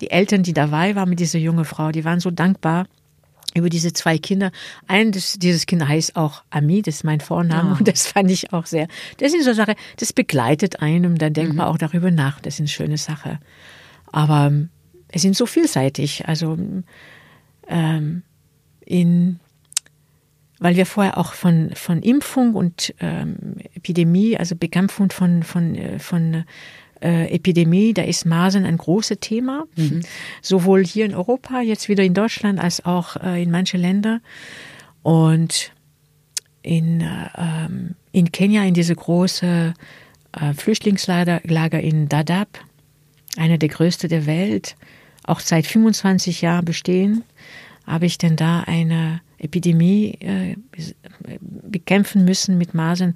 die 0.00 0.10
Eltern, 0.10 0.42
die 0.42 0.52
dabei 0.52 0.94
waren 0.96 1.08
mit 1.08 1.20
dieser 1.20 1.38
jungen 1.38 1.64
Frau, 1.64 1.90
die 1.90 2.04
waren 2.04 2.20
so 2.20 2.30
dankbar 2.30 2.86
über 3.54 3.68
diese 3.68 3.92
zwei 3.92 4.18
Kinder. 4.18 4.50
Ein 4.88 5.12
des, 5.12 5.38
dieses 5.38 5.66
Kind 5.66 5.86
heißt 5.86 6.16
auch 6.16 6.42
Ami, 6.50 6.82
das 6.82 6.96
ist 6.96 7.04
mein 7.04 7.20
Vorname 7.20 7.72
oh. 7.74 7.76
und 7.78 7.88
das 7.88 8.06
fand 8.06 8.30
ich 8.30 8.52
auch 8.52 8.66
sehr. 8.66 8.88
Das 9.18 9.32
sind 9.32 9.44
so 9.44 9.52
Sachen, 9.52 9.74
das 9.96 10.12
begleitet 10.12 10.82
einen, 10.82 11.16
da 11.16 11.30
denkt 11.30 11.52
mhm. 11.52 11.58
man 11.58 11.66
auch 11.68 11.78
darüber 11.78 12.10
nach. 12.10 12.40
Das 12.40 12.54
ist 12.54 12.60
eine 12.60 12.68
schöne 12.68 12.98
Sache. 12.98 13.38
Aber 14.12 14.46
ähm, 14.46 14.70
es 15.08 15.22
sind 15.22 15.36
so 15.36 15.46
vielseitig. 15.46 16.26
Also 16.26 16.58
ähm, 17.68 18.22
in 18.84 19.40
weil 20.64 20.76
wir 20.76 20.86
vorher 20.86 21.18
auch 21.18 21.34
von, 21.34 21.72
von 21.74 22.00
Impfung 22.00 22.54
und 22.54 22.94
ähm, 22.98 23.56
Epidemie, 23.74 24.38
also 24.38 24.56
Bekämpfung 24.56 25.10
von, 25.10 25.42
von, 25.42 25.74
äh, 25.74 25.98
von 25.98 26.44
äh, 27.02 27.26
Epidemie, 27.34 27.92
da 27.92 28.00
ist 28.00 28.24
Masern 28.24 28.64
ein 28.64 28.78
großes 28.78 29.18
Thema, 29.20 29.66
mhm. 29.76 30.00
sowohl 30.40 30.82
hier 30.82 31.04
in 31.04 31.14
Europa, 31.14 31.60
jetzt 31.60 31.90
wieder 31.90 32.02
in 32.02 32.14
Deutschland, 32.14 32.58
als 32.58 32.82
auch 32.82 33.16
äh, 33.16 33.42
in 33.42 33.50
manche 33.50 33.76
Länder. 33.76 34.22
Und 35.02 35.70
in, 36.62 37.02
äh, 37.02 37.28
ähm, 37.36 37.94
in 38.12 38.32
Kenia, 38.32 38.64
in 38.64 38.72
diese 38.72 38.96
große 38.96 39.74
äh, 40.32 40.54
Flüchtlingslager 40.54 41.78
in 41.78 42.08
Dadaab, 42.08 42.48
einer 43.36 43.58
der 43.58 43.68
größten 43.68 44.08
der 44.08 44.24
Welt, 44.24 44.76
auch 45.24 45.40
seit 45.40 45.66
25 45.66 46.40
Jahren 46.40 46.64
bestehen, 46.64 47.22
habe 47.86 48.06
ich 48.06 48.16
denn 48.16 48.36
da 48.36 48.60
eine 48.60 49.20
Epidemie 49.44 50.16
äh, 50.20 50.56
bekämpfen 51.40 52.24
müssen 52.24 52.58
mit 52.58 52.74
Masern 52.74 53.14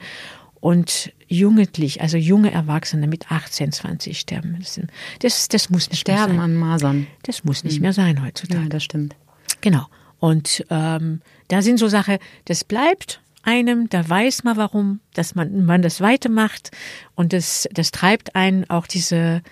und 0.60 1.12
jugendlich, 1.26 2.00
also 2.00 2.16
junge 2.16 2.50
Erwachsene 2.50 3.06
mit 3.06 3.30
18, 3.30 3.72
20 3.72 4.18
sterben 4.18 4.56
müssen. 4.58 4.88
Das, 5.20 5.48
das 5.48 5.70
muss 5.70 5.90
nicht 5.90 6.00
sterben 6.00 6.32
mehr 6.32 6.42
sein. 6.42 6.50
an 6.50 6.54
Masern. 6.56 7.06
Das 7.22 7.44
muss 7.44 7.64
nicht 7.64 7.76
mhm. 7.76 7.82
mehr 7.82 7.92
sein 7.92 8.24
heutzutage. 8.24 8.62
Ja, 8.62 8.68
das 8.68 8.84
stimmt. 8.84 9.16
Genau. 9.60 9.86
Und 10.18 10.64
ähm, 10.70 11.20
da 11.48 11.62
sind 11.62 11.78
so 11.78 11.88
Sachen, 11.88 12.18
das 12.46 12.64
bleibt 12.64 13.20
einem, 13.42 13.88
da 13.88 14.08
weiß 14.08 14.44
man 14.44 14.56
warum, 14.56 15.00
dass 15.14 15.34
man, 15.34 15.64
man 15.64 15.80
das 15.80 16.00
weitermacht 16.00 16.70
und 17.14 17.32
das, 17.32 17.68
das 17.72 17.92
treibt 17.92 18.34
einen 18.34 18.68
auch 18.68 18.86
diese 18.86 19.42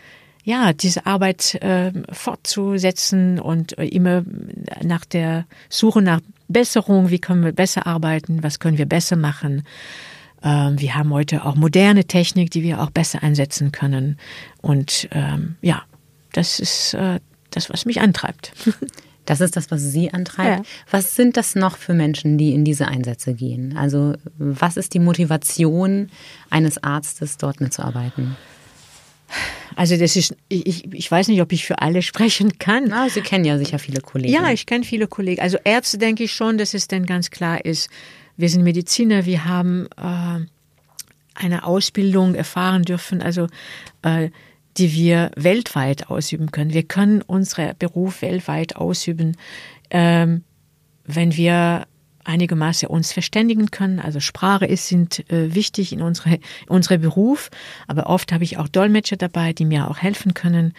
ja, 0.47 0.73
diese 0.73 1.07
Arbeit 1.07 1.57
äh, 1.57 1.91
fortzusetzen 2.13 3.41
und 3.41 3.77
äh, 3.79 3.87
immer 3.87 4.23
nach 4.81 5.05
der 5.05 5.45
Suche 5.69 6.03
nach 6.03 6.21
Besserung, 6.49 7.11
wie 7.11 7.19
können 7.19 7.45
wir 7.45 7.53
besser 7.53 7.87
arbeiten, 7.87 8.43
was 8.43 8.59
können 8.59 8.79
wir 8.79 8.87
besser 8.87 9.17
machen. 9.17 9.63
Ähm, 10.43 10.81
wir 10.81 10.95
haben 10.95 11.13
heute 11.13 11.45
auch 11.45 11.55
moderne 11.55 12.05
Technik, 12.05 12.51
die 12.51 12.63
wir 12.63 12.81
auch 12.81 12.91
besser 12.91 13.23
einsetzen 13.23 13.73
können. 13.73 14.19
Und 14.63 15.09
ähm, 15.13 15.57
ja, 15.63 15.83
das 16.33 16.61
ist 16.61 16.95
äh, 16.95 17.21
das, 17.51 17.71
was 17.71 17.85
mich 17.85 18.01
antreibt. 18.01 18.53
Das 19.27 19.41
ist 19.41 19.57
das, 19.57 19.73
was 19.73 19.83
Sie 19.83 20.13
antreibt. 20.13 20.65
Ja. 20.65 20.73
Was 20.93 21.17
sind 21.17 21.37
das 21.37 21.57
noch 21.57 21.77
für 21.77 21.95
Menschen, 21.95 22.39
die 22.39 22.55
in 22.55 22.65
diese 22.65 22.87
Einsätze 22.87 23.35
gehen? 23.35 23.77
Also 23.77 24.15
was 24.39 24.77
ist 24.77 24.95
die 24.95 25.01
Motivation 25.01 26.11
eines 26.49 26.83
Arztes, 26.83 27.37
dort 27.37 27.61
mitzuarbeiten? 27.61 28.37
Also 29.75 29.97
das 29.97 30.17
ist, 30.17 30.35
ich, 30.49 30.93
ich 30.93 31.11
weiß 31.11 31.29
nicht, 31.29 31.43
ob 31.43 31.53
ich 31.53 31.67
für 31.67 31.81
alle 31.81 32.01
sprechen 32.03 32.59
kann. 32.59 32.93
Ah, 32.93 33.09
Sie 33.11 33.21
kennen 33.21 33.45
ja 33.45 33.59
sicher 33.59 33.79
viele 33.79 34.01
Kollegen. 34.01 34.33
Ja, 34.33 34.51
ich 34.51 34.67
kenne 34.67 34.85
viele 34.85 35.07
Kollegen. 35.07 35.43
Also 35.43 35.59
Ärzte 35.65 35.99
denke 35.99 36.25
ich 36.25 36.33
schon, 36.33 36.57
dass 36.57 36.73
es 36.73 36.89
dann 36.89 37.05
ganz 37.05 37.31
klar 37.31 37.65
ist, 37.65 37.91
wir 38.37 38.49
sind 38.49 38.63
Mediziner, 38.63 39.27
wir 39.27 39.45
haben 39.45 39.87
äh, 39.97 40.47
eine 41.35 41.65
Ausbildung 41.65 42.35
erfahren 42.35 42.83
dürfen, 42.83 43.23
also 43.23 43.49
äh, 44.03 44.31
die 44.77 44.93
wir 44.93 45.31
weltweit 45.37 46.11
ausüben 46.11 46.51
können. 46.51 46.73
Wir 46.73 46.83
können 46.83 47.23
unseren 47.23 47.73
Beruf 47.79 48.23
weltweit 48.23 48.77
ausüben, 48.77 49.37
ähm, 49.91 50.45
wenn 51.05 51.37
wir 51.37 51.87
einigermaßen 52.27 52.89
uns 52.89 53.13
verständigen 53.13 53.71
können. 53.71 54.01
Also 54.01 54.21
Sprache 54.21 54.67
ist 54.67 54.89
sind 54.89 55.29
äh, 55.31 55.55
wichtig 55.55 55.93
in 55.93 56.03
unsere 56.03 56.35
in 56.35 56.41
unserem 56.69 57.01
Beruf, 57.01 57.51
aber 57.87 58.07
oft 58.07 58.33
habe 58.33 58.45
ich 58.45 58.59
auch 58.59 58.69
Dolmetscher 58.69 59.17
dabei, 59.17 59.53
die 59.53 59.65
mir 59.65 59.91
auch 59.91 59.99
helfen 59.99 60.35
können. 60.35 60.73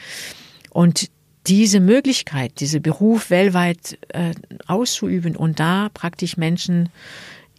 Und 0.69 1.09
diese 1.47 1.79
Möglichkeit, 1.79 2.59
diese 2.59 2.79
Beruf 2.79 3.29
weltweit 3.29 3.97
äh, 4.09 4.33
auszuüben 4.67 5.35
und 5.35 5.59
da 5.59 5.89
praktisch 5.93 6.37
Menschen 6.37 6.89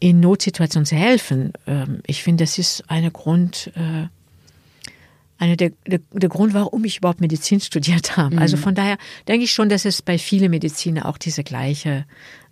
in 0.00 0.20
Notsituationen 0.20 0.86
zu 0.86 0.94
helfen, 0.94 1.52
ähm, 1.66 2.00
ich 2.06 2.22
finde, 2.22 2.44
das 2.44 2.58
ist 2.58 2.84
eine 2.88 3.10
Grund, 3.10 3.72
äh, 3.74 4.08
eine 5.38 5.56
der, 5.56 5.70
der, 5.86 6.00
der 6.12 6.28
Grund, 6.28 6.52
warum 6.52 6.84
ich 6.84 6.98
überhaupt 6.98 7.20
Medizin 7.20 7.60
studiert 7.60 8.16
habe. 8.16 8.36
Also 8.36 8.36
mhm. 8.36 8.42
Also 8.48 8.56
von 8.56 8.74
daher 8.74 8.98
denke 9.28 9.44
ich 9.44 9.52
schon, 9.52 9.68
dass 9.68 9.84
es 9.84 10.02
bei 10.02 10.18
vielen 10.18 10.50
Mediziner 10.50 11.06
auch 11.06 11.18
diese 11.18 11.44
gleiche 11.44 12.06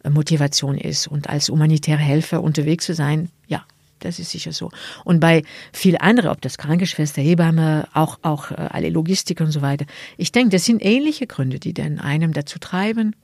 Motivation 0.08 0.76
ist. 0.76 1.08
Und 1.08 1.28
als 1.28 1.48
humanitäre 1.48 1.98
Helfer 1.98 2.42
unterwegs 2.42 2.84
zu 2.84 2.94
sein, 2.94 3.30
ja, 3.48 3.64
das 4.00 4.18
ist 4.18 4.30
sicher 4.30 4.52
so. 4.52 4.70
Und 5.04 5.20
bei 5.20 5.42
viel 5.72 5.96
andere, 5.98 6.30
ob 6.30 6.40
das 6.42 6.58
Krankenschwester, 6.58 7.22
Hebamme, 7.22 7.88
auch, 7.94 8.18
auch 8.22 8.50
äh, 8.50 8.54
alle 8.54 8.90
Logistik 8.90 9.40
und 9.40 9.50
so 9.50 9.62
weiter. 9.62 9.86
Ich 10.16 10.32
denke, 10.32 10.50
das 10.50 10.64
sind 10.64 10.84
ähnliche 10.84 11.26
Gründe, 11.26 11.58
die 11.58 11.72
dann 11.72 11.98
einem 11.98 12.32
dazu 12.32 12.58
treiben. 12.58 13.16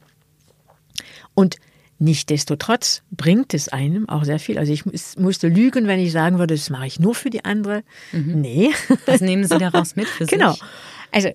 Und 1.34 1.56
Nichtsdestotrotz 2.02 3.04
bringt 3.12 3.54
es 3.54 3.68
einem 3.68 4.08
auch 4.08 4.24
sehr 4.24 4.40
viel. 4.40 4.58
Also 4.58 4.72
ich 4.72 4.84
musste 5.16 5.46
lügen, 5.46 5.86
wenn 5.86 6.00
ich 6.00 6.10
sagen 6.10 6.40
würde, 6.40 6.56
das 6.56 6.68
mache 6.68 6.88
ich 6.88 6.98
nur 6.98 7.14
für 7.14 7.30
die 7.30 7.44
andere. 7.44 7.84
Mhm. 8.10 8.40
Nee. 8.40 8.70
Was 9.06 9.20
nehmen 9.20 9.44
Sie 9.44 9.56
daraus 9.56 9.94
mit 9.94 10.08
für 10.08 10.26
genau. 10.26 10.50
sich? 10.54 10.60
Genau. 10.60 10.72
Also, 11.12 11.28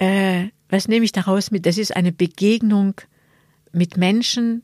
äh, 0.00 0.48
was 0.68 0.88
nehme 0.88 1.06
ich 1.06 1.12
daraus 1.12 1.50
mit? 1.50 1.64
Das 1.64 1.78
ist 1.78 1.96
eine 1.96 2.12
Begegnung 2.12 3.00
mit 3.72 3.96
Menschen, 3.96 4.62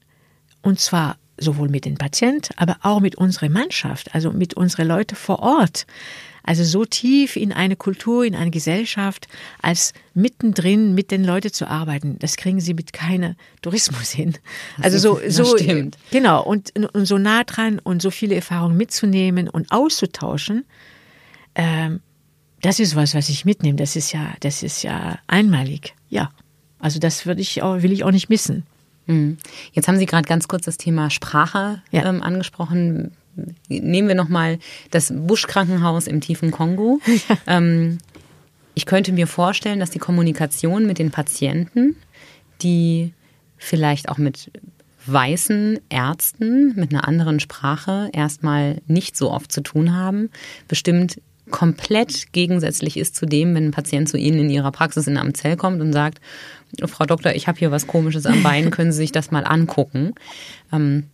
und 0.61 0.79
zwar 0.79 1.17
sowohl 1.39 1.71
mit 1.71 1.87
den 1.87 1.97
Patienten, 1.97 2.53
aber 2.57 2.77
auch 2.83 3.01
mit 3.01 3.15
unserer 3.15 3.49
Mannschaft, 3.49 4.15
also 4.15 4.33
mit 4.33 4.53
unseren 4.53 4.89
Leuten 4.89 5.17
vor 5.17 5.39
Ort. 5.39 5.87
Also 6.43 6.65
so 6.65 6.85
tief 6.85 7.37
in 7.37 7.53
eine 7.53 7.77
Kultur, 7.77 8.25
in 8.25 8.35
eine 8.35 8.51
Gesellschaft, 8.51 9.29
als 9.63 9.93
mittendrin 10.15 10.95
mit 10.95 11.11
den 11.11 11.25
Leuten 11.25 11.53
zu 11.53 11.69
arbeiten, 11.69 12.19
das 12.19 12.37
kriegen 12.37 12.61
sie 12.61 12.75
mit 12.75 12.93
keinem 12.93 13.35
Tourismus 13.63 14.11
hin. 14.21 14.35
Also 14.81 14.99
so, 14.99 15.21
so 15.29 15.57
stimmt. 15.57 15.97
genau 16.11 16.43
und, 16.43 16.73
und 16.95 17.07
so 17.07 17.19
nah 17.19 17.45
dran 17.45 17.79
und 17.79 18.03
so 18.03 18.11
viele 18.11 18.35
Erfahrungen 18.35 18.77
mitzunehmen 18.77 19.49
und 19.49 19.71
auszutauschen. 19.71 20.65
Ähm, 21.55 22.01
das 22.63 22.79
ist 22.79 22.95
was, 22.97 23.15
was 23.15 23.29
ich 23.29 23.45
mitnehme. 23.45 23.77
Das 23.77 23.97
ist 23.97 24.13
ja, 24.13 24.35
das 24.41 24.63
ist 24.63 24.83
ja 24.83 25.19
einmalig. 25.27 25.95
Ja, 26.09 26.31
also 26.79 26.99
das 26.99 27.27
würde 27.27 27.41
ich 27.41 27.63
auch, 27.63 27.83
will 27.83 27.93
ich 27.93 28.05
auch 28.05 28.11
nicht 28.11 28.29
missen. 28.29 28.65
Mhm. 29.07 29.39
Jetzt 29.73 29.89
haben 29.89 29.97
Sie 29.97 30.07
gerade 30.07 30.29
ganz 30.29 30.47
kurz 30.49 30.65
das 30.65 30.77
Thema 30.77 31.11
Sprache 31.11 31.83
Ja. 31.91 32.05
ähm, 32.07 32.23
angesprochen. 32.23 33.13
Nehmen 33.69 34.09
wir 34.09 34.15
nochmal 34.15 34.59
das 34.91 35.13
Busch-Krankenhaus 35.15 36.07
im 36.07 36.21
tiefen 36.21 36.51
Kongo. 36.51 37.01
Ähm, 37.47 37.99
ich 38.75 38.87
könnte 38.87 39.13
mir 39.13 39.27
vorstellen, 39.27 39.81
dass 39.81 39.91
die 39.91 39.99
Kommunikation 39.99 40.87
mit 40.87 40.99
den 40.99 41.11
Patienten, 41.11 41.97
die 42.63 43.13
vielleicht 43.57 44.09
auch 44.09 44.19
mit 44.19 44.51
weißen 45.07 45.81
Ärzten 45.89 46.75
mit 46.77 46.93
einer 46.93 47.07
anderen 47.07 47.41
Sprache 47.41 48.11
erstmal 48.13 48.81
nicht 48.87 49.17
so 49.17 49.31
oft 49.31 49.51
zu 49.51 49.63
tun 49.63 49.95
haben, 49.95 50.31
bestimmt 50.69 51.21
komplett 51.51 52.33
gegensätzlich 52.33 52.97
ist 52.97 53.17
zu 53.17 53.27
dem, 53.27 53.55
wenn 53.55 53.67
ein 53.67 53.71
Patient 53.73 54.09
zu 54.09 54.17
Ihnen 54.17 54.39
in 54.39 54.51
Ihrer 54.51 54.71
Praxis 54.71 55.07
in 55.07 55.17
einem 55.17 55.35
Zell 55.35 55.57
kommt 55.57 55.81
und 55.81 55.93
sagt, 55.93 56.21
Frau 56.87 57.05
Doktor, 57.05 57.35
ich 57.35 57.49
habe 57.49 57.59
hier 57.59 57.71
was 57.71 57.87
Komisches 57.87 58.27
am 58.27 58.43
Bein, 58.43 58.71
können 58.71 58.93
Sie 58.93 58.99
sich 58.99 59.13
das 59.13 59.31
mal 59.31 59.45
angucken. 59.45 60.15
Ähm, 60.73 61.07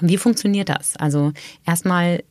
wie 0.00 0.16
funktioniert 0.16 0.68
das? 0.68 0.96
Also 0.96 1.32
erstmal 1.66 2.22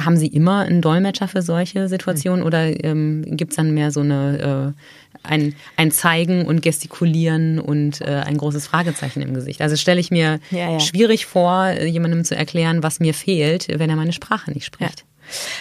haben 0.00 0.16
Sie 0.16 0.26
immer 0.26 0.60
einen 0.60 0.82
Dolmetscher 0.82 1.28
für 1.28 1.42
solche 1.42 1.88
Situationen 1.88 2.44
oder 2.44 2.84
ähm, 2.84 3.24
gibt 3.26 3.52
es 3.52 3.56
dann 3.56 3.74
mehr 3.74 3.90
so 3.92 4.00
eine 4.00 4.74
äh, 4.74 4.80
ein, 5.22 5.54
ein 5.76 5.90
Zeigen 5.90 6.46
und 6.46 6.62
Gestikulieren 6.62 7.58
und 7.58 8.00
äh, 8.00 8.22
ein 8.26 8.36
großes 8.36 8.66
Fragezeichen 8.66 9.22
im 9.22 9.34
Gesicht? 9.34 9.60
Also 9.62 9.76
stelle 9.76 10.00
ich 10.00 10.10
mir 10.10 10.40
Ja, 10.50 10.72
ja. 10.72 10.80
schwierig 10.80 11.26
vor, 11.26 11.66
äh, 11.66 11.86
jemandem 11.86 12.24
zu 12.24 12.36
erklären, 12.36 12.82
was 12.82 13.00
mir 13.00 13.14
fehlt, 13.14 13.68
wenn 13.68 13.88
er 13.88 13.96
meine 13.96 14.12
Sprache 14.12 14.50
nicht 14.50 14.66
spricht. 14.66 15.04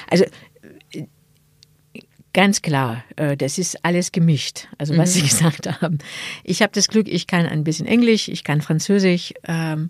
Also 0.10 0.26
äh, 0.92 1.04
ganz 2.34 2.62
klar, 2.62 3.04
äh, 3.16 3.38
das 3.38 3.58
ist 3.58 3.86
alles 3.86 4.12
gemischt, 4.12 4.68
also 4.78 4.98
was 4.98 5.14
Sie 5.14 5.22
gesagt 5.30 5.82
haben. 5.82 6.00
Ich 6.44 6.62
habe 6.62 6.72
das 6.74 6.88
Glück, 6.88 7.08
ich 7.08 7.28
kann 7.28 7.46
ein 7.46 7.64
bisschen 7.64 7.86
Englisch, 7.86 8.28
ich 8.28 8.44
kann 8.44 8.62
Französisch. 8.62 9.34
Ähm, 9.48 9.90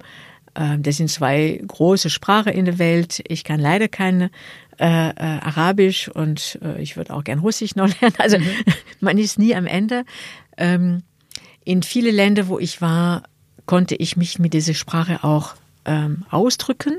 das 0.53 0.97
sind 0.97 1.09
zwei 1.09 1.61
große 1.65 2.11
Sprachen 2.11 2.53
in 2.53 2.65
der 2.65 2.77
Welt. 2.77 3.23
Ich 3.27 3.43
kann 3.43 3.59
leider 3.59 3.87
kein 3.87 4.29
äh, 4.79 5.09
äh, 5.09 5.13
Arabisch 5.15 6.09
und 6.09 6.57
äh, 6.63 6.81
ich 6.81 6.97
würde 6.97 7.13
auch 7.13 7.23
gern 7.23 7.39
Russisch 7.39 7.75
noch 7.75 7.87
lernen. 8.01 8.15
Also 8.17 8.37
man 8.99 9.17
ist 9.17 9.37
nie 9.37 9.55
am 9.55 9.67
Ende. 9.67 10.03
Ähm, 10.57 11.03
in 11.63 11.83
viele 11.83 12.11
Länder, 12.11 12.47
wo 12.47 12.59
ich 12.59 12.81
war, 12.81 13.23
konnte 13.65 13.95
ich 13.95 14.17
mich 14.17 14.39
mit 14.39 14.53
dieser 14.53 14.73
Sprache 14.73 15.23
auch 15.23 15.55
ähm, 15.85 16.25
ausdrücken. 16.29 16.95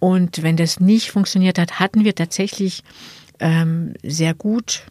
Und 0.00 0.42
wenn 0.42 0.56
das 0.56 0.80
nicht 0.80 1.10
funktioniert 1.10 1.58
hat, 1.58 1.80
hatten 1.80 2.04
wir 2.04 2.14
tatsächlich 2.14 2.82
ähm, 3.40 3.94
sehr 4.02 4.34
gut 4.34 4.82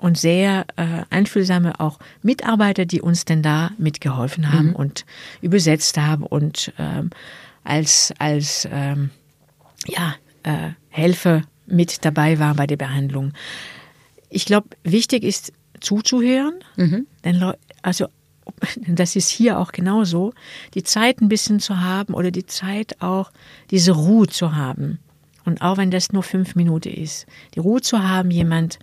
und 0.00 0.18
sehr 0.18 0.66
äh, 0.76 1.04
einfühlsame 1.10 1.80
auch 1.80 1.98
Mitarbeiter, 2.22 2.86
die 2.86 3.00
uns 3.00 3.24
denn 3.24 3.42
da 3.42 3.70
mitgeholfen 3.78 4.52
haben 4.52 4.74
und 4.74 5.04
übersetzt 5.40 5.98
haben 5.98 6.24
und 6.24 6.72
ähm, 6.78 7.10
als 7.64 8.12
als 8.18 8.68
ähm, 8.70 9.10
ja 9.86 10.14
äh, 10.42 10.70
Helfer 10.88 11.42
mit 11.66 12.04
dabei 12.04 12.38
waren 12.38 12.56
bei 12.56 12.66
der 12.66 12.76
Behandlung. 12.76 13.32
Ich 14.30 14.44
glaube, 14.44 14.68
wichtig 14.82 15.22
ist 15.22 15.52
zuzuhören, 15.80 16.54
denn 17.24 17.36
Leu 17.36 17.52
also 17.82 18.06
das 18.86 19.16
ist 19.16 19.28
hier 19.28 19.58
auch 19.58 19.72
genauso, 19.72 20.32
die 20.74 20.82
Zeit 20.82 21.20
ein 21.20 21.28
bisschen 21.28 21.60
zu 21.60 21.80
haben 21.80 22.14
oder 22.14 22.30
die 22.30 22.46
Zeit 22.46 23.00
auch 23.00 23.30
diese 23.70 23.92
Ruhe 23.92 24.26
zu 24.26 24.56
haben. 24.56 24.98
Und 25.44 25.62
auch 25.62 25.76
wenn 25.76 25.90
das 25.90 26.12
nur 26.12 26.22
fünf 26.22 26.54
Minuten 26.54 26.92
ist, 26.92 27.26
die 27.54 27.60
Ruhe 27.60 27.80
zu 27.80 28.02
haben, 28.02 28.30
jemand 28.30 28.78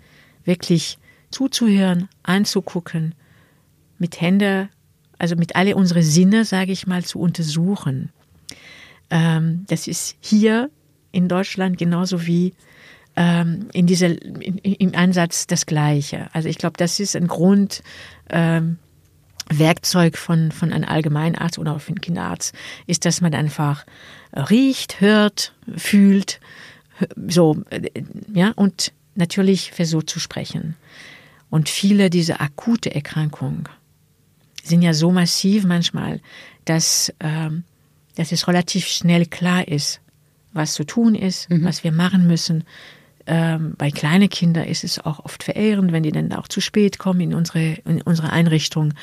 wirklich 0.45 0.97
zuzuhören, 1.35 2.07
anzugucken, 2.23 3.13
mit 3.97 4.21
Hände, 4.21 4.69
also 5.19 5.35
mit 5.35 5.57
alle 5.57 5.75
unsere 5.75 6.01
Sinne, 6.01 6.45
sage 6.45 6.71
ich 6.71 6.87
mal, 6.87 7.03
zu 7.03 7.19
untersuchen. 7.19 8.09
Ähm, 9.09 9.65
das 9.67 9.87
ist 9.87 10.15
hier 10.21 10.69
in 11.11 11.27
Deutschland 11.27 11.77
genauso 11.77 12.25
wie 12.25 12.53
ähm, 13.17 13.67
in 13.73 13.85
dieser, 13.85 14.07
in, 14.21 14.59
im 14.59 14.95
Ansatz 14.95 15.45
das 15.45 15.65
Gleiche. 15.65 16.29
Also 16.31 16.47
ich 16.47 16.57
glaube, 16.57 16.77
das 16.77 17.01
ist 17.01 17.17
ein 17.17 17.27
Grund, 17.27 17.83
ähm, 18.29 18.77
Werkzeug 19.49 20.17
von, 20.17 20.53
von 20.53 20.71
einem 20.71 20.85
Allgemeinarzt 20.85 21.59
oder 21.59 21.75
auch 21.75 21.81
von 21.81 21.99
Kinderarzt 21.99 22.55
ist, 22.87 23.03
dass 23.03 23.19
man 23.19 23.33
einfach 23.33 23.85
riecht, 24.33 25.01
hört, 25.01 25.53
fühlt, 25.75 26.39
so, 27.27 27.61
äh, 27.71 27.89
ja, 28.33 28.53
und 28.55 28.93
natürlich 29.15 29.71
versucht 29.71 30.09
zu 30.09 30.19
sprechen. 30.21 30.75
Und 31.55 31.69
viele 31.69 32.09
dieser 32.09 32.41
akute 32.41 32.93
Erkrankungen 32.93 33.63
sind 34.61 34.81
ja 34.81 34.93
so 34.93 35.09
massiv 35.09 35.63
manchmal, 35.63 36.19
dass, 36.65 37.13
ähm, 37.21 37.63
dass 38.15 38.33
es 38.33 38.49
relativ 38.49 38.85
schnell 38.87 39.25
klar 39.25 39.65
ist, 39.65 40.01
was 40.51 40.73
zu 40.73 40.83
tun 40.83 41.15
ist, 41.15 41.47
was 41.49 41.85
wir 41.85 41.93
machen 41.93 42.27
müssen. 42.27 42.65
Ähm, 43.25 43.73
bei 43.77 43.89
kleinen 43.89 44.27
Kindern 44.27 44.65
ist 44.65 44.83
es 44.83 44.99
auch 44.99 45.23
oft 45.23 45.43
verehrend, 45.43 45.93
wenn 45.93 46.03
die 46.03 46.11
dann 46.11 46.33
auch 46.33 46.49
zu 46.49 46.59
spät 46.59 46.97
kommen 46.99 47.21
in 47.21 47.33
unsere, 47.33 47.75
in 47.85 48.01
unsere 48.01 48.33
Einrichtung. 48.33 48.93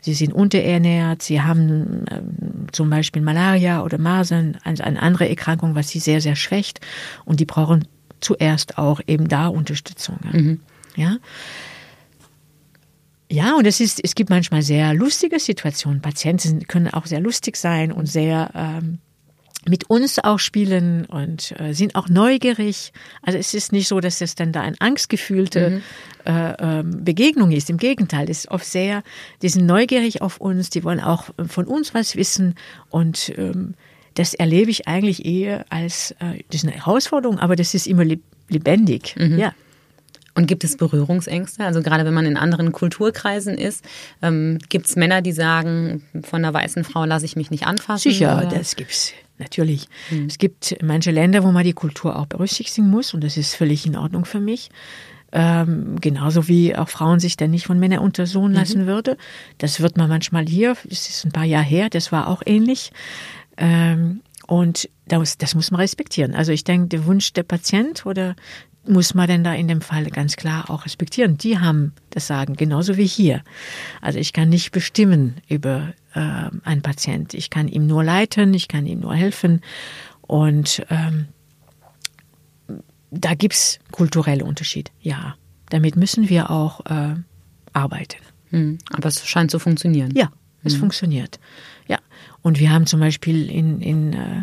Sie 0.00 0.14
sind 0.14 0.32
unterernährt, 0.32 1.20
sie 1.20 1.42
haben 1.42 2.06
ähm, 2.10 2.68
zum 2.72 2.88
Beispiel 2.88 3.20
Malaria 3.20 3.82
oder 3.82 3.98
Masern, 3.98 4.56
also 4.64 4.82
eine 4.82 5.02
andere 5.02 5.28
Erkrankung, 5.28 5.74
was 5.74 5.90
sie 5.90 5.98
sehr, 5.98 6.22
sehr 6.22 6.36
schwächt. 6.36 6.80
Und 7.26 7.38
die 7.38 7.44
brauchen 7.44 7.86
zuerst 8.20 8.78
auch 8.78 9.02
eben 9.06 9.28
da 9.28 9.48
Unterstützung. 9.48 10.16
Ja. 10.24 10.30
Ja, 10.96 11.18
und 13.56 13.66
es 13.66 13.80
ist, 13.80 14.00
es 14.04 14.14
gibt 14.14 14.30
manchmal 14.30 14.62
sehr 14.62 14.92
lustige 14.94 15.40
Situationen. 15.40 16.02
Patienten 16.02 16.66
können 16.66 16.88
auch 16.88 17.06
sehr 17.06 17.20
lustig 17.20 17.56
sein 17.56 17.90
und 17.90 18.06
sehr 18.06 18.50
ähm, 18.54 18.98
mit 19.66 19.88
uns 19.88 20.18
auch 20.18 20.38
spielen 20.38 21.06
und 21.06 21.54
äh, 21.58 21.72
sind 21.72 21.94
auch 21.94 22.08
neugierig. 22.08 22.92
Also 23.22 23.38
es 23.38 23.54
ist 23.54 23.72
nicht 23.72 23.88
so, 23.88 24.00
dass 24.00 24.20
es 24.20 24.34
dann 24.34 24.52
da 24.52 24.60
eine 24.60 24.76
angstgefühlte 24.80 25.80
äh, 26.24 26.54
ähm, 26.58 27.04
Begegnung 27.04 27.52
ist. 27.52 27.70
Im 27.70 27.78
Gegenteil, 27.78 28.28
es 28.28 28.38
ist 28.40 28.50
oft 28.50 28.66
sehr, 28.66 29.02
die 29.40 29.48
sind 29.48 29.66
neugierig 29.66 30.20
auf 30.20 30.38
uns, 30.40 30.68
die 30.68 30.82
wollen 30.82 31.00
auch 31.00 31.30
von 31.46 31.66
uns 31.66 31.94
was 31.94 32.16
wissen 32.16 32.56
und 32.90 33.32
ähm, 33.38 33.74
das 34.14 34.34
erlebe 34.34 34.70
ich 34.70 34.88
eigentlich 34.88 35.24
eher 35.24 35.64
als, 35.70 36.10
äh, 36.18 36.42
das 36.50 36.62
ist 36.62 36.64
eine 36.64 36.74
Herausforderung, 36.74 37.38
aber 37.38 37.56
das 37.56 37.72
ist 37.72 37.86
immer 37.86 38.02
leb- 38.02 38.20
lebendig. 38.48 39.14
Ja. 39.38 39.54
Und 40.34 40.46
gibt 40.46 40.64
es 40.64 40.76
Berührungsängste? 40.76 41.64
Also 41.64 41.82
gerade 41.82 42.04
wenn 42.04 42.14
man 42.14 42.24
in 42.24 42.36
anderen 42.36 42.72
Kulturkreisen 42.72 43.58
ist, 43.58 43.84
ähm, 44.22 44.58
gibt 44.68 44.86
es 44.86 44.96
Männer, 44.96 45.20
die 45.20 45.32
sagen, 45.32 46.02
von 46.22 46.44
einer 46.44 46.54
weißen 46.54 46.84
Frau 46.84 47.04
lasse 47.04 47.26
ich 47.26 47.36
mich 47.36 47.50
nicht 47.50 47.66
anfassen? 47.66 48.10
Sicher, 48.10 48.38
oder? 48.38 48.46
das 48.46 48.76
gibt's 48.76 49.12
natürlich. 49.38 49.88
Es 50.26 50.38
gibt 50.38 50.76
manche 50.82 51.10
Länder, 51.10 51.42
wo 51.42 51.50
man 51.50 51.64
die 51.64 51.72
Kultur 51.72 52.16
auch 52.16 52.26
berücksichtigen 52.26 52.88
muss 52.88 53.12
und 53.12 53.24
das 53.24 53.36
ist 53.36 53.54
völlig 53.54 53.86
in 53.86 53.96
Ordnung 53.96 54.24
für 54.24 54.40
mich. 54.40 54.70
Ähm, 55.34 55.96
genauso 56.00 56.46
wie 56.46 56.76
auch 56.76 56.90
Frauen 56.90 57.18
sich 57.18 57.38
dann 57.38 57.50
nicht 57.50 57.66
von 57.66 57.78
Männern 57.78 58.00
untersuchen 58.00 58.52
lassen 58.52 58.86
würde. 58.86 59.16
Das 59.56 59.80
wird 59.80 59.96
man 59.96 60.08
manchmal 60.08 60.46
hier, 60.46 60.76
es 60.90 61.08
ist 61.08 61.24
ein 61.24 61.32
paar 61.32 61.44
Jahre 61.44 61.64
her, 61.64 61.88
das 61.88 62.12
war 62.12 62.28
auch 62.28 62.42
ähnlich. 62.44 62.92
Ähm, 63.56 64.20
und 64.46 64.90
das, 65.06 65.38
das 65.38 65.54
muss 65.54 65.70
man 65.70 65.80
respektieren. 65.80 66.34
Also 66.34 66.52
ich 66.52 66.64
denke, 66.64 66.88
der 66.88 67.06
Wunsch 67.06 67.32
der 67.32 67.44
Patient 67.44 68.04
oder 68.04 68.36
muss 68.86 69.14
man 69.14 69.28
denn 69.28 69.44
da 69.44 69.54
in 69.54 69.68
dem 69.68 69.80
Fall 69.80 70.04
ganz 70.06 70.36
klar 70.36 70.70
auch 70.70 70.84
respektieren. 70.84 71.38
Die 71.38 71.58
haben 71.58 71.92
das 72.10 72.26
Sagen, 72.26 72.54
genauso 72.54 72.96
wie 72.96 73.06
hier. 73.06 73.42
Also 74.00 74.18
ich 74.18 74.32
kann 74.32 74.48
nicht 74.48 74.72
bestimmen 74.72 75.36
über 75.48 75.94
äh, 76.14 76.50
einen 76.64 76.82
Patient. 76.82 77.34
Ich 77.34 77.50
kann 77.50 77.68
ihm 77.68 77.86
nur 77.86 78.02
leiten, 78.02 78.54
ich 78.54 78.68
kann 78.68 78.86
ihm 78.86 79.00
nur 79.00 79.14
helfen. 79.14 79.60
Und 80.22 80.84
ähm, 80.90 81.28
da 83.10 83.34
gibt's 83.34 83.78
kulturelle 83.90 84.44
Unterschied, 84.44 84.90
ja. 85.00 85.36
Damit 85.68 85.96
müssen 85.96 86.28
wir 86.28 86.50
auch 86.50 86.84
äh, 86.86 87.14
arbeiten. 87.72 88.18
Hm, 88.50 88.78
Aber 88.90 89.08
es 89.08 89.26
scheint 89.26 89.50
zu 89.50 89.58
funktionieren. 89.58 90.12
Ja, 90.14 90.30
es 90.64 90.76
funktioniert. 90.76 91.40
Ja. 91.86 91.98
Und 92.42 92.58
wir 92.58 92.70
haben 92.70 92.86
zum 92.86 93.00
Beispiel 93.00 93.50
in, 93.50 93.80
in, 93.80 94.12
äh, 94.12 94.42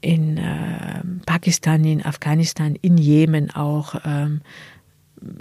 in 0.00 0.38
äh, 0.38 1.02
Pakistan, 1.26 1.84
in 1.84 2.04
Afghanistan, 2.04 2.76
in 2.80 2.96
Jemen 2.98 3.50
auch 3.50 3.94
ähm, 4.04 4.40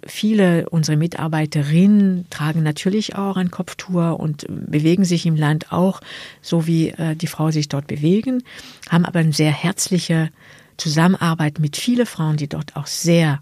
viele 0.06 0.70
unserer 0.70 0.98
Mitarbeiterinnen 0.98 2.26
tragen 2.30 2.64
natürlich 2.64 3.16
auch 3.16 3.38
ein 3.38 3.52
Kopftuch 3.52 4.18
und 4.20 4.46
bewegen 4.50 5.06
sich 5.06 5.26
im 5.26 5.36
Land 5.36 5.72
auch, 5.72 6.02
so 6.42 6.68
wie 6.68 6.90
äh, 6.90 7.16
die 7.16 7.28
Frau 7.28 7.52
sich 7.52 7.70
dort 7.70 7.88
bewegen, 7.88 8.44
haben 8.90 9.06
aber 9.06 9.20
eine 9.20 9.34
sehr 9.34 9.52
herzliche 9.52 10.30
Zusammenarbeit 10.78 11.60
mit 11.60 11.78
vielen 11.78 12.06
Frauen, 12.06 12.38
die 12.38 12.48
dort 12.48 12.76
auch 12.76 12.88
sehr 12.88 13.40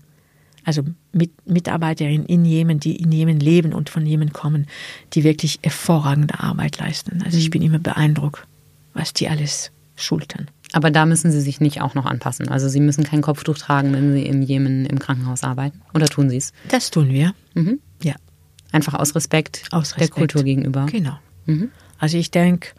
also 0.68 0.84
mit, 1.14 1.32
Mitarbeiterinnen 1.48 2.26
in 2.26 2.44
Jemen, 2.44 2.82
die 2.82 2.98
in 2.98 3.10
Jemen 3.14 3.40
leben 3.40 3.74
und 3.74 3.90
von 3.90 4.06
Jemen 4.06 4.34
kommen, 4.34 4.68
die 5.14 5.24
wirklich 5.24 5.60
hervorragende 5.64 6.42
Arbeit 6.42 6.78
leisten. 6.78 7.24
Also 7.24 7.38
ich 7.38 7.50
bin 7.50 7.62
immer 7.62 7.80
beeindruckt, 7.80 8.46
was 8.94 9.14
die 9.14 9.30
alles 9.30 9.72
schultern. 9.96 10.50
Aber 10.74 10.92
da 10.92 11.06
müssen 11.06 11.32
Sie 11.32 11.42
sich 11.42 11.62
nicht 11.62 11.82
auch 11.82 11.96
noch 11.96 12.06
anpassen. 12.06 12.50
Also 12.50 12.68
Sie 12.68 12.80
müssen 12.80 13.04
kein 13.04 13.22
Kopftuch 13.22 13.58
tragen, 13.58 13.94
wenn 13.94 14.14
Sie 14.14 14.26
im 14.26 14.42
Jemen 14.42 14.86
im 14.86 15.00
Krankenhaus 15.00 15.44
arbeiten. 15.44 15.82
Oder 15.94 16.08
tun 16.08 16.30
Sie 16.30 16.38
es? 16.38 16.52
Das 16.70 16.92
tun 16.92 17.10
wir. 17.10 17.34
Mhm. 17.54 17.80
Ja. 18.04 18.16
Einfach 18.72 18.94
aus 18.96 19.16
Respekt, 19.16 19.64
aus 19.72 19.92
Respekt, 19.92 20.02
der 20.02 20.10
Kultur 20.10 20.44
gegenüber. 20.44 20.88
Genau. 20.88 21.18
Mhm. 21.46 21.72
Also 22.00 22.18
ich 22.18 22.30
denke, 22.32 22.70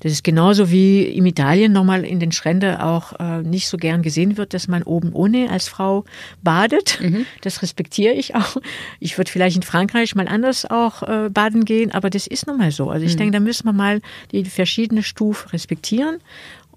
das 0.00 0.12
ist 0.12 0.22
genauso 0.22 0.70
wie 0.70 1.02
in 1.02 1.26
Italien 1.26 1.72
nochmal 1.72 2.04
in 2.04 2.20
den 2.20 2.30
Stränden 2.30 2.76
auch 2.76 3.18
äh, 3.18 3.42
nicht 3.42 3.68
so 3.68 3.76
gern 3.76 4.02
gesehen 4.02 4.36
wird, 4.36 4.54
dass 4.54 4.68
man 4.68 4.84
oben 4.84 5.12
ohne 5.12 5.50
als 5.50 5.68
Frau 5.68 6.04
badet. 6.42 7.00
Mhm. 7.00 7.26
Das 7.40 7.62
respektiere 7.62 8.14
ich 8.14 8.34
auch. 8.36 8.56
Ich 9.00 9.18
würde 9.18 9.30
vielleicht 9.30 9.56
in 9.56 9.62
Frankreich 9.62 10.14
mal 10.14 10.28
anders 10.28 10.64
auch 10.64 11.02
äh, 11.02 11.28
baden 11.28 11.64
gehen, 11.64 11.90
aber 11.90 12.08
das 12.08 12.26
ist 12.26 12.46
nun 12.46 12.58
mal 12.58 12.70
so. 12.70 12.88
Also 12.90 13.04
ich 13.04 13.14
mhm. 13.14 13.18
denke, 13.18 13.32
da 13.32 13.40
müssen 13.40 13.64
wir 13.64 13.72
mal 13.72 14.00
die 14.30 14.44
verschiedenen 14.44 15.02
Stufen 15.02 15.48
respektieren. 15.50 16.18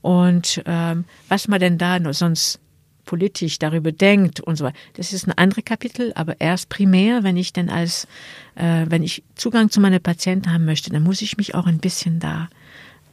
Und 0.01 0.61
ähm, 0.65 1.05
was 1.29 1.47
man 1.47 1.59
denn 1.59 1.77
da 1.77 1.99
sonst 2.13 2.59
politisch 3.05 3.59
darüber 3.59 3.91
denkt 3.91 4.39
und 4.39 4.55
so 4.55 4.65
weiter. 4.65 4.77
Das 4.93 5.11
ist 5.11 5.27
ein 5.27 5.37
anderes 5.37 5.65
Kapitel, 5.65 6.13
aber 6.15 6.39
erst 6.39 6.69
primär, 6.69 7.23
wenn 7.23 7.35
ich 7.35 7.51
denn 7.51 7.69
als, 7.69 8.07
äh, 8.55 8.85
wenn 8.87 9.03
ich 9.03 9.23
Zugang 9.35 9.69
zu 9.69 9.81
meinen 9.81 10.01
Patienten 10.01 10.53
haben 10.53 10.65
möchte, 10.65 10.91
dann 10.91 11.03
muss 11.03 11.21
ich 11.21 11.35
mich 11.35 11.55
auch 11.55 11.65
ein 11.65 11.79
bisschen 11.79 12.19
da 12.19 12.47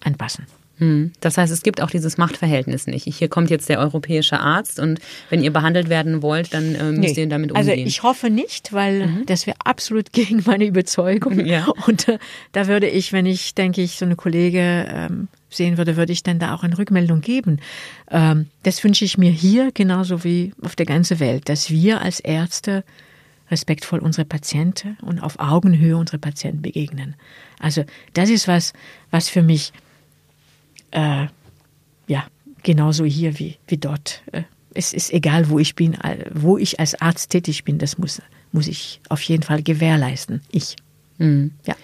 anpassen. 0.04 0.46
Hm. 0.78 1.10
Das 1.20 1.36
heißt, 1.36 1.52
es 1.52 1.62
gibt 1.62 1.80
auch 1.82 1.90
dieses 1.90 2.18
Machtverhältnis 2.18 2.86
nicht. 2.86 3.04
Hier 3.04 3.28
kommt 3.28 3.50
jetzt 3.50 3.68
der 3.68 3.80
europäische 3.80 4.38
Arzt 4.38 4.78
und 4.78 5.00
wenn 5.28 5.42
ihr 5.42 5.52
behandelt 5.52 5.88
werden 5.88 6.22
wollt, 6.22 6.54
dann 6.54 6.76
äh, 6.76 6.92
müsst 6.92 7.16
nee. 7.16 7.22
ihr 7.22 7.28
damit 7.28 7.50
also 7.50 7.70
umgehen. 7.70 7.84
Also 7.84 7.88
ich 7.88 8.02
hoffe 8.04 8.30
nicht, 8.30 8.72
weil 8.72 9.08
mhm. 9.08 9.26
das 9.26 9.48
wäre 9.48 9.56
absolut 9.64 10.12
gegen 10.12 10.42
meine 10.46 10.64
Überzeugung. 10.64 11.44
Ja. 11.44 11.66
Und 11.86 12.06
äh, 12.06 12.18
da 12.52 12.68
würde 12.68 12.88
ich, 12.88 13.12
wenn 13.12 13.26
ich, 13.26 13.56
denke 13.56 13.82
ich, 13.82 13.96
so 13.96 14.04
eine 14.04 14.14
Kollege 14.14 14.86
ähm, 14.88 15.28
sehen 15.50 15.78
würde, 15.78 15.96
würde 15.96 16.12
ich 16.12 16.22
dann 16.22 16.38
da 16.38 16.54
auch 16.54 16.62
eine 16.62 16.76
Rückmeldung 16.78 17.20
geben. 17.20 17.60
Ähm, 18.10 18.46
das 18.62 18.82
wünsche 18.84 19.04
ich 19.04 19.18
mir 19.18 19.30
hier 19.30 19.72
genauso 19.72 20.24
wie 20.24 20.52
auf 20.62 20.76
der 20.76 20.86
ganzen 20.86 21.20
Welt, 21.20 21.48
dass 21.48 21.70
wir 21.70 22.00
als 22.00 22.20
Ärzte 22.20 22.84
respektvoll 23.50 24.00
unsere 24.00 24.26
Patienten 24.26 24.98
und 25.00 25.20
auf 25.20 25.38
Augenhöhe 25.38 25.96
unsere 25.96 26.18
Patienten 26.18 26.62
begegnen. 26.62 27.16
Also 27.58 27.84
das 28.12 28.28
ist 28.28 28.46
was, 28.46 28.72
was 29.10 29.28
für 29.28 29.42
mich 29.42 29.72
äh, 30.90 31.26
ja, 32.06 32.26
genauso 32.62 33.04
hier 33.04 33.38
wie, 33.38 33.56
wie 33.66 33.76
dort. 33.76 34.22
Äh, 34.32 34.42
es 34.74 34.92
ist 34.92 35.12
egal, 35.12 35.48
wo 35.48 35.58
ich 35.58 35.74
bin, 35.74 35.96
wo 36.32 36.58
ich 36.58 36.78
als 36.78 37.00
Arzt 37.00 37.30
tätig 37.30 37.64
bin, 37.64 37.78
das 37.78 37.98
muss, 37.98 38.22
muss 38.52 38.68
ich 38.68 39.00
auf 39.08 39.20
jeden 39.22 39.42
Fall 39.42 39.62
gewährleisten. 39.62 40.42
Ich. 40.50 40.76
Mhm. 41.18 41.52
Ja. 41.66 41.74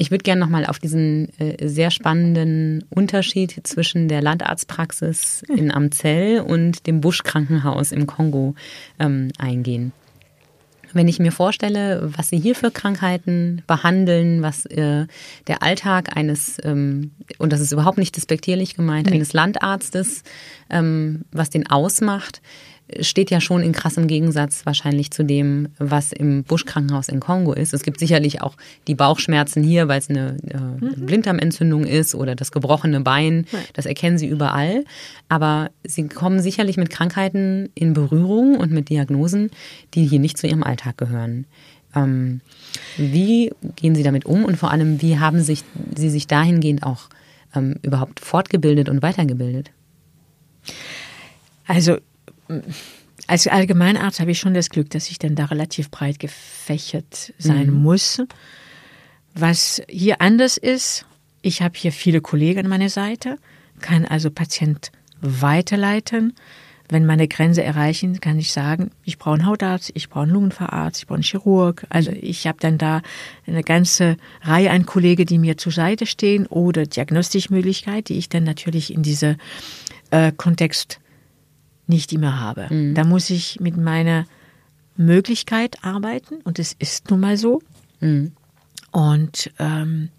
Ich 0.00 0.12
würde 0.12 0.22
gerne 0.22 0.40
nochmal 0.40 0.64
auf 0.64 0.78
diesen 0.78 1.28
äh, 1.40 1.68
sehr 1.68 1.90
spannenden 1.90 2.84
Unterschied 2.88 3.60
zwischen 3.64 4.06
der 4.06 4.22
Landarztpraxis 4.22 5.42
in 5.48 5.72
Amzell 5.72 6.40
und 6.40 6.86
dem 6.86 7.00
Busch-Krankenhaus 7.00 7.90
im 7.90 8.06
Kongo 8.06 8.54
ähm, 9.00 9.32
eingehen. 9.38 9.92
Wenn 10.92 11.08
ich 11.08 11.18
mir 11.18 11.32
vorstelle, 11.32 12.10
was 12.16 12.28
Sie 12.28 12.38
hier 12.38 12.54
für 12.54 12.70
Krankheiten 12.70 13.62
behandeln, 13.66 14.40
was 14.40 14.66
äh, 14.66 15.06
der 15.48 15.62
Alltag 15.64 16.16
eines, 16.16 16.58
ähm, 16.62 17.10
und 17.38 17.52
das 17.52 17.60
ist 17.60 17.72
überhaupt 17.72 17.98
nicht 17.98 18.14
despektierlich 18.14 18.76
gemeint, 18.76 19.08
nee. 19.08 19.16
eines 19.16 19.32
Landarztes, 19.32 20.22
ähm, 20.70 21.24
was 21.32 21.50
den 21.50 21.68
ausmacht, 21.68 22.40
steht 23.00 23.30
ja 23.30 23.40
schon 23.40 23.62
in 23.62 23.72
krassem 23.72 24.06
Gegensatz 24.06 24.64
wahrscheinlich 24.64 25.10
zu 25.10 25.24
dem, 25.24 25.68
was 25.78 26.12
im 26.12 26.44
Buschkrankenhaus 26.44 27.08
in 27.08 27.20
Kongo 27.20 27.52
ist. 27.52 27.74
Es 27.74 27.82
gibt 27.82 28.00
sicherlich 28.00 28.40
auch 28.40 28.56
die 28.86 28.94
Bauchschmerzen 28.94 29.62
hier, 29.62 29.88
weil 29.88 29.98
es 29.98 30.08
eine 30.08 30.36
äh, 30.48 30.58
mhm. 30.58 31.06
Blinddarmentzündung 31.06 31.84
ist 31.84 32.14
oder 32.14 32.34
das 32.34 32.50
gebrochene 32.50 33.00
Bein. 33.00 33.46
Das 33.74 33.86
erkennen 33.86 34.18
sie 34.18 34.26
überall. 34.26 34.84
Aber 35.28 35.70
sie 35.84 36.08
kommen 36.08 36.40
sicherlich 36.40 36.76
mit 36.76 36.90
Krankheiten 36.90 37.68
in 37.74 37.92
Berührung 37.92 38.56
und 38.56 38.72
mit 38.72 38.88
Diagnosen, 38.88 39.50
die 39.94 40.06
hier 40.06 40.20
nicht 40.20 40.38
zu 40.38 40.46
ihrem 40.46 40.62
Alltag 40.62 40.96
gehören. 40.96 41.46
Ähm, 41.94 42.40
wie 42.96 43.52
gehen 43.76 43.94
Sie 43.94 44.02
damit 44.02 44.26
um 44.26 44.44
und 44.44 44.56
vor 44.56 44.70
allem, 44.70 45.00
wie 45.00 45.18
haben 45.18 45.40
sich, 45.40 45.64
Sie 45.96 46.10
sich 46.10 46.26
dahingehend 46.26 46.82
auch 46.82 47.08
ähm, 47.54 47.76
überhaupt 47.82 48.20
fortgebildet 48.20 48.88
und 48.88 49.02
weitergebildet? 49.02 49.70
Also 51.66 51.98
als 53.26 53.46
Allgemeinarzt 53.46 54.20
habe 54.20 54.30
ich 54.30 54.38
schon 54.38 54.54
das 54.54 54.70
Glück, 54.70 54.90
dass 54.90 55.10
ich 55.10 55.18
dann 55.18 55.34
da 55.34 55.46
relativ 55.46 55.90
breit 55.90 56.18
gefächert 56.18 57.32
sein 57.38 57.68
mhm. 57.68 57.82
muss. 57.82 58.22
Was 59.34 59.82
hier 59.88 60.20
anders 60.20 60.56
ist, 60.56 61.06
ich 61.42 61.62
habe 61.62 61.74
hier 61.76 61.92
viele 61.92 62.20
Kollegen 62.20 62.60
an 62.60 62.68
meiner 62.68 62.88
Seite, 62.88 63.36
kann 63.80 64.04
also 64.04 64.30
Patient 64.30 64.90
weiterleiten. 65.20 66.34
Wenn 66.90 67.04
meine 67.04 67.28
Grenze 67.28 67.62
erreichen, 67.62 68.18
kann 68.18 68.38
ich 68.38 68.50
sagen, 68.50 68.90
ich 69.04 69.18
brauche 69.18 69.34
einen 69.34 69.46
Hautarzt, 69.46 69.90
ich 69.92 70.08
brauche 70.08 70.22
einen 70.22 70.32
Lungenfacharzt, 70.32 71.00
ich 71.00 71.06
brauche 71.06 71.16
einen 71.16 71.22
Chirurg. 71.22 71.86
Also 71.90 72.10
ich 72.12 72.46
habe 72.46 72.58
dann 72.60 72.78
da 72.78 73.02
eine 73.46 73.62
ganze 73.62 74.16
Reihe 74.40 74.70
an 74.70 74.86
Kollegen, 74.86 75.26
die 75.26 75.38
mir 75.38 75.58
zur 75.58 75.70
Seite 75.70 76.06
stehen 76.06 76.46
oder 76.46 76.86
Diagnostischmöglichkeit, 76.86 78.08
die 78.08 78.16
ich 78.16 78.30
dann 78.30 78.44
natürlich 78.44 78.92
in 78.94 79.02
diese 79.02 79.36
äh, 80.10 80.32
Kontext 80.34 80.98
nicht 81.88 82.12
immer 82.12 82.40
habe. 82.40 82.68
Mhm. 82.70 82.94
Da 82.94 83.04
muss 83.04 83.30
ich 83.30 83.60
mit 83.60 83.76
meiner 83.76 84.26
Möglichkeit 84.96 85.82
arbeiten 85.82 86.36
und 86.44 86.58
es 86.58 86.74
ist 86.78 87.10
nun 87.10 87.20
mal 87.20 87.36
so. 87.36 87.62
Mhm. 88.00 88.32
Und 88.90 89.50
ähm, 89.58 90.10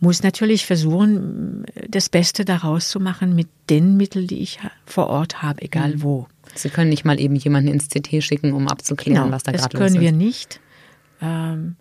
muss 0.00 0.22
natürlich 0.22 0.66
versuchen, 0.66 1.64
das 1.88 2.08
Beste 2.08 2.44
daraus 2.44 2.88
zu 2.88 2.98
machen 2.98 3.34
mit 3.34 3.48
den 3.70 3.96
Mitteln, 3.96 4.26
die 4.26 4.40
ich 4.40 4.58
vor 4.84 5.08
Ort 5.08 5.42
habe, 5.42 5.62
egal 5.62 5.96
mhm. 5.96 6.02
wo. 6.02 6.26
Sie 6.54 6.70
können 6.70 6.90
nicht 6.90 7.04
mal 7.04 7.20
eben 7.20 7.36
jemanden 7.36 7.68
ins 7.68 7.88
CT 7.88 8.22
schicken, 8.22 8.52
um 8.52 8.68
abzuklären, 8.68 9.24
genau, 9.24 9.34
was 9.34 9.44
da 9.44 9.52
gerade 9.52 9.62
los 9.62 9.66
ist. 9.66 9.80
Das 9.80 9.92
können 9.92 10.00
wir 10.00 10.12
nicht. 10.12 10.60
Ähm, 11.20 11.76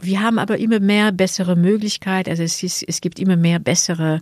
wir 0.00 0.20
haben 0.20 0.38
aber 0.38 0.58
immer 0.58 0.80
mehr 0.80 1.12
bessere 1.12 1.56
Möglichkeiten, 1.56 2.30
also 2.30 2.42
es, 2.42 2.62
ist, 2.62 2.84
es 2.86 3.00
gibt 3.00 3.18
immer 3.18 3.36
mehr 3.36 3.58
bessere 3.58 4.20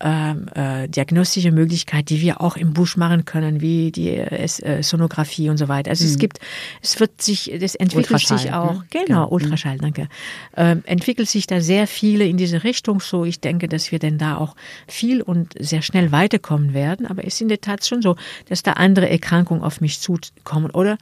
ähm, 0.00 0.48
äh, 0.54 0.88
diagnostische 0.88 1.52
Möglichkeiten, 1.52 2.06
die 2.06 2.20
wir 2.20 2.40
auch 2.40 2.56
im 2.56 2.72
Busch 2.72 2.96
machen 2.96 3.24
können, 3.24 3.60
wie 3.60 3.92
die 3.92 4.16
äh, 4.16 4.82
Sonographie 4.82 5.48
und 5.48 5.58
so 5.58 5.68
weiter. 5.68 5.90
Also 5.90 6.04
mhm. 6.04 6.10
es 6.10 6.18
gibt, 6.18 6.40
es 6.82 6.98
wird 6.98 7.22
sich, 7.22 7.52
das 7.60 7.76
entwickelt 7.76 8.26
sich 8.26 8.52
auch, 8.52 8.74
ne? 8.74 8.84
genau, 8.90 9.22
ja. 9.22 9.24
Ultraschall, 9.26 9.78
danke, 9.78 10.08
ähm, 10.56 10.82
entwickelt 10.86 11.28
sich 11.28 11.46
da 11.46 11.60
sehr 11.60 11.86
viele 11.86 12.24
in 12.24 12.36
diese 12.36 12.64
Richtung. 12.64 13.00
So, 13.00 13.24
ich 13.24 13.40
denke, 13.40 13.68
dass 13.68 13.92
wir 13.92 14.00
denn 14.00 14.18
da 14.18 14.36
auch 14.36 14.56
viel 14.88 15.22
und 15.22 15.54
sehr 15.58 15.82
schnell 15.82 16.10
weiterkommen 16.10 16.74
werden. 16.74 17.06
Aber 17.06 17.24
es 17.24 17.34
ist 17.34 17.42
in 17.42 17.48
der 17.48 17.60
Tat 17.60 17.86
schon 17.86 18.02
so, 18.02 18.16
dass 18.48 18.64
da 18.64 18.72
andere 18.72 19.08
Erkrankungen 19.08 19.62
auf 19.62 19.80
mich 19.80 20.00
zukommen 20.00 20.70
oder 20.70 20.98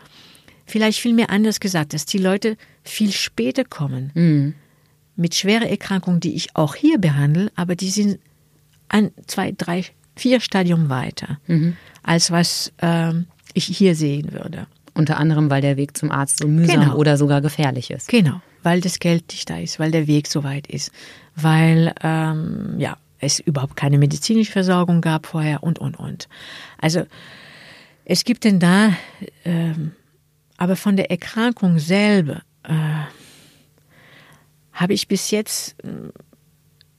vielleicht 0.70 0.98
viel 0.98 1.12
mehr 1.12 1.30
anders 1.30 1.60
gesagt, 1.60 1.92
dass 1.92 2.06
die 2.06 2.18
Leute 2.18 2.56
viel 2.82 3.12
später 3.12 3.64
kommen. 3.64 4.10
Mhm. 4.14 4.54
Mit 5.16 5.34
schweren 5.34 5.68
Erkrankungen, 5.68 6.20
die 6.20 6.34
ich 6.34 6.56
auch 6.56 6.74
hier 6.74 6.98
behandle, 6.98 7.50
aber 7.54 7.76
die 7.76 7.90
sind 7.90 8.18
ein, 8.88 9.10
zwei, 9.26 9.52
drei, 9.52 9.84
vier 10.16 10.40
Stadium 10.40 10.88
weiter, 10.88 11.38
mhm. 11.46 11.76
als 12.02 12.30
was 12.30 12.72
ähm, 12.80 13.26
ich 13.52 13.64
hier 13.66 13.94
sehen 13.94 14.32
würde. 14.32 14.66
Unter 14.94 15.18
anderem, 15.18 15.50
weil 15.50 15.62
der 15.62 15.76
Weg 15.76 15.96
zum 15.96 16.10
Arzt 16.10 16.40
so 16.40 16.48
mühsam 16.48 16.80
genau. 16.80 16.96
oder 16.96 17.16
sogar 17.16 17.40
gefährlich 17.40 17.90
ist. 17.90 18.08
Genau, 18.08 18.40
weil 18.62 18.80
das 18.80 18.98
Geld 18.98 19.24
nicht 19.30 19.48
da 19.48 19.58
ist, 19.58 19.78
weil 19.78 19.90
der 19.90 20.06
Weg 20.06 20.26
so 20.26 20.42
weit 20.42 20.66
ist, 20.66 20.90
weil 21.36 21.94
ähm, 22.02 22.74
ja, 22.78 22.96
es 23.18 23.38
überhaupt 23.38 23.76
keine 23.76 23.98
medizinische 23.98 24.52
Versorgung 24.52 25.00
gab 25.00 25.26
vorher 25.26 25.62
und, 25.62 25.78
und, 25.78 25.98
und. 25.98 26.28
Also 26.78 27.04
es 28.04 28.24
gibt 28.24 28.44
denn 28.44 28.58
da, 28.58 28.92
ähm, 29.44 29.92
aber 30.60 30.76
von 30.76 30.96
der 30.96 31.10
Erkrankung 31.10 31.78
selber 31.78 32.42
äh, 32.62 32.74
habe 34.72 34.92
ich 34.92 35.08
bis 35.08 35.32
jetzt 35.32 35.74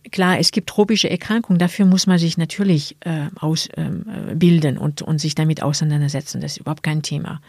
Klar, 0.09 0.39
es 0.39 0.51
gibt 0.51 0.67
tropische 0.67 1.09
Erkrankungen, 1.09 1.59
dafür 1.59 1.85
muss 1.85 2.05
man 2.07 2.17
sich 2.17 2.37
natürlich 2.37 2.97
äh, 3.01 3.27
ausbilden 3.39 4.75
ähm, 4.75 4.77
äh, 4.77 4.79
und, 4.79 5.03
und 5.03 5.21
sich 5.21 5.35
damit 5.35 5.61
auseinandersetzen. 5.63 6.41
Das 6.41 6.53
ist 6.53 6.57
überhaupt 6.57 6.83
kein 6.83 7.01
Thema. 7.01 7.39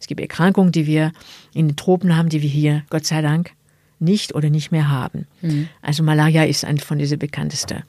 Es 0.00 0.08
gibt 0.08 0.20
Erkrankungen, 0.20 0.72
die 0.72 0.86
wir 0.86 1.12
in 1.54 1.68
den 1.68 1.76
Tropen 1.76 2.16
haben, 2.16 2.28
die 2.28 2.42
wir 2.42 2.48
hier, 2.48 2.82
Gott 2.90 3.04
sei 3.04 3.20
Dank, 3.20 3.52
nicht 4.00 4.34
oder 4.34 4.50
nicht 4.50 4.72
mehr 4.72 4.88
haben. 4.88 5.28
Mhm. 5.42 5.68
Also 5.80 6.02
Malaria 6.02 6.44
ist 6.44 6.64
ein 6.64 6.78
von 6.78 6.98
diesen 6.98 7.18
bekanntesten. 7.18 7.84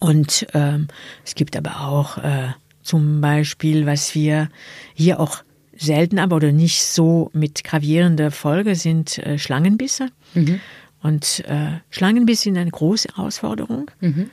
Und 0.00 0.46
ähm, 0.54 0.88
es 1.24 1.36
gibt 1.36 1.56
aber 1.56 1.86
auch 1.86 2.18
äh, 2.18 2.48
zum 2.82 3.20
Beispiel, 3.20 3.86
was 3.86 4.16
wir 4.16 4.48
hier 4.94 5.20
auch 5.20 5.44
selten, 5.76 6.18
aber 6.18 6.36
oder 6.36 6.52
nicht 6.52 6.82
so 6.82 7.30
mit 7.32 7.64
gravierender 7.64 8.30
Folge 8.30 8.74
sind 8.74 9.18
äh, 9.18 9.38
Schlangenbisse. 9.38 10.08
Mhm. 10.34 10.60
Und 11.02 11.44
äh, 11.46 11.80
Schlangenbiss 11.90 12.42
sind 12.42 12.56
eine 12.56 12.70
große 12.70 13.08
Herausforderung. 13.14 13.90
Mhm. 14.00 14.30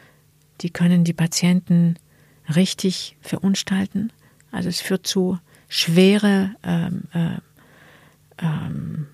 Die 0.62 0.70
können 0.70 1.04
die 1.04 1.14
Patienten 1.14 1.96
richtig 2.56 3.18
verunstalten. 3.22 4.12
Also 4.52 4.70
es 4.70 4.82
führt 4.82 5.08
zu 5.08 5.40
schwere 5.68 6.56
ähm, 6.64 7.04
äh, 7.14 7.38
ähm, 8.42 9.08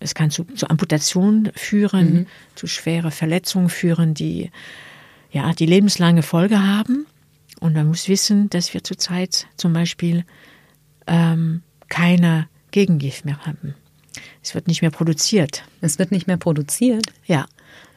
es 0.00 0.14
kann 0.14 0.30
zu, 0.30 0.44
zu 0.44 0.68
Amputationen 0.68 1.52
führen, 1.54 2.12
mhm. 2.14 2.26
zu 2.54 2.66
schwere 2.66 3.10
Verletzungen 3.10 3.68
führen, 3.68 4.14
die 4.14 4.50
ja 5.30 5.52
die 5.52 5.66
lebenslange 5.66 6.22
Folge 6.22 6.66
haben. 6.66 7.06
Und 7.60 7.74
man 7.74 7.86
muss 7.86 8.08
wissen, 8.08 8.48
dass 8.48 8.72
wir 8.72 8.82
zurzeit 8.82 9.46
zum 9.56 9.74
Beispiel 9.74 10.24
ähm, 11.10 11.62
keine 11.88 12.48
Gegengift 12.70 13.26
mehr 13.26 13.44
haben. 13.44 13.74
Es 14.42 14.54
wird 14.54 14.68
nicht 14.68 14.80
mehr 14.80 14.90
produziert. 14.90 15.64
Es 15.82 15.98
wird 15.98 16.12
nicht 16.12 16.26
mehr 16.26 16.38
produziert? 16.38 17.06
Ja. 17.26 17.46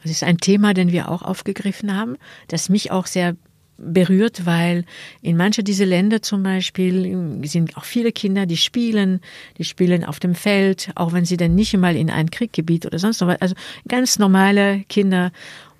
Das 0.02 0.10
ist 0.10 0.22
ein 0.22 0.36
Thema, 0.36 0.74
den 0.74 0.92
wir 0.92 1.08
auch 1.08 1.22
aufgegriffen 1.22 1.96
haben, 1.96 2.16
das 2.48 2.68
mich 2.68 2.90
auch 2.90 3.06
sehr 3.06 3.36
berührt, 3.78 4.46
weil 4.46 4.84
in 5.22 5.36
manche 5.36 5.64
dieser 5.64 5.86
Länder 5.86 6.22
zum 6.22 6.42
Beispiel 6.42 7.40
sind 7.44 7.76
auch 7.76 7.84
viele 7.84 8.12
Kinder, 8.12 8.46
die 8.46 8.56
spielen, 8.56 9.20
die 9.58 9.64
spielen 9.64 10.04
auf 10.04 10.20
dem 10.20 10.34
Feld, 10.34 10.90
auch 10.94 11.12
wenn 11.12 11.24
sie 11.24 11.36
dann 11.36 11.54
nicht 11.54 11.74
einmal 11.74 11.96
in 11.96 12.10
ein 12.10 12.30
Krieggebiet 12.30 12.86
oder 12.86 12.98
sonst 12.98 13.20
was, 13.22 13.40
also 13.40 13.54
ganz 13.88 14.18
normale 14.18 14.84
Kinder 14.88 15.32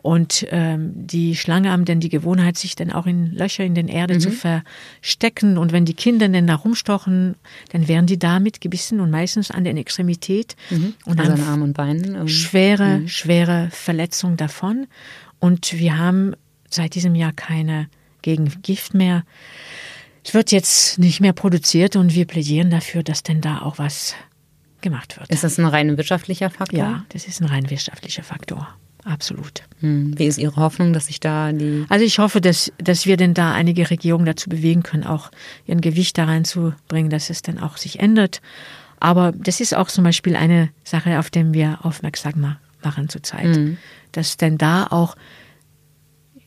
und 0.05 0.47
ähm, 0.51 0.93
die 0.95 1.35
Schlange 1.35 1.71
haben 1.71 1.87
dann 1.87 1.99
die 1.99 2.11
Gewohnheit, 2.11 2.59
sich 2.59 2.77
dann 2.77 2.93
auch 2.93 3.07
in 3.07 3.33
Löcher 3.33 3.65
in 3.65 3.75
den 3.75 3.89
Erde 3.89 4.17
mhm. 4.17 4.21
zu 4.21 4.33
verstecken. 4.33 5.57
Und 5.57 5.73
wenn 5.73 5.87
die 5.87 5.95
Kinder 5.95 6.29
dann 6.29 6.47
da 6.47 6.57
rumstochen, 6.57 7.37
dann 7.73 7.89
werden 7.89 8.05
die 8.05 8.19
damit 8.19 8.61
gebissen 8.61 9.01
und 9.01 9.11
meistens 9.11 9.51
an 9.51 9.65
den 9.65 9.79
Extremität. 9.79 10.57
Mhm. 10.69 10.93
Und 11.07 11.21
also 11.21 11.33
an 11.33 11.49
Arm 11.49 11.63
und 11.63 11.73
Beinen. 11.73 12.29
Schwere, 12.29 12.99
mhm. 12.99 13.09
schwere 13.09 13.71
Verletzung 13.73 14.37
davon. 14.37 14.89
Und 15.39 15.73
wir 15.73 15.97
haben 15.97 16.35
seit 16.69 16.97
diesem 16.97 17.15
Jahr 17.15 17.33
keine 17.33 17.89
Gegengift 18.21 18.93
mehr. 18.93 19.25
Es 20.23 20.35
wird 20.35 20.53
jetzt 20.53 20.99
nicht 20.99 21.23
mehr 21.23 21.33
produziert 21.33 21.97
und 21.97 22.15
wir 22.15 22.27
plädieren 22.27 22.69
dafür, 22.69 23.05
dass 23.05 23.23
denn 23.23 23.41
da 23.41 23.63
auch 23.63 23.79
was 23.79 24.15
gemacht 24.83 25.19
wird. 25.19 25.31
Ist 25.31 25.45
das 25.45 25.57
ein 25.57 25.65
rein 25.65 25.97
wirtschaftlicher 25.97 26.51
Faktor? 26.51 26.79
Ja, 26.79 27.07
das 27.09 27.27
ist 27.27 27.41
ein 27.41 27.47
rein 27.47 27.71
wirtschaftlicher 27.71 28.23
Faktor. 28.23 28.69
Absolut. 29.05 29.63
Hm. 29.81 30.19
Wie 30.19 30.27
ist 30.27 30.39
Ihre 30.39 30.57
Hoffnung, 30.57 30.95
dass 30.95 31.07
sich 31.07 31.21
da 31.21 31.53
die. 31.53 31.85
Also 31.91 32.05
ich 32.05 32.19
hoffe, 32.19 32.41
dass, 32.41 32.73
dass 32.79 33.05
wir 33.05 33.19
denn 33.19 33.35
da 33.35 33.53
einige 33.53 33.91
Regierungen 33.91 34.25
dazu 34.25 34.49
bewegen 34.49 34.83
können, 34.83 35.05
auch 35.05 35.31
ihren 35.67 35.83
Gewicht 35.83 36.17
da 36.17 36.25
reinzubringen, 36.25 37.11
dass 37.11 37.29
es 37.29 37.43
dann 37.43 37.59
auch 37.59 37.77
sich 37.77 38.01
ändert. 38.01 38.41
Aber 39.01 39.33
das 39.33 39.61
ist 39.61 39.75
auch 39.75 39.89
zum 39.89 40.05
Beispiel 40.05 40.37
eine 40.37 40.71
Sache, 40.85 41.19
auf 41.19 41.29
der 41.29 41.53
wir 41.53 41.81
aufmerksam 41.83 42.57
machen 42.83 43.09
zurzeit. 43.11 43.57
Mhm. 43.57 43.77
Dass 44.13 44.39
denn 44.39 44.57
da 44.57 44.87
auch 44.87 45.17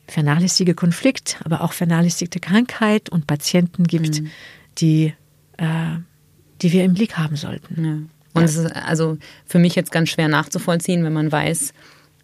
vernachlässigte 0.08 0.74
Konflikt, 0.74 1.38
aber 1.44 1.60
auch 1.60 1.72
vernachlässigte 1.72 2.40
Krankheit 2.40 3.08
und 3.08 3.28
Patienten 3.28 3.84
gibt, 3.84 4.22
mhm. 4.22 4.30
die, 4.78 5.14
äh, 5.58 5.98
die 6.62 6.72
wir 6.72 6.82
im 6.84 6.94
Blick 6.94 7.16
haben 7.16 7.36
sollten. 7.36 7.84
Ja. 7.84 7.92
Und 8.34 8.42
ja. 8.42 8.42
es 8.42 8.56
ist 8.56 8.74
also 8.74 9.18
für 9.46 9.58
mich 9.58 9.74
jetzt 9.74 9.92
ganz 9.92 10.08
schwer 10.08 10.28
nachzuvollziehen, 10.28 11.04
wenn 11.04 11.12
man 11.12 11.30
weiß, 11.30 11.72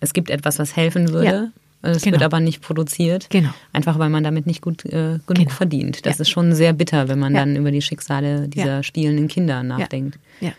es 0.04 0.12
gibt 0.12 0.30
etwas, 0.30 0.58
was 0.58 0.76
helfen 0.76 1.10
würde. 1.10 1.26
Ja. 1.26 1.48
Es 1.82 2.02
genau. 2.02 2.14
wird 2.14 2.22
aber 2.22 2.40
nicht 2.40 2.62
produziert, 2.62 3.28
genau. 3.28 3.50
einfach 3.74 3.98
weil 3.98 4.08
man 4.08 4.24
damit 4.24 4.46
nicht 4.46 4.62
gut 4.62 4.86
äh, 4.86 5.18
genug 5.26 5.26
genau. 5.26 5.50
verdient. 5.50 6.06
Das 6.06 6.16
ja. 6.16 6.22
ist 6.22 6.30
schon 6.30 6.54
sehr 6.54 6.72
bitter, 6.72 7.08
wenn 7.08 7.18
man 7.18 7.34
ja. 7.34 7.40
dann 7.40 7.56
über 7.56 7.70
die 7.70 7.82
Schicksale 7.82 8.48
dieser 8.48 8.76
ja. 8.76 8.82
spielenden 8.82 9.28
Kinder 9.28 9.62
nachdenkt. 9.62 10.18
Ja. 10.40 10.52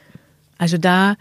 Also 0.60 0.78
da, 0.78 1.16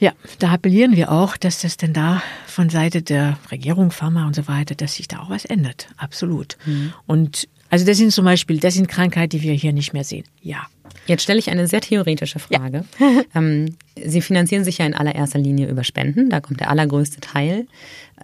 ja, 0.00 0.12
da 0.40 0.50
appellieren 0.50 0.96
wir 0.96 1.12
auch, 1.12 1.36
dass 1.36 1.60
das 1.60 1.76
denn 1.76 1.92
da 1.92 2.20
von 2.46 2.68
Seite 2.68 3.00
der 3.02 3.38
Regierung, 3.52 3.92
Pharma 3.92 4.26
und 4.26 4.34
so 4.34 4.48
weiter, 4.48 4.74
dass 4.74 4.94
sich 4.94 5.06
da 5.06 5.20
auch 5.20 5.30
was 5.30 5.44
ändert. 5.44 5.86
Absolut. 5.98 6.56
Mhm. 6.66 6.92
Und 7.06 7.48
also 7.70 7.86
das 7.86 7.98
sind 7.98 8.12
zum 8.12 8.24
Beispiel, 8.24 8.58
das 8.58 8.74
sind 8.74 8.88
Krankheiten, 8.88 9.30
die 9.38 9.42
wir 9.42 9.52
hier 9.52 9.72
nicht 9.72 9.92
mehr 9.92 10.04
sehen. 10.04 10.24
Ja. 10.42 10.66
Jetzt 11.06 11.22
stelle 11.22 11.38
ich 11.38 11.50
eine 11.50 11.66
sehr 11.66 11.80
theoretische 11.80 12.38
Frage. 12.38 12.84
Ja. 12.98 13.22
ähm, 13.34 13.76
Sie 14.02 14.20
finanzieren 14.20 14.64
sich 14.64 14.78
ja 14.78 14.86
in 14.86 14.94
allererster 14.94 15.38
Linie 15.38 15.68
über 15.68 15.84
Spenden, 15.84 16.30
da 16.30 16.40
kommt 16.40 16.60
der 16.60 16.70
allergrößte 16.70 17.20
Teil 17.20 17.66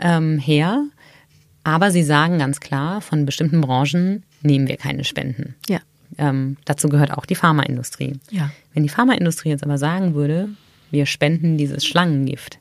ähm, 0.00 0.38
her. 0.38 0.84
Aber 1.64 1.90
Sie 1.90 2.02
sagen 2.02 2.38
ganz 2.38 2.60
klar, 2.60 3.00
von 3.00 3.24
bestimmten 3.24 3.60
Branchen 3.60 4.24
nehmen 4.42 4.68
wir 4.68 4.76
keine 4.76 5.04
Spenden. 5.04 5.54
Ja. 5.68 5.78
Ähm, 6.18 6.56
dazu 6.64 6.88
gehört 6.88 7.12
auch 7.12 7.24
die 7.24 7.34
Pharmaindustrie. 7.34 8.18
Ja. 8.30 8.50
Wenn 8.74 8.82
die 8.82 8.88
Pharmaindustrie 8.88 9.50
jetzt 9.50 9.64
aber 9.64 9.78
sagen 9.78 10.14
würde, 10.14 10.48
wir 10.90 11.06
spenden 11.06 11.56
dieses 11.56 11.86
Schlangengift, 11.86 12.58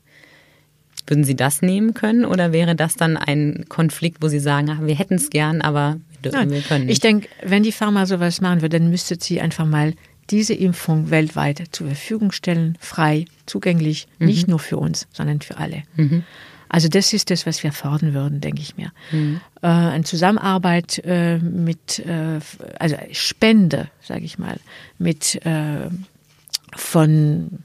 würden 1.08 1.24
Sie 1.24 1.36
das 1.36 1.62
nehmen 1.62 1.94
können 1.94 2.26
oder 2.26 2.54
wäre 2.54 2.76
das 2.76 2.96
dann 2.96 3.18
ein 3.18 3.66
Konflikt, 3.68 4.22
wo 4.22 4.28
Sie 4.28 4.40
sagen, 4.40 4.70
ach, 4.70 4.86
wir 4.86 4.96
hätten 4.96 5.16
es 5.16 5.30
gern, 5.30 5.62
aber 5.62 5.98
dürfen, 6.22 6.50
wir 6.50 6.62
können 6.62 6.86
nicht? 6.86 6.94
Ich 6.94 7.00
denke, 7.00 7.28
wenn 7.44 7.64
die 7.64 7.72
Pharma 7.72 8.06
sowas 8.06 8.42
machen 8.42 8.62
würde, 8.62 8.80
dann 8.80 8.90
müsste 8.90 9.18
sie 9.20 9.42
einfach 9.42 9.66
mal 9.66 9.94
diese 10.30 10.54
Impfung 10.54 11.10
weltweit 11.10 11.64
zur 11.72 11.88
Verfügung 11.88 12.32
stellen, 12.32 12.78
frei, 12.80 13.26
zugänglich, 13.46 14.08
mhm. 14.20 14.28
nicht 14.28 14.48
nur 14.48 14.60
für 14.60 14.78
uns, 14.78 15.08
sondern 15.12 15.42
für 15.42 15.58
alle. 15.58 15.84
Mhm. 15.96 16.24
Also 16.70 16.88
das 16.88 17.12
ist 17.12 17.30
das, 17.30 17.46
was 17.46 17.64
wir 17.64 17.74
fordern 17.74 18.14
würden, 18.14 18.40
denke 18.40 18.62
ich 18.62 18.78
mir. 18.78 18.94
Mhm. 19.12 19.42
Äh, 19.62 19.68
eine 19.68 20.04
Zusammenarbeit 20.06 21.02
äh, 21.04 21.38
mit, 21.38 22.00
äh, 22.00 22.40
also 22.80 22.96
Spende, 23.12 23.90
sage 24.02 24.24
ich 24.24 24.40
mal, 24.40 24.58
mit 24.98 25.46
äh, 25.46 25.90
von 26.74 27.60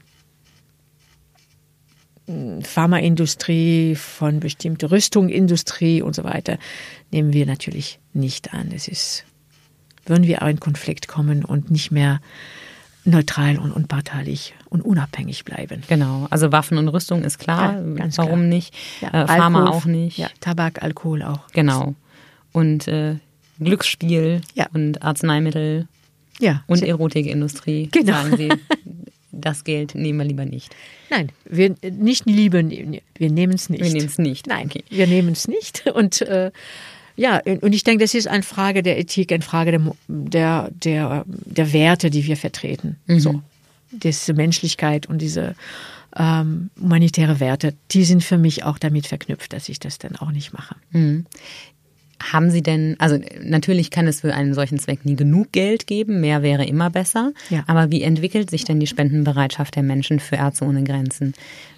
Pharmaindustrie, 2.61 3.95
von 3.95 4.39
bestimmter 4.39 4.91
Rüstungsindustrie 4.91 6.01
und 6.01 6.13
so 6.15 6.23
weiter, 6.23 6.57
nehmen 7.11 7.31
wir 7.31 7.45
natürlich 7.45 7.99
nicht 8.13 8.53
an. 8.53 8.71
Es 8.75 8.87
ist, 8.87 9.23
würden 10.05 10.27
wir 10.27 10.41
auch 10.43 10.47
in 10.47 10.59
Konflikt 10.59 11.07
kommen 11.07 11.45
und 11.45 11.71
nicht 11.71 11.91
mehr 11.91 12.19
neutral 13.05 13.57
und 13.57 13.71
unparteilich 13.71 14.53
und 14.69 14.81
unabhängig 14.81 15.45
bleiben. 15.45 15.81
Genau, 15.87 16.27
also 16.29 16.51
Waffen 16.51 16.77
und 16.77 16.89
Rüstung 16.89 17.23
ist 17.23 17.39
klar, 17.39 17.75
ja, 17.75 17.93
ganz 17.95 18.17
warum 18.17 18.39
klar. 18.39 18.49
nicht, 18.49 18.75
ja, 19.01 19.07
äh, 19.23 19.27
Pharma 19.27 19.59
Alkohol, 19.59 19.77
auch 19.77 19.85
nicht. 19.85 20.17
Ja, 20.17 20.27
Tabak, 20.41 20.83
Alkohol 20.83 21.23
auch. 21.23 21.47
Genau. 21.53 21.95
Und 22.51 22.89
äh, 22.89 23.15
Glücksspiel 23.59 24.41
ja. 24.53 24.67
und 24.73 25.01
Arzneimittel 25.01 25.87
ja, 26.39 26.63
und 26.67 26.83
Erotikindustrie, 26.83 27.87
genau. 27.91 28.13
sagen 28.13 28.37
Sie. 28.37 28.49
das 29.31 29.63
Geld 29.63 29.95
nehmen 29.95 30.19
wir 30.19 30.25
lieber 30.25 30.45
nicht. 30.45 30.75
Nein, 31.09 31.31
wir 31.45 31.75
nicht 31.81 32.25
lieber, 32.25 32.63
wir 32.67 33.31
nehmen 33.31 33.53
es 33.53 33.69
nicht. 33.69 33.83
Wir 33.83 33.91
nehmen 33.91 34.07
es 34.07 34.17
nicht. 34.17 34.47
Nein, 34.47 34.67
okay. 34.67 34.83
wir 34.89 35.07
nehmen 35.07 35.33
es 35.33 35.47
nicht. 35.47 35.85
Und 35.93 36.21
äh, 36.21 36.51
ja, 37.19 37.41
und 37.61 37.73
ich 37.73 37.83
denke, 37.83 38.03
das 38.03 38.13
ist 38.13 38.27
eine 38.27 38.43
Frage 38.43 38.83
der 38.83 38.99
Ethik, 38.99 39.31
eine 39.31 39.41
Frage 39.41 39.71
der, 39.71 39.91
der, 40.07 40.69
der, 40.71 41.25
der 41.25 41.73
Werte, 41.73 42.11
die 42.11 42.27
wir 42.27 42.37
vertreten. 42.37 42.97
Mhm. 43.07 43.19
So, 43.19 43.41
diese 43.91 44.33
Menschlichkeit 44.35 45.07
und 45.07 45.19
diese 45.19 45.55
ähm, 46.15 46.69
humanitäre 46.79 47.39
Werte, 47.39 47.73
die 47.89 48.03
sind 48.03 48.23
für 48.23 48.37
mich 48.37 48.63
auch 48.63 48.77
damit 48.77 49.07
verknüpft, 49.07 49.51
dass 49.53 49.67
ich 49.67 49.79
das 49.79 49.97
dann 49.97 50.15
auch 50.15 50.31
nicht 50.31 50.53
mache. 50.53 50.75
Mhm. 50.91 51.25
Haben 52.21 52.49
Sie 52.49 52.63
denn, 52.63 52.95
also 52.99 53.19
natürlich 53.43 53.91
kann 53.91 54.07
es 54.07 54.21
für 54.21 54.33
einen 54.33 54.53
solchen 54.53 54.79
Zweck 54.79 55.05
nie 55.05 55.15
genug 55.15 55.51
Geld 55.51 55.87
geben, 55.87 56.19
mehr 56.19 56.41
wäre 56.41 56.65
immer 56.65 56.89
besser. 56.89 57.31
Ja. 57.49 57.63
Aber 57.67 57.91
wie 57.91 58.01
entwickelt 58.01 58.49
sich 58.49 58.63
denn 58.63 58.79
die 58.79 58.87
Spendenbereitschaft 58.87 59.75
der 59.75 59.83
Menschen 59.83 60.19
für 60.19 60.37
Ärzte 60.37 60.65
ohne 60.65 60.83
Grenzen? 60.83 61.33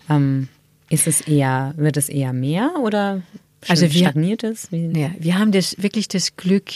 Ähm, 0.09 0.47
ist 0.89 1.07
es 1.07 1.21
eher, 1.21 1.73
wird 1.77 1.97
es 1.97 2.09
eher 2.09 2.33
mehr 2.33 2.71
oder 2.81 3.21
also 3.67 3.83
wir, 3.83 4.01
stagniert 4.01 4.43
es? 4.43 4.69
Ja, 4.71 5.11
wir 5.19 5.37
haben 5.37 5.51
das 5.51 5.75
wirklich 5.81 6.07
das 6.07 6.37
Glück, 6.37 6.71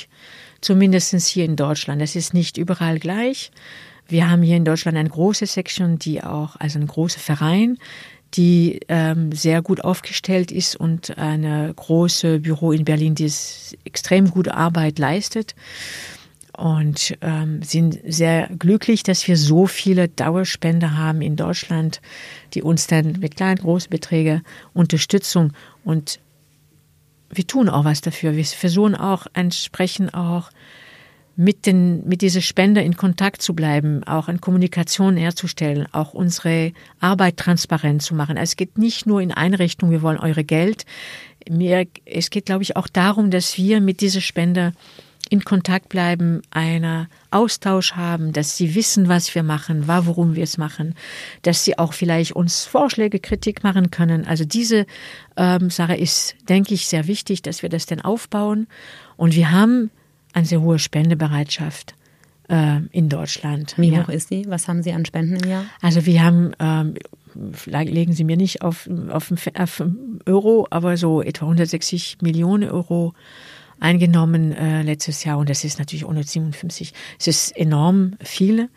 zumindest 0.61 1.15
hier 1.27 1.45
in 1.45 1.55
Deutschland. 1.55 2.01
Das 2.01 2.15
ist 2.15 2.33
nicht 2.33 2.57
überall 2.57 2.99
gleich. 2.99 3.51
Wir 4.07 4.29
haben 4.29 4.43
hier 4.43 4.57
in 4.57 4.65
Deutschland 4.65 4.97
eine 4.97 5.09
große 5.09 5.45
Section, 5.45 5.97
die 5.97 6.21
auch, 6.21 6.57
also 6.57 6.77
ein 6.77 6.87
großer 6.87 7.19
Verein, 7.19 7.77
die 8.35 8.79
ähm, 8.87 9.31
sehr 9.31 9.61
gut 9.61 9.83
aufgestellt 9.83 10.51
ist 10.51 10.75
und 10.75 11.17
eine 11.17 11.73
große 11.75 12.39
Büro 12.39 12.71
in 12.71 12.85
Berlin, 12.85 13.15
die 13.15 13.31
extrem 13.83 14.31
gute 14.31 14.55
Arbeit 14.55 14.99
leistet. 14.99 15.55
Und 16.55 17.17
ähm, 17.21 17.63
sind 17.63 17.99
sehr 18.05 18.47
glücklich, 18.59 19.01
dass 19.01 19.27
wir 19.27 19.37
so 19.37 19.65
viele 19.65 20.07
Dauerspender 20.07 20.95
haben 20.95 21.23
in 21.23 21.35
Deutschland, 21.35 21.99
die 22.53 22.61
uns 22.61 22.85
dann 22.85 23.13
mit 23.19 23.37
kleinen, 23.37 23.57
großen 23.57 23.89
Beträgen 23.89 24.43
Unterstützung 24.71 25.53
und 25.83 26.19
wir 27.35 27.47
tun 27.47 27.69
auch 27.69 27.85
was 27.85 28.01
dafür. 28.01 28.35
Wir 28.35 28.45
versuchen 28.45 28.95
auch 28.95 29.25
entsprechend 29.33 30.13
auch 30.13 30.51
mit, 31.35 31.65
den, 31.65 32.07
mit 32.07 32.21
dieser 32.21 32.41
Spender 32.41 32.83
in 32.83 32.95
Kontakt 32.95 33.41
zu 33.41 33.53
bleiben, 33.55 34.03
auch 34.03 34.27
eine 34.27 34.39
Kommunikation 34.39 35.17
herzustellen, 35.17 35.87
auch 35.91 36.13
unsere 36.13 36.73
Arbeit 36.99 37.37
transparent 37.37 38.03
zu 38.03 38.13
machen. 38.13 38.37
Es 38.37 38.55
geht 38.55 38.77
nicht 38.77 39.05
nur 39.07 39.21
in 39.21 39.31
eine 39.31 39.59
Richtung, 39.59 39.89
wir 39.91 40.01
wollen 40.01 40.19
eure 40.19 40.43
Geld. 40.43 40.85
Mir, 41.49 41.87
es 42.05 42.29
geht, 42.29 42.45
glaube 42.45 42.63
ich, 42.63 42.75
auch 42.75 42.87
darum, 42.87 43.31
dass 43.31 43.57
wir 43.57 43.81
mit 43.81 44.01
dieser 44.01 44.21
Spender 44.21 44.73
in 45.29 45.43
Kontakt 45.43 45.89
bleiben, 45.89 46.41
einer 46.51 47.07
Austausch 47.31 47.93
haben, 47.93 48.33
dass 48.33 48.57
sie 48.57 48.75
wissen, 48.75 49.07
was 49.07 49.33
wir 49.33 49.41
machen, 49.41 49.87
warum 49.87 50.35
wir 50.35 50.43
es 50.43 50.59
machen, 50.59 50.93
dass 51.41 51.65
sie 51.65 51.79
auch 51.79 51.93
vielleicht 51.93 52.33
uns 52.33 52.65
Vorschläge, 52.65 53.19
Kritik 53.19 53.63
machen 53.63 53.89
können. 53.89 54.27
Also 54.27 54.45
diese 54.45 54.85
ähm, 55.35 55.71
Sache 55.71 55.95
ist, 55.95 56.35
denke 56.49 56.75
ich, 56.75 56.87
sehr 56.87 57.07
wichtig, 57.07 57.41
dass 57.41 57.63
wir 57.63 57.69
das 57.69 57.87
denn 57.87 58.01
aufbauen. 58.01 58.67
Und 59.15 59.33
wir 59.33 59.51
haben 59.51 59.89
eine 60.33 60.45
sehr 60.45 60.61
hohe 60.61 60.79
Spendebereitschaft. 60.79 61.95
äh, 62.49 62.81
in 62.91 63.09
Deutschland. 63.09 63.73
Wie 63.77 63.89
ja. 63.89 64.03
hoch 64.03 64.09
ist 64.09 64.29
die? 64.29 64.45
Was 64.49 64.67
haben 64.67 64.83
Sie 64.83 64.91
an 64.91 65.05
Spenden 65.05 65.37
im 65.37 65.49
Jahr? 65.49 65.65
Also 65.81 66.05
wir 66.05 66.23
haben, 66.23 66.51
ähm, 66.59 66.95
vielleicht 67.51 67.91
legen 67.91 68.13
Sie 68.13 68.23
mir 68.23 68.37
nicht 68.37 68.61
auf, 68.61 68.89
auf, 69.09 69.33
auf 69.57 69.83
Euro, 70.25 70.67
aber 70.69 70.97
so 70.97 71.21
etwa 71.21 71.45
160 71.45 72.17
Millionen 72.21 72.69
Euro 72.69 73.13
eingenommen 73.79 74.51
äh, 74.51 74.81
letztes 74.81 75.23
Jahr 75.23 75.37
und 75.37 75.49
das 75.49 75.63
ist 75.63 75.79
natürlich 75.79 76.03
157. 76.03 76.93
Es 77.19 77.27
ist 77.27 77.57
enorm 77.57 78.13
viel 78.21 78.69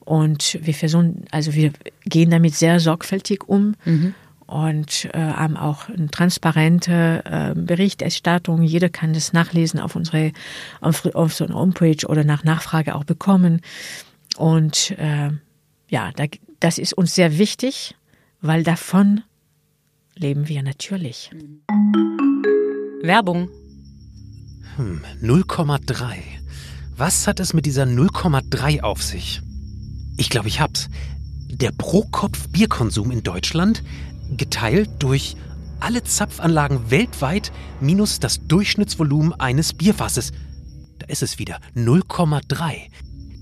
und 0.00 0.58
wir 0.62 0.74
versuchen, 0.74 1.24
also 1.30 1.54
wir 1.54 1.72
gehen 2.04 2.30
damit 2.30 2.54
sehr 2.54 2.80
sorgfältig 2.80 3.48
um. 3.48 3.74
Mhm 3.84 4.14
und 4.48 5.04
äh, 5.12 5.18
haben 5.18 5.58
auch 5.58 5.90
eine 5.90 6.08
transparente 6.08 7.22
äh, 7.24 7.54
Berichterstattung. 7.54 8.62
Jeder 8.62 8.88
kann 8.88 9.12
das 9.12 9.34
nachlesen 9.34 9.78
auf 9.78 9.94
unsere 9.94 10.32
auf, 10.80 11.04
auf 11.14 11.34
so 11.34 11.44
einer 11.44 11.54
Homepage 11.54 12.06
oder 12.06 12.24
nach 12.24 12.44
Nachfrage 12.44 12.94
auch 12.94 13.04
bekommen. 13.04 13.60
Und 14.38 14.92
äh, 14.92 15.30
ja, 15.88 16.10
da, 16.16 16.24
das 16.60 16.78
ist 16.78 16.94
uns 16.94 17.14
sehr 17.14 17.36
wichtig, 17.36 17.94
weil 18.40 18.62
davon 18.62 19.20
leben 20.14 20.48
wir 20.48 20.62
natürlich. 20.62 21.30
Werbung. 23.02 23.50
Hm, 24.76 25.02
0,3. 25.22 26.16
Was 26.96 27.26
hat 27.26 27.38
es 27.38 27.52
mit 27.52 27.66
dieser 27.66 27.84
0,3 27.84 28.80
auf 28.80 29.02
sich? 29.02 29.42
Ich 30.16 30.30
glaube, 30.30 30.48
ich 30.48 30.60
hab's. 30.60 30.88
Der 31.50 31.70
Pro-Kopf-Bierkonsum 31.70 33.10
in 33.10 33.22
Deutschland 33.22 33.82
geteilt 34.36 34.90
durch 34.98 35.36
alle 35.80 36.02
Zapfanlagen 36.02 36.90
weltweit 36.90 37.52
minus 37.80 38.20
das 38.20 38.46
Durchschnittsvolumen 38.46 39.32
eines 39.34 39.72
Bierfasses. 39.72 40.32
Da 40.98 41.06
ist 41.06 41.22
es 41.22 41.38
wieder 41.38 41.60
0,3. 41.76 42.88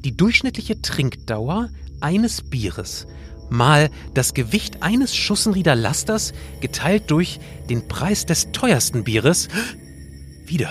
Die 0.05 0.17
durchschnittliche 0.17 0.81
Trinkdauer 0.83 1.71
eines 2.01 2.43
Bieres 2.43 3.07
mal 3.51 3.91
das 4.15 4.35
Gewicht 4.35 4.83
eines 4.83 5.15
Schussenrieder 5.15 5.75
Lasters 5.75 6.33
geteilt 6.61 7.11
durch 7.11 7.39
den 7.69 7.89
Preis 7.89 8.27
des 8.27 8.53
teuersten 8.53 9.05
Bieres 9.05 9.49
wieder 10.47 10.71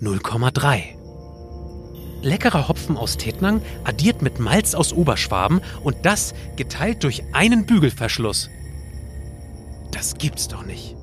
0,3. 0.00 0.82
Leckerer 2.22 2.68
Hopfen 2.68 2.96
aus 2.96 3.18
Tettnang 3.18 3.60
addiert 3.84 4.22
mit 4.22 4.38
Malz 4.38 4.74
aus 4.74 4.92
Oberschwaben 4.92 5.60
und 5.82 5.96
das 6.04 6.34
geteilt 6.56 7.04
durch 7.04 7.22
einen 7.32 7.66
Bügelverschluss. 7.66 8.48
Das 9.94 10.18
gibt's 10.18 10.48
doch 10.48 10.66
nicht. 10.66 10.96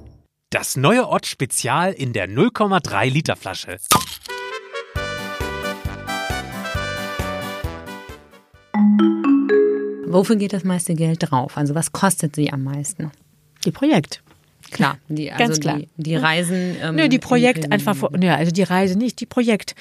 Das 0.49 0.75
neue 0.75 1.07
Ott 1.07 1.25
Spezial 1.25 1.93
in 1.93 2.11
der 2.11 2.27
0,3 2.27 3.09
Liter 3.09 3.37
Flasche. 3.37 3.77
Wofür 10.07 10.35
geht 10.35 10.51
das 10.51 10.65
meiste 10.65 10.93
Geld 10.93 11.19
drauf? 11.21 11.55
Also 11.55 11.73
was 11.73 11.93
kostet 11.93 12.35
sie 12.35 12.51
am 12.51 12.65
meisten? 12.65 13.11
Die 13.63 13.71
Projekt. 13.71 14.21
Klar, 14.71 14.97
die, 15.07 15.31
also 15.31 15.45
Ganz 15.45 15.59
klar. 15.61 15.77
Die, 15.77 15.87
die 15.95 16.15
Reisen. 16.17 16.75
Ähm, 16.81 16.95
Nö, 16.95 17.07
die 17.07 17.19
Projekt 17.19 17.63
in, 17.63 17.71
einfach, 17.71 17.95
ja, 18.19 18.35
also 18.35 18.51
die 18.51 18.63
Reise 18.63 18.97
nicht, 18.97 19.21
die 19.21 19.25
Projekt. 19.25 19.73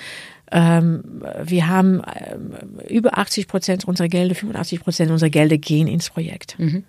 Ähm, 0.53 1.03
wir 1.43 1.67
haben 1.67 2.01
ähm, 2.31 2.55
über 2.89 3.19
80 3.19 3.49
Prozent 3.49 3.85
unserer 3.87 4.09
Gelder, 4.09 4.37
85 4.37 4.81
Prozent 4.81 5.11
unserer 5.11 5.31
Gelder 5.31 5.59
gehen 5.59 5.89
ins 5.89 6.11
Projekt. 6.11 6.57
Mhm. 6.61 6.85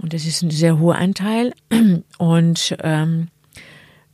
Und 0.00 0.12
das 0.12 0.26
ist 0.26 0.42
ein 0.42 0.50
sehr 0.50 0.78
hoher 0.78 0.96
Anteil. 0.96 1.52
Und 2.18 2.76
ähm, 2.82 3.28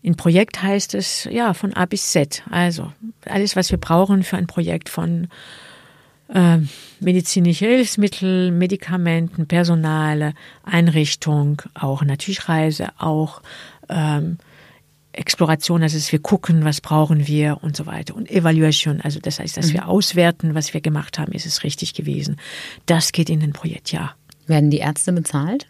in 0.03 0.17
Projekt 0.17 0.63
heißt 0.63 0.95
es 0.95 1.29
ja 1.31 1.55
von 1.55 1.73
A 1.75 1.87
bis 1.87 2.13
Z. 2.13 2.43
Also 2.51 2.93
alles, 3.25 3.57
was 3.57 3.71
wir 3.71 3.79
brauchen 3.79 4.23
für 4.23 4.37
ein 4.37 4.47
Projekt 4.47 4.89
von 4.89 5.29
äh, 6.29 6.59
medizinische 7.01 7.67
Hilfsmittel, 7.67 8.51
Medikamenten, 8.51 9.47
Personal, 9.47 10.35
Einrichtung, 10.65 11.63
auch 11.75 12.03
natürlich 12.03 12.49
Reise, 12.49 12.89
auch 12.99 13.43
ähm, 13.89 14.39
Exploration, 15.13 15.83
also 15.83 15.97
dass 15.97 16.13
wir 16.13 16.19
gucken, 16.19 16.65
was 16.65 16.81
brauchen 16.81 17.27
wir 17.27 17.59
und 17.63 17.77
so 17.77 17.87
weiter. 17.87 18.15
Und 18.15 18.31
Evaluation, 18.31 19.01
also 19.01 19.19
das 19.19 19.39
heißt, 19.39 19.57
dass 19.57 19.69
mhm. 19.69 19.75
wir 19.75 19.89
auswerten, 19.89 20.55
was 20.55 20.75
wir 20.75 20.81
gemacht 20.81 21.19
haben, 21.19 21.33
ist 21.33 21.47
es 21.47 21.65
richtig 21.65 21.95
gewesen. 21.95 22.37
Das 22.87 23.13
geht 23.13 23.31
in 23.31 23.43
ein 23.43 23.53
Projekt, 23.53 23.93
ja. 23.93 24.15
Werden 24.47 24.71
die 24.71 24.79
Ärzte 24.79 25.13
bezahlt? 25.13 25.67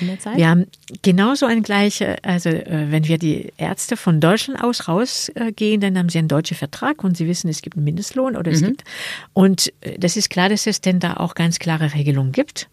In 0.00 0.06
der 0.06 0.18
Zeit? 0.18 0.36
Wir 0.36 0.48
haben 0.48 0.66
genauso 1.02 1.46
ein 1.46 1.62
gleiche, 1.62 2.16
also 2.24 2.48
äh, 2.48 2.86
wenn 2.90 3.06
wir 3.06 3.18
die 3.18 3.52
Ärzte 3.56 3.96
von 3.96 4.20
Deutschland 4.20 4.62
aus 4.62 4.88
rausgehen, 4.88 5.80
dann 5.80 5.98
haben 5.98 6.08
sie 6.08 6.18
einen 6.18 6.28
deutschen 6.28 6.56
Vertrag 6.56 7.04
und 7.04 7.16
sie 7.16 7.26
wissen, 7.26 7.48
es 7.48 7.62
gibt 7.62 7.76
einen 7.76 7.84
Mindestlohn 7.84 8.36
oder 8.36 8.50
es 8.50 8.60
mhm. 8.60 8.66
gibt. 8.66 8.84
Und 9.32 9.72
äh, 9.80 9.98
das 9.98 10.16
ist 10.16 10.30
klar, 10.30 10.48
dass 10.48 10.66
es 10.66 10.80
denn 10.80 11.00
da 11.00 11.14
auch 11.14 11.34
ganz 11.34 11.58
klare 11.58 11.94
Regelungen 11.94 12.32
gibt. 12.32 12.68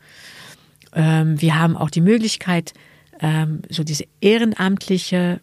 Ähm, 0.94 1.40
wir 1.42 1.60
haben 1.60 1.78
auch 1.78 1.90
die 1.90 2.02
Möglichkeit, 2.02 2.74
ähm, 3.20 3.62
so 3.70 3.84
diese 3.84 4.06
ehrenamtliche 4.22 5.42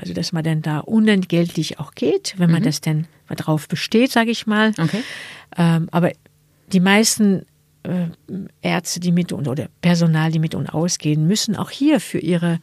also 0.00 0.14
dass 0.14 0.32
man 0.32 0.44
dann 0.44 0.62
da 0.62 0.78
unentgeltlich 0.80 1.80
auch 1.80 1.94
geht, 1.94 2.34
wenn 2.36 2.50
man 2.50 2.60
mhm. 2.60 2.66
das 2.66 2.80
denn 2.80 3.06
darauf 3.28 3.68
besteht, 3.68 4.12
sage 4.12 4.30
ich 4.30 4.46
mal. 4.46 4.72
Okay. 4.78 5.02
Ähm, 5.56 5.88
aber 5.90 6.12
die 6.72 6.80
meisten 6.80 7.44
äh, 7.84 8.08
Ärzte, 8.62 9.00
die 9.00 9.12
mit 9.12 9.32
uns 9.32 9.48
oder 9.48 9.68
Personal, 9.80 10.32
die 10.32 10.38
mit 10.38 10.54
uns 10.54 10.70
ausgehen, 10.70 11.26
müssen 11.26 11.56
auch 11.56 11.70
hier 11.70 12.00
für 12.00 12.18
ihre 12.18 12.58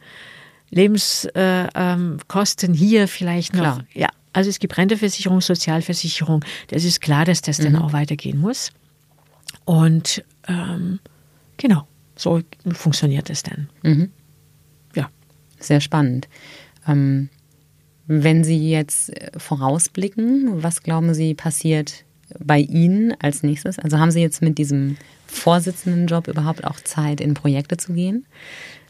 Lebenskosten 0.70 1.34
äh, 1.34 1.68
ähm, 1.74 2.74
hier 2.74 3.08
vielleicht 3.08 3.54
noch. 3.54 3.62
Klar. 3.62 3.84
Ja, 3.94 4.08
also 4.32 4.50
es 4.50 4.58
gibt 4.58 4.76
Renteversicherung, 4.76 5.40
Sozialversicherung. 5.40 6.44
Das 6.68 6.84
ist 6.84 7.00
klar, 7.00 7.24
dass 7.24 7.42
das 7.42 7.58
mhm. 7.58 7.64
dann 7.64 7.76
auch 7.76 7.92
weitergehen 7.92 8.38
muss. 8.38 8.72
Und 9.64 10.24
ähm, 10.48 10.98
genau, 11.56 11.86
so 12.16 12.40
funktioniert 12.72 13.30
es 13.30 13.42
dann. 13.42 13.68
Mhm. 13.82 14.10
Ja. 14.94 15.08
Sehr 15.58 15.80
spannend. 15.80 16.28
Ähm, 16.86 17.28
wenn 18.06 18.44
Sie 18.44 18.70
jetzt 18.70 19.10
äh, 19.10 19.30
vorausblicken, 19.36 20.62
was 20.62 20.82
glauben 20.82 21.14
Sie 21.14 21.34
passiert 21.34 22.04
bei 22.38 22.58
Ihnen 22.58 23.14
als 23.20 23.42
nächstes? 23.42 23.78
Also 23.78 23.98
haben 23.98 24.10
Sie 24.10 24.20
jetzt 24.20 24.42
mit 24.42 24.58
diesem 24.58 24.96
Vorsitzendenjob 25.26 26.28
überhaupt 26.28 26.64
auch 26.64 26.80
Zeit, 26.80 27.20
in 27.20 27.34
Projekte 27.34 27.76
zu 27.76 27.92
gehen? 27.92 28.26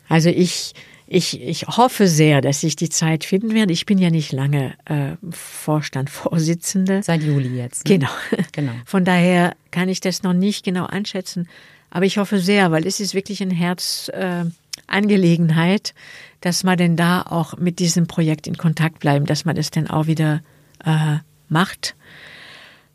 Also 0.09 0.29
ich, 0.29 0.75
ich, 1.07 1.41
ich 1.41 1.67
hoffe 1.67 2.09
sehr, 2.09 2.41
dass 2.41 2.63
ich 2.63 2.77
die 2.77 2.89
Zeit 2.89 3.25
finden 3.25 3.55
werde. 3.55 3.73
Ich 3.73 3.87
bin 3.87 3.99
ja 3.99 4.11
nicht 4.11 4.33
lange 4.33 4.75
äh, 4.85 5.17
Vorstand, 5.31 6.11
Vorsitzende. 6.11 7.03
Seit 7.03 7.23
Juli 7.23 7.57
jetzt. 7.57 7.89
Ne? 7.89 7.99
Genau. 7.99 8.11
genau. 8.53 8.73
Von 8.85 9.05
daher 9.05 9.55
kann 9.71 9.89
ich 9.89 10.01
das 10.01 10.23
noch 10.23 10.33
nicht 10.33 10.65
genau 10.65 10.87
einschätzen. 10.87 11.49
Aber 11.91 12.07
ich 12.07 12.19
hoffe 12.19 12.39
sehr, 12.39 12.71
weil 12.71 12.87
es 12.87 13.01
ist 13.01 13.15
wirklich 13.15 13.43
eine 13.43 13.55
Herzangelegenheit, 13.55 15.91
äh, 15.91 15.93
dass 16.41 16.65
man 16.65 16.79
denn 16.79 16.97
da 16.97 17.23
auch 17.23 17.59
mit 17.59 17.79
diesem 17.79 18.07
Projekt 18.07 18.47
in 18.47 18.57
Kontakt 18.57 18.99
bleiben, 18.99 19.27
dass 19.27 19.45
man 19.45 19.55
das 19.55 19.71
dann 19.71 19.89
auch 19.89 20.07
wieder 20.07 20.41
äh, 20.85 21.19
macht. 21.49 21.95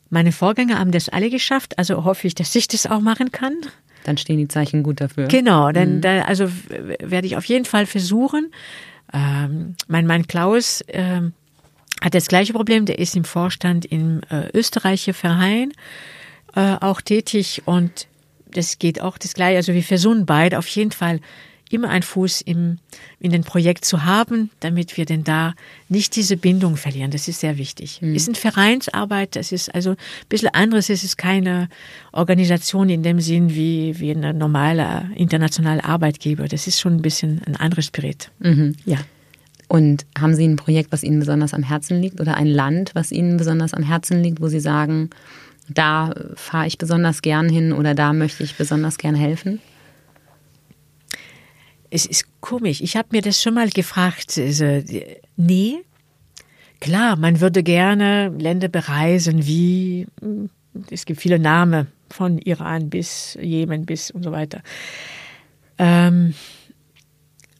Meine 0.10 0.32
Vorgänger 0.32 0.80
haben 0.80 0.92
das 0.92 1.10
alle 1.10 1.30
geschafft, 1.30 1.78
also 1.78 2.04
hoffe 2.04 2.28
ich, 2.28 2.36
dass 2.36 2.56
ich 2.56 2.68
das 2.68 2.86
auch 2.86 3.02
machen 3.02 3.32
kann. 3.32 3.56
Dann 4.04 4.18
stehen 4.18 4.38
die 4.38 4.48
Zeichen 4.48 4.84
gut 4.84 5.02
dafür. 5.02 5.28
Genau, 5.28 5.72
dann, 5.72 5.98
mhm. 5.98 6.02
dann 6.02 6.22
also 6.22 6.50
werde 7.00 7.28
ich 7.28 7.36
auf 7.36 7.46
jeden 7.46 7.66
Fall 7.66 7.86
versuchen. 7.86 8.52
Ähm, 9.14 9.76
mein 9.88 10.08
Mann 10.08 10.28
Klaus 10.28 10.84
ähm, 10.88 11.34
hat 12.02 12.14
das 12.14 12.28
gleiche 12.28 12.54
Problem, 12.54 12.86
der 12.86 13.00
ist 13.00 13.16
im 13.16 13.26
Vorstand 13.26 13.86
im 13.86 14.22
äh, 14.30 14.50
österreichischer 14.54 15.14
Verein 15.14 15.74
äh, 16.56 16.76
auch 16.80 17.02
tätig 17.02 17.64
und 17.66 18.08
das 18.52 18.80
geht 18.80 19.02
auch 19.02 19.18
das 19.18 19.34
gleiche. 19.34 19.58
Also 19.58 19.74
wir 19.74 19.84
versuchen 19.84 20.26
beide 20.26 20.58
auf 20.58 20.68
jeden 20.68 20.92
Fall 20.92 21.20
immer 21.70 21.90
einen 21.90 22.04
Fuß 22.04 22.42
im, 22.42 22.78
in 23.20 23.32
den 23.32 23.44
Projekt 23.44 23.86
zu 23.86 24.06
haben, 24.06 24.50
damit 24.60 24.98
wir 24.98 25.06
denn 25.06 25.24
da 25.24 25.54
nicht 25.90 26.16
diese 26.16 26.38
Bindung 26.38 26.78
verlieren. 26.78 27.12
Das 27.12 27.28
ist 27.28 27.40
sehr 27.40 27.58
wichtig. 27.58 28.02
Mhm. 28.02 28.16
Ist 28.16 28.28
eine 28.28 28.36
Vereinsarbeit, 28.36 29.36
das 29.36 29.52
ist 29.52 29.74
also 29.74 29.92
ein 29.92 29.98
bisschen 30.30 30.54
anderes. 30.54 30.90
Es 30.90 31.04
ist 31.04 31.18
keine 31.18 31.70
Organisation 32.12 32.90
in 32.90 33.04
dem 33.04 33.20
Sinn 33.20 33.54
wie, 33.54 34.00
wie 34.00 34.12
eine 34.12 34.34
normale 34.34 35.10
internationale 35.16 35.84
Arbeitgeber. 35.84 36.48
Das 36.48 36.68
ist 36.68 36.80
schon 36.80 36.96
ein 36.96 37.02
bisschen 37.02 37.42
ein 37.46 37.56
anderes 37.56 37.86
Spirit. 37.86 38.32
Mhm. 38.40 38.76
Ja. 38.86 38.98
Und 39.68 40.06
haben 40.18 40.34
Sie 40.34 40.48
ein 40.48 40.56
Projekt, 40.56 40.94
was 40.94 41.04
Ihnen 41.04 41.20
besonders 41.20 41.54
am 41.54 41.64
Herzen 41.64 42.02
liegt 42.02 42.22
oder 42.22 42.38
ein 42.38 42.48
Land, 42.48 42.92
was 42.94 43.12
Ihnen 43.12 43.36
besonders 43.36 43.74
am 43.74 43.84
Herzen 43.84 44.24
liegt, 44.24 44.42
wo 44.42 44.48
Sie 44.48 44.62
sagen, 44.62 45.10
da 45.68 46.14
fahre 46.36 46.68
ich 46.68 46.78
besonders 46.78 47.22
gern 47.22 47.50
hin 47.50 47.74
oder 47.74 47.94
da 47.94 48.14
möchte 48.14 48.44
ich 48.44 48.56
besonders 48.56 48.98
gern 48.98 49.16
helfen? 49.16 49.60
Es 51.90 52.06
ist 52.06 52.26
komisch. 52.42 52.82
Ich 52.82 52.96
habe 52.96 53.10
mir 53.12 53.22
das 53.22 53.42
schon 53.42 53.54
mal 53.54 53.70
gefragt. 53.70 54.38
Also, 54.38 54.84
nee, 55.36 55.78
klar, 56.80 57.16
man 57.16 57.40
würde 57.42 57.64
gerne 57.64 58.30
Länder 58.30 58.68
bereisen, 58.68 59.46
wie 59.46 60.08
hm, 60.22 60.50
es 60.92 61.06
gibt 61.06 61.22
viele 61.22 61.40
Namen 61.40 61.88
von 62.10 62.38
Iran 62.40 62.90
bis 62.90 63.38
Jemen 63.42 63.86
bis 63.86 64.12
und 64.12 64.24
so 64.24 64.32
weiter. 64.32 64.62
Ähm, 65.78 66.34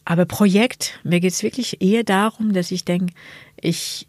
aber 0.04 0.24
Projekt, 0.24 1.00
mir 1.04 1.20
geht 1.20 1.32
es 1.32 1.42
wirklich 1.42 1.82
eher 1.82 2.04
darum, 2.04 2.52
dass 2.52 2.70
ich 2.70 2.84
denke, 2.84 3.12
ich, 3.60 4.06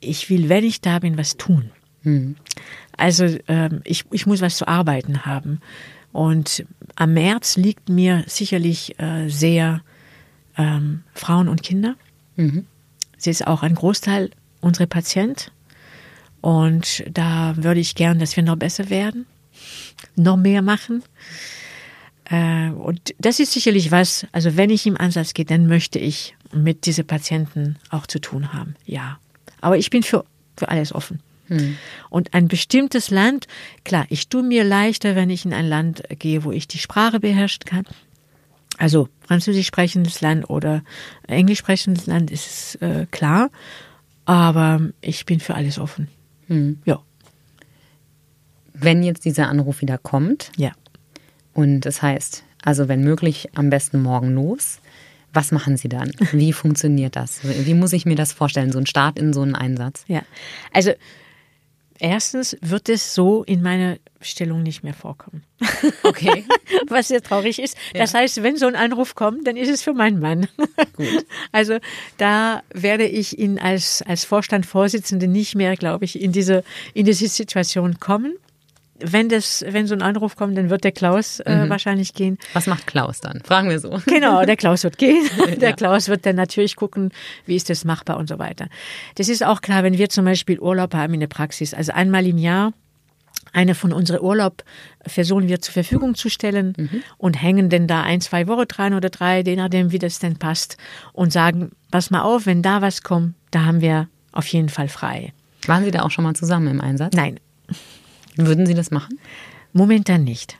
ich 0.00 0.28
will, 0.28 0.48
wenn 0.48 0.64
ich 0.64 0.80
da 0.80 0.98
bin, 0.98 1.16
was 1.16 1.36
tun. 1.36 1.70
Mhm. 2.02 2.36
Also 2.96 3.38
ähm, 3.48 3.80
ich, 3.84 4.04
ich 4.10 4.26
muss 4.26 4.40
was 4.40 4.56
zu 4.56 4.68
arbeiten 4.68 5.24
haben. 5.24 5.60
Und 6.12 6.64
am 6.96 7.14
März 7.14 7.56
liegt 7.56 7.88
mir 7.88 8.24
sicherlich 8.26 8.98
äh, 8.98 9.28
sehr 9.28 9.82
ähm, 10.56 11.02
Frauen 11.14 11.48
und 11.48 11.62
Kinder. 11.62 11.94
Mhm. 12.36 12.66
Sie 13.16 13.30
ist 13.30 13.46
auch 13.46 13.62
ein 13.62 13.74
Großteil 13.74 14.30
unserer 14.60 14.86
Patient. 14.86 15.52
Und 16.40 17.04
da 17.10 17.54
würde 17.56 17.80
ich 17.80 17.94
gern, 17.94 18.18
dass 18.18 18.36
wir 18.36 18.42
noch 18.42 18.56
besser 18.56 18.90
werden, 18.90 19.26
noch 20.16 20.36
mehr 20.36 20.62
machen. 20.62 21.02
Äh, 22.24 22.70
und 22.70 23.14
das 23.18 23.40
ist 23.40 23.52
sicherlich 23.52 23.90
was, 23.90 24.26
also 24.32 24.56
wenn 24.56 24.70
ich 24.70 24.86
im 24.86 24.96
Ansatz 24.96 25.34
gehe, 25.34 25.44
dann 25.44 25.66
möchte 25.66 25.98
ich 25.98 26.34
mit 26.52 26.86
diesen 26.86 27.06
Patienten 27.06 27.76
auch 27.90 28.06
zu 28.06 28.20
tun 28.20 28.52
haben. 28.52 28.74
Ja. 28.86 29.18
Aber 29.60 29.76
ich 29.76 29.90
bin 29.90 30.02
für, 30.02 30.24
für 30.56 30.68
alles 30.68 30.94
offen. 30.94 31.20
Hm. 31.50 31.76
Und 32.08 32.32
ein 32.32 32.48
bestimmtes 32.48 33.10
Land, 33.10 33.46
klar, 33.84 34.06
ich 34.08 34.28
tue 34.28 34.42
mir 34.42 34.64
leichter, 34.64 35.16
wenn 35.16 35.30
ich 35.30 35.44
in 35.44 35.52
ein 35.52 35.68
Land 35.68 36.04
gehe, 36.18 36.44
wo 36.44 36.52
ich 36.52 36.68
die 36.68 36.78
Sprache 36.78 37.20
beherrschen 37.20 37.64
kann. 37.66 37.84
Also 38.78 39.08
französisch 39.20 39.66
sprechendes 39.66 40.20
Land 40.22 40.48
oder 40.48 40.82
englisch 41.26 41.58
sprechendes 41.58 42.06
Land 42.06 42.30
ist 42.30 42.80
äh, 42.80 43.06
klar. 43.10 43.50
Aber 44.24 44.80
ich 45.00 45.26
bin 45.26 45.40
für 45.40 45.54
alles 45.54 45.78
offen. 45.78 46.08
Hm. 46.46 46.78
Ja. 46.84 47.00
Wenn 48.72 49.02
jetzt 49.02 49.24
dieser 49.24 49.48
Anruf 49.48 49.82
wieder 49.82 49.98
kommt. 49.98 50.52
Ja. 50.56 50.72
Und 51.52 51.80
das 51.80 52.00
heißt, 52.00 52.44
also 52.62 52.88
wenn 52.88 53.02
möglich, 53.02 53.50
am 53.54 53.70
besten 53.70 54.00
morgen 54.00 54.34
los. 54.34 54.78
Was 55.32 55.52
machen 55.52 55.76
Sie 55.76 55.88
dann? 55.88 56.10
Wie 56.32 56.52
funktioniert 56.54 57.16
das? 57.16 57.40
Wie 57.44 57.74
muss 57.74 57.92
ich 57.92 58.06
mir 58.06 58.16
das 58.16 58.32
vorstellen, 58.32 58.72
so 58.72 58.78
ein 58.78 58.86
Start 58.86 59.18
in 59.18 59.32
so 59.32 59.42
einen 59.42 59.54
Einsatz? 59.54 60.04
Ja, 60.08 60.22
also 60.72 60.92
erstens 62.00 62.56
wird 62.60 62.88
es 62.88 63.14
so 63.14 63.44
in 63.44 63.62
meiner 63.62 63.98
Stellung 64.20 64.62
nicht 64.62 64.82
mehr 64.82 64.94
vorkommen. 64.94 65.44
Okay. 66.02 66.44
Was 66.88 67.08
sehr 67.08 67.22
traurig 67.22 67.58
ist. 67.60 67.76
Das 67.94 68.12
ja. 68.12 68.20
heißt, 68.20 68.42
wenn 68.42 68.56
so 68.56 68.66
ein 68.66 68.74
Anruf 68.74 69.14
kommt, 69.14 69.46
dann 69.46 69.56
ist 69.56 69.68
es 69.68 69.82
für 69.82 69.92
meinen 69.92 70.18
Mann. 70.18 70.48
Gut. 70.96 71.26
Also 71.52 71.78
da 72.16 72.62
werde 72.72 73.06
ich 73.06 73.38
ihn 73.38 73.58
als, 73.58 74.02
als 74.02 74.24
Vorstandvorsitzende 74.24 75.28
nicht 75.28 75.54
mehr, 75.54 75.76
glaube 75.76 76.04
ich, 76.04 76.20
in 76.20 76.32
diese, 76.32 76.64
in 76.94 77.06
diese 77.06 77.28
Situation 77.28 78.00
kommen 78.00 78.34
wenn 79.02 79.28
das, 79.28 79.64
wenn 79.68 79.86
so 79.86 79.94
ein 79.94 80.02
Anruf 80.02 80.36
kommt, 80.36 80.56
dann 80.56 80.70
wird 80.70 80.84
der 80.84 80.92
Klaus 80.92 81.40
äh, 81.40 81.64
mhm. 81.64 81.70
wahrscheinlich 81.70 82.14
gehen. 82.14 82.38
Was 82.52 82.66
macht 82.66 82.86
Klaus 82.86 83.20
dann? 83.20 83.40
Fragen 83.44 83.68
wir 83.68 83.78
so. 83.78 84.00
Genau, 84.06 84.44
der 84.44 84.56
Klaus 84.56 84.84
wird 84.84 84.98
gehen. 84.98 85.28
Der 85.60 85.70
ja. 85.70 85.76
Klaus 85.76 86.08
wird 86.08 86.26
dann 86.26 86.36
natürlich 86.36 86.76
gucken, 86.76 87.10
wie 87.46 87.56
ist 87.56 87.70
das 87.70 87.84
machbar 87.84 88.16
und 88.16 88.28
so 88.28 88.38
weiter. 88.38 88.68
Das 89.16 89.28
ist 89.28 89.44
auch 89.44 89.60
klar, 89.60 89.82
wenn 89.82 89.98
wir 89.98 90.08
zum 90.08 90.24
Beispiel 90.24 90.58
Urlaub 90.58 90.94
haben 90.94 91.14
in 91.14 91.20
der 91.20 91.26
Praxis, 91.26 91.74
also 91.74 91.92
einmal 91.92 92.26
im 92.26 92.38
Jahr 92.38 92.72
eine 93.52 93.74
von 93.74 93.92
unseren 93.92 94.20
Urlaub 94.20 94.64
versuchen 95.06 95.48
wir 95.48 95.60
zur 95.60 95.72
Verfügung 95.72 96.14
zu 96.14 96.28
stellen 96.28 96.74
mhm. 96.76 97.02
und 97.18 97.40
hängen 97.40 97.68
denn 97.68 97.86
da 97.86 98.02
ein, 98.02 98.20
zwei 98.20 98.46
Wochen 98.46 98.68
dran 98.68 98.94
oder 98.94 99.10
drei, 99.10 99.40
je 99.40 99.56
nachdem, 99.56 99.92
wie 99.92 99.98
das 99.98 100.18
denn 100.18 100.36
passt 100.36 100.76
und 101.12 101.32
sagen, 101.32 101.72
pass 101.90 102.10
mal 102.10 102.22
auf, 102.22 102.46
wenn 102.46 102.62
da 102.62 102.82
was 102.82 103.02
kommt, 103.02 103.34
da 103.50 103.64
haben 103.64 103.80
wir 103.80 104.08
auf 104.32 104.46
jeden 104.46 104.68
Fall 104.68 104.88
frei. 104.88 105.32
Waren 105.66 105.84
Sie 105.84 105.90
da 105.90 106.02
auch 106.02 106.10
schon 106.10 106.24
mal 106.24 106.34
zusammen 106.34 106.68
im 106.68 106.80
Einsatz? 106.80 107.14
Nein, 107.14 107.40
würden 108.46 108.66
Sie 108.66 108.74
das 108.74 108.90
machen? 108.90 109.18
Momentan 109.72 110.24
nicht. 110.24 110.56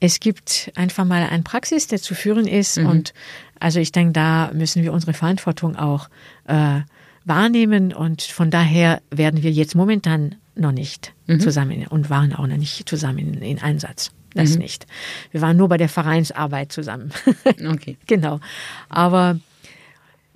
Es 0.00 0.20
gibt 0.20 0.72
einfach 0.74 1.04
mal 1.04 1.26
eine 1.28 1.42
Praxis, 1.42 1.86
der 1.86 2.00
zu 2.00 2.14
führen 2.14 2.46
ist. 2.46 2.78
Mhm. 2.78 2.86
Und 2.86 3.14
also 3.58 3.80
ich 3.80 3.92
denke, 3.92 4.12
da 4.12 4.50
müssen 4.52 4.82
wir 4.82 4.92
unsere 4.92 5.12
Verantwortung 5.12 5.76
auch 5.76 6.08
äh, 6.46 6.80
wahrnehmen. 7.24 7.92
Und 7.92 8.22
von 8.22 8.50
daher 8.50 9.02
werden 9.10 9.42
wir 9.42 9.50
jetzt 9.50 9.74
momentan 9.74 10.36
noch 10.54 10.72
nicht 10.72 11.12
mhm. 11.26 11.40
zusammen 11.40 11.86
und 11.86 12.10
waren 12.10 12.34
auch 12.34 12.46
noch 12.46 12.56
nicht 12.56 12.88
zusammen 12.88 13.18
in, 13.18 13.42
in 13.42 13.58
Einsatz. 13.60 14.10
Das 14.34 14.54
mhm. 14.54 14.58
nicht. 14.58 14.86
Wir 15.32 15.40
waren 15.40 15.56
nur 15.56 15.68
bei 15.68 15.76
der 15.76 15.88
Vereinsarbeit 15.88 16.72
zusammen. 16.72 17.12
okay. 17.68 17.96
Genau. 18.06 18.40
Aber 18.88 19.38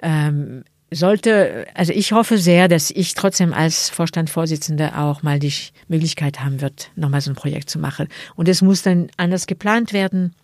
ähm, 0.02 0.64
sollte, 0.94 1.66
also 1.74 1.92
ich 1.92 2.12
hoffe 2.12 2.38
sehr, 2.38 2.68
dass 2.68 2.90
ich 2.90 3.14
trotzdem 3.14 3.52
als 3.52 3.90
Vorstandsvorsitzende 3.90 4.98
auch 4.98 5.22
mal 5.22 5.38
die 5.38 5.52
Möglichkeit 5.88 6.40
haben 6.40 6.60
wird, 6.60 6.90
nochmal 6.96 7.20
so 7.20 7.30
ein 7.30 7.36
Projekt 7.36 7.70
zu 7.70 7.78
machen. 7.78 8.08
Und 8.36 8.48
es 8.48 8.62
muss 8.62 8.82
dann 8.82 9.08
anders 9.16 9.46
geplant 9.46 9.92
werden, 9.92 10.34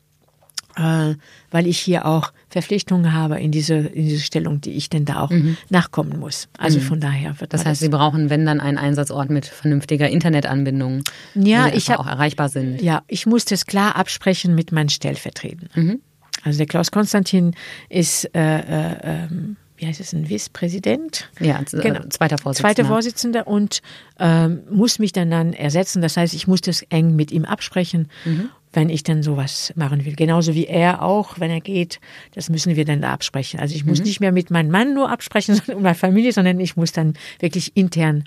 äh, 0.77 1.15
weil 1.51 1.67
ich 1.67 1.79
hier 1.79 2.07
auch 2.07 2.33
Verpflichtungen 2.49 3.13
habe 3.13 3.41
in 3.41 3.51
diese, 3.53 3.75
in 3.75 4.07
diese 4.07 4.23
Stellung, 4.23 4.61
die 4.61 4.73
ich 4.73 4.89
denn 4.89 5.05
da 5.05 5.21
auch 5.21 5.31
mhm. 5.31 5.57
nachkommen 5.69 6.19
muss. 6.19 6.49
Also 6.59 6.79
mhm. 6.79 6.85
von 6.85 7.01
daher 7.01 7.41
wird 7.41 7.53
das. 7.53 7.61
heißt, 7.61 7.71
das 7.71 7.79
Sie 7.81 7.89
brauchen, 7.89 8.31
wenn 8.31 8.47
dann 8.47 8.61
einen 8.61 8.79
Einsatzort 8.79 9.31
mit 9.31 9.47
vernünftiger 9.47 10.09
Internetanbindung, 10.09 11.03
ja, 11.35 11.69
ich 11.69 11.91
hab, 11.91 12.01
auch 12.01 12.07
erreichbar 12.07 12.49
sind. 12.49 12.81
Ja, 12.83 13.03
ich 13.09 13.27
muss 13.27 13.45
das 13.45 13.67
klar 13.67 13.97
absprechen 13.97 14.55
mit 14.55 14.73
meinen 14.73 14.89
Stellvertretern. 14.89 15.69
Mhm. 15.75 16.01
Also 16.43 16.59
der 16.59 16.67
Klaus 16.67 16.91
Konstantin 16.91 17.55
ist 17.89 18.25
äh, 18.35 18.59
äh, 18.59 18.97
ähm, 19.03 19.57
wie 19.81 19.87
heißt 19.87 20.01
es, 20.01 20.13
ein 20.13 20.29
Vizepräsident? 20.29 21.31
Ja, 21.41 21.61
äh, 21.61 21.81
genau. 21.81 22.01
zweiter 22.11 22.37
Vorsitzender. 22.37 22.75
Zweiter 22.75 22.85
Vorsitzender 22.85 23.47
und 23.47 23.81
ähm, 24.19 24.61
muss 24.71 24.99
mich 24.99 25.13
dann 25.13 25.31
dann 25.31 25.55
ersetzen. 25.55 26.03
Das 26.03 26.17
heißt, 26.19 26.35
ich 26.35 26.47
muss 26.47 26.61
das 26.61 26.83
eng 26.91 27.17
mit 27.17 27.33
ihm 27.33 27.47
absprechen, 27.47 28.11
mhm. 28.27 28.51
wenn 28.75 28.91
ich 28.91 29.05
dann 29.05 29.23
sowas 29.23 29.73
machen 29.77 30.05
will. 30.05 30.15
Genauso 30.17 30.55
wie 30.55 30.67
er 30.67 31.03
auch, 31.03 31.41
wenn 31.41 31.51
er 31.51 31.63
geht, 31.63 31.99
das 32.35 32.51
müssen 32.51 32.77
wir 32.77 32.85
dann 32.85 33.01
da 33.01 33.13
absprechen. 33.13 33.59
Also 33.59 33.75
ich 33.75 33.87
muss 33.87 34.01
mhm. 34.01 34.05
nicht 34.05 34.21
mehr 34.21 34.33
mit 34.33 34.51
meinem 34.51 34.71
Mann 34.71 34.93
nur 34.93 35.11
absprechen, 35.11 35.55
sondern 35.57 35.77
mit 35.77 35.85
meiner 35.85 35.95
Familie, 35.95 36.33
sondern 36.33 36.61
ich 36.61 36.77
muss 36.77 36.93
dann 36.93 37.15
wirklich 37.39 37.75
intern 37.75 38.25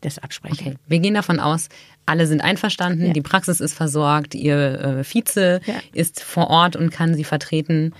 das 0.00 0.18
absprechen. 0.18 0.58
Okay, 0.58 0.76
wir 0.88 0.98
gehen 0.98 1.14
davon 1.14 1.38
aus, 1.40 1.68
alle 2.04 2.26
sind 2.26 2.40
einverstanden, 2.40 3.06
ja. 3.06 3.12
die 3.12 3.22
Praxis 3.22 3.60
ist 3.60 3.74
versorgt, 3.74 4.34
ihr 4.34 4.80
äh, 4.80 5.04
Vize 5.04 5.60
ja. 5.64 5.74
ist 5.92 6.22
vor 6.22 6.50
Ort 6.50 6.76
und 6.76 6.90
kann 6.90 7.14
sie 7.14 7.24
vertreten. 7.24 7.92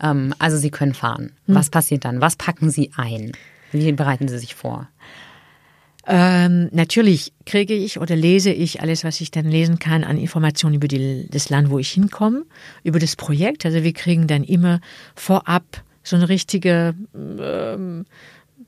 Ähm, 0.00 0.34
also 0.38 0.56
Sie 0.56 0.70
können 0.70 0.94
fahren. 0.94 1.32
Hm. 1.46 1.54
Was 1.54 1.70
passiert 1.70 2.04
dann? 2.04 2.20
Was 2.20 2.36
packen 2.36 2.70
Sie 2.70 2.90
ein? 2.96 3.32
Wie 3.72 3.92
bereiten 3.92 4.28
Sie 4.28 4.38
sich 4.38 4.54
vor? 4.54 4.88
Ähm, 6.06 6.68
natürlich 6.72 7.32
kriege 7.46 7.74
ich 7.74 7.98
oder 7.98 8.14
lese 8.14 8.50
ich 8.50 8.82
alles, 8.82 9.04
was 9.04 9.20
ich 9.20 9.30
dann 9.30 9.46
lesen 9.46 9.78
kann 9.78 10.04
an 10.04 10.18
Informationen 10.18 10.74
über 10.74 10.88
die, 10.88 11.26
das 11.30 11.48
Land, 11.48 11.70
wo 11.70 11.78
ich 11.78 11.90
hinkomme, 11.90 12.44
über 12.82 12.98
das 12.98 13.16
Projekt. 13.16 13.64
Also 13.64 13.82
wir 13.82 13.92
kriegen 13.94 14.26
dann 14.26 14.44
immer 14.44 14.80
vorab 15.14 15.64
so 16.02 16.16
eine 16.16 16.28
richtige 16.28 16.94
ähm, 17.14 18.04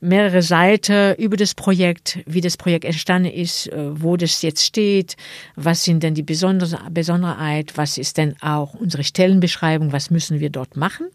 mehrere 0.07 0.41
Seiten 0.41 1.15
über 1.17 1.37
das 1.37 1.55
Projekt, 1.55 2.21
wie 2.27 2.41
das 2.41 2.57
Projekt 2.57 2.85
entstanden 2.85 3.31
ist, 3.31 3.67
äh, 3.69 4.01
wo 4.01 4.17
das 4.17 4.41
jetzt 4.43 4.65
steht, 4.65 5.17
was 5.57 5.85
sind 5.85 6.03
denn 6.03 6.15
die 6.15 6.23
Besonder 6.23 6.67
Besonderheit, 6.91 7.77
was 7.77 7.99
ist 7.99 8.17
denn 8.17 8.37
auch 8.41 8.75
unsere 8.75 9.05
Stellenbeschreibung, 9.05 9.93
was 9.93 10.11
müssen 10.11 10.41
wir 10.41 10.51
dort 10.51 10.77
machen. 10.77 11.09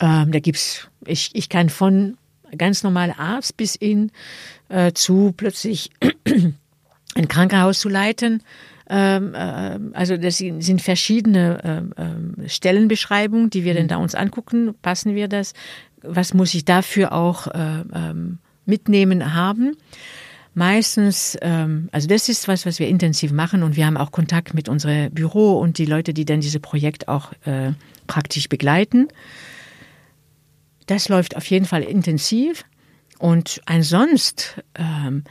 Ähm, 0.00 0.32
da 0.32 0.40
gibt's, 0.40 0.88
ich, 1.06 1.30
ich 1.34 1.48
kann 1.48 1.68
von 1.68 2.16
ganz 2.56 2.82
normaler 2.82 3.18
Arzt 3.18 3.56
bis 3.56 3.74
hin 3.74 4.10
äh, 4.68 4.92
zu 4.92 5.34
plötzlich 5.36 5.90
ein 7.14 7.28
Krankenhaus 7.28 7.80
zu 7.80 7.88
leiten. 7.88 8.42
Ähm, 8.88 9.34
äh, 9.34 9.78
also 9.92 10.16
das 10.16 10.38
sind 10.38 10.82
verschiedene 10.82 11.90
äh, 11.96 12.48
Stellenbeschreibungen, 12.48 13.50
die 13.50 13.64
wir 13.64 13.74
mhm. 13.74 13.78
dann 13.78 13.88
da 13.88 13.96
uns 13.96 14.14
angucken. 14.14 14.74
Passen 14.82 15.14
wir 15.14 15.28
das? 15.28 15.52
Was 16.06 16.34
muss 16.34 16.54
ich 16.54 16.64
dafür 16.64 17.12
auch 17.12 17.46
äh, 17.48 17.82
ähm, 17.94 18.38
mitnehmen 18.66 19.34
haben. 19.34 19.76
Meistens, 20.54 21.36
ähm, 21.42 21.88
also 21.90 22.06
das 22.06 22.28
ist 22.28 22.46
was, 22.46 22.64
was 22.64 22.78
wir 22.78 22.88
intensiv 22.88 23.32
machen 23.32 23.62
und 23.62 23.76
wir 23.76 23.86
haben 23.86 23.96
auch 23.96 24.12
Kontakt 24.12 24.54
mit 24.54 24.68
unserem 24.68 25.12
Büro 25.12 25.58
und 25.58 25.78
die 25.78 25.84
Leute, 25.84 26.14
die 26.14 26.24
dann 26.24 26.40
dieses 26.40 26.60
Projekt 26.60 27.08
auch 27.08 27.32
äh, 27.44 27.72
praktisch 28.06 28.48
begleiten. 28.48 29.08
Das 30.86 31.08
läuft 31.08 31.36
auf 31.36 31.46
jeden 31.46 31.64
Fall 31.64 31.82
intensiv 31.82 32.64
und 33.18 33.60
ansonsten 33.66 34.62
ähm, 34.76 35.24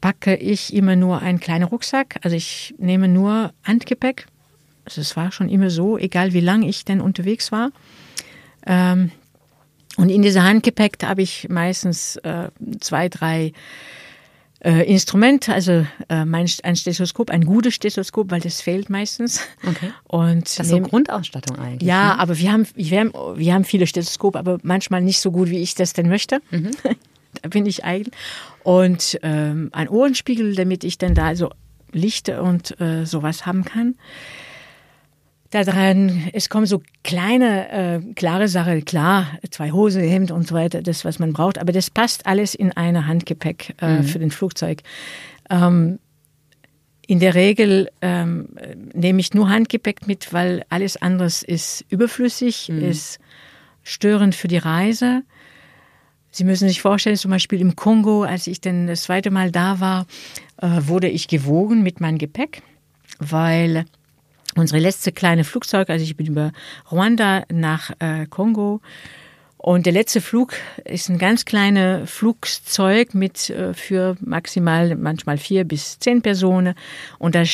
packe 0.00 0.34
ich 0.34 0.74
immer 0.74 0.96
nur 0.96 1.22
einen 1.22 1.38
kleinen 1.38 1.64
Rucksack. 1.64 2.18
Also 2.22 2.36
ich 2.36 2.74
nehme 2.78 3.06
nur 3.06 3.52
Handgepäck. 3.62 4.26
Also 4.84 5.00
es 5.00 5.16
war 5.16 5.30
schon 5.30 5.48
immer 5.48 5.70
so, 5.70 5.98
egal 5.98 6.32
wie 6.32 6.40
lang 6.40 6.62
ich 6.62 6.84
denn 6.84 7.00
unterwegs 7.00 7.52
war. 7.52 7.70
Ähm, 8.66 9.12
und 9.96 10.08
in 10.08 10.22
dieser 10.22 10.42
Handgepäck 10.42 10.98
habe 11.02 11.22
ich 11.22 11.48
meistens 11.48 12.16
äh, 12.16 12.48
zwei, 12.80 13.08
drei 13.08 13.52
äh, 14.64 14.88
Instrumente, 14.90 15.52
also 15.52 15.86
äh, 16.08 16.24
mein, 16.24 16.48
ein 16.62 16.76
Stethoskop, 16.76 17.30
ein 17.30 17.44
gutes 17.44 17.74
Stethoskop, 17.74 18.30
weil 18.30 18.40
das 18.40 18.60
fehlt 18.60 18.90
meistens. 18.90 19.40
Okay. 19.66 19.92
Und 20.04 20.44
das 20.44 20.66
ist 20.66 20.68
so 20.68 20.80
Grundausstattung 20.80 21.58
eigentlich. 21.58 21.88
Ja, 21.88 22.14
ne? 22.14 22.18
aber 22.20 22.38
wir 22.38 22.52
haben, 22.52 22.66
wir 22.74 23.00
haben, 23.00 23.12
wir 23.36 23.54
haben 23.54 23.64
viele 23.64 23.86
Stethoskope, 23.86 24.38
aber 24.38 24.58
manchmal 24.62 25.02
nicht 25.02 25.20
so 25.20 25.30
gut, 25.30 25.50
wie 25.50 25.58
ich 25.58 25.74
das 25.74 25.92
denn 25.92 26.08
möchte. 26.08 26.40
Mhm. 26.50 26.70
da 27.42 27.48
bin 27.48 27.66
ich 27.66 27.84
eigen. 27.84 28.12
Und 28.62 29.18
ähm, 29.22 29.70
ein 29.72 29.88
Ohrenspiegel, 29.88 30.54
damit 30.54 30.84
ich 30.84 30.96
dann 30.96 31.14
da 31.14 31.34
so 31.34 31.50
Lichter 31.90 32.42
und 32.42 32.80
äh, 32.80 33.04
sowas 33.04 33.44
haben 33.44 33.64
kann 33.64 33.96
daran, 35.52 36.28
es 36.32 36.48
kommen 36.48 36.66
so 36.66 36.82
kleine, 37.04 37.70
äh, 37.70 38.14
klare 38.14 38.48
Sachen, 38.48 38.84
klar, 38.84 39.26
zwei 39.50 39.70
Hose, 39.70 40.00
Hemd 40.00 40.30
und 40.30 40.46
so 40.46 40.54
weiter, 40.54 40.82
das, 40.82 41.04
was 41.04 41.18
man 41.18 41.32
braucht, 41.32 41.58
aber 41.58 41.72
das 41.72 41.90
passt 41.90 42.26
alles 42.26 42.54
in 42.54 42.72
eine 42.72 43.06
Handgepäck 43.06 43.74
äh, 43.80 43.98
mhm. 43.98 44.04
für 44.04 44.18
den 44.18 44.30
Flugzeug. 44.30 44.82
Ähm, 45.50 45.98
in 47.06 47.20
der 47.20 47.34
Regel 47.34 47.90
ähm, 48.00 48.48
nehme 48.94 49.20
ich 49.20 49.34
nur 49.34 49.48
Handgepäck 49.48 50.06
mit, 50.06 50.32
weil 50.32 50.64
alles 50.68 50.96
anderes 50.96 51.42
ist 51.42 51.84
überflüssig, 51.88 52.68
mhm. 52.68 52.82
ist 52.82 53.18
störend 53.82 54.34
für 54.34 54.48
die 54.48 54.58
Reise. 54.58 55.22
Sie 56.30 56.44
müssen 56.44 56.68
sich 56.68 56.80
vorstellen, 56.80 57.16
zum 57.16 57.30
Beispiel 57.30 57.60
im 57.60 57.76
Kongo, 57.76 58.22
als 58.22 58.46
ich 58.46 58.60
dann 58.60 58.86
das 58.86 59.02
zweite 59.02 59.30
Mal 59.30 59.50
da 59.50 59.80
war, 59.80 60.06
äh, 60.56 60.68
wurde 60.86 61.08
ich 61.08 61.28
gewogen 61.28 61.82
mit 61.82 62.00
meinem 62.00 62.16
Gepäck, 62.16 62.62
weil 63.18 63.84
unsere 64.56 64.80
letzte 64.80 65.12
kleine 65.12 65.44
Flugzeug, 65.44 65.90
also 65.90 66.04
ich 66.04 66.16
bin 66.16 66.26
über 66.26 66.52
Ruanda 66.90 67.44
nach 67.50 67.90
äh, 67.98 68.26
Kongo 68.26 68.80
und 69.62 69.86
der 69.86 69.92
letzte 69.92 70.20
Flug 70.20 70.54
ist 70.84 71.08
ein 71.08 71.18
ganz 71.18 71.44
kleines 71.44 72.10
Flugzeug 72.10 73.14
mit 73.14 73.48
äh, 73.48 73.74
für 73.74 74.16
maximal 74.20 74.96
manchmal 74.96 75.38
vier 75.38 75.62
bis 75.62 76.00
zehn 76.00 76.20
Personen 76.20 76.74
und 77.20 77.36
da 77.36 77.44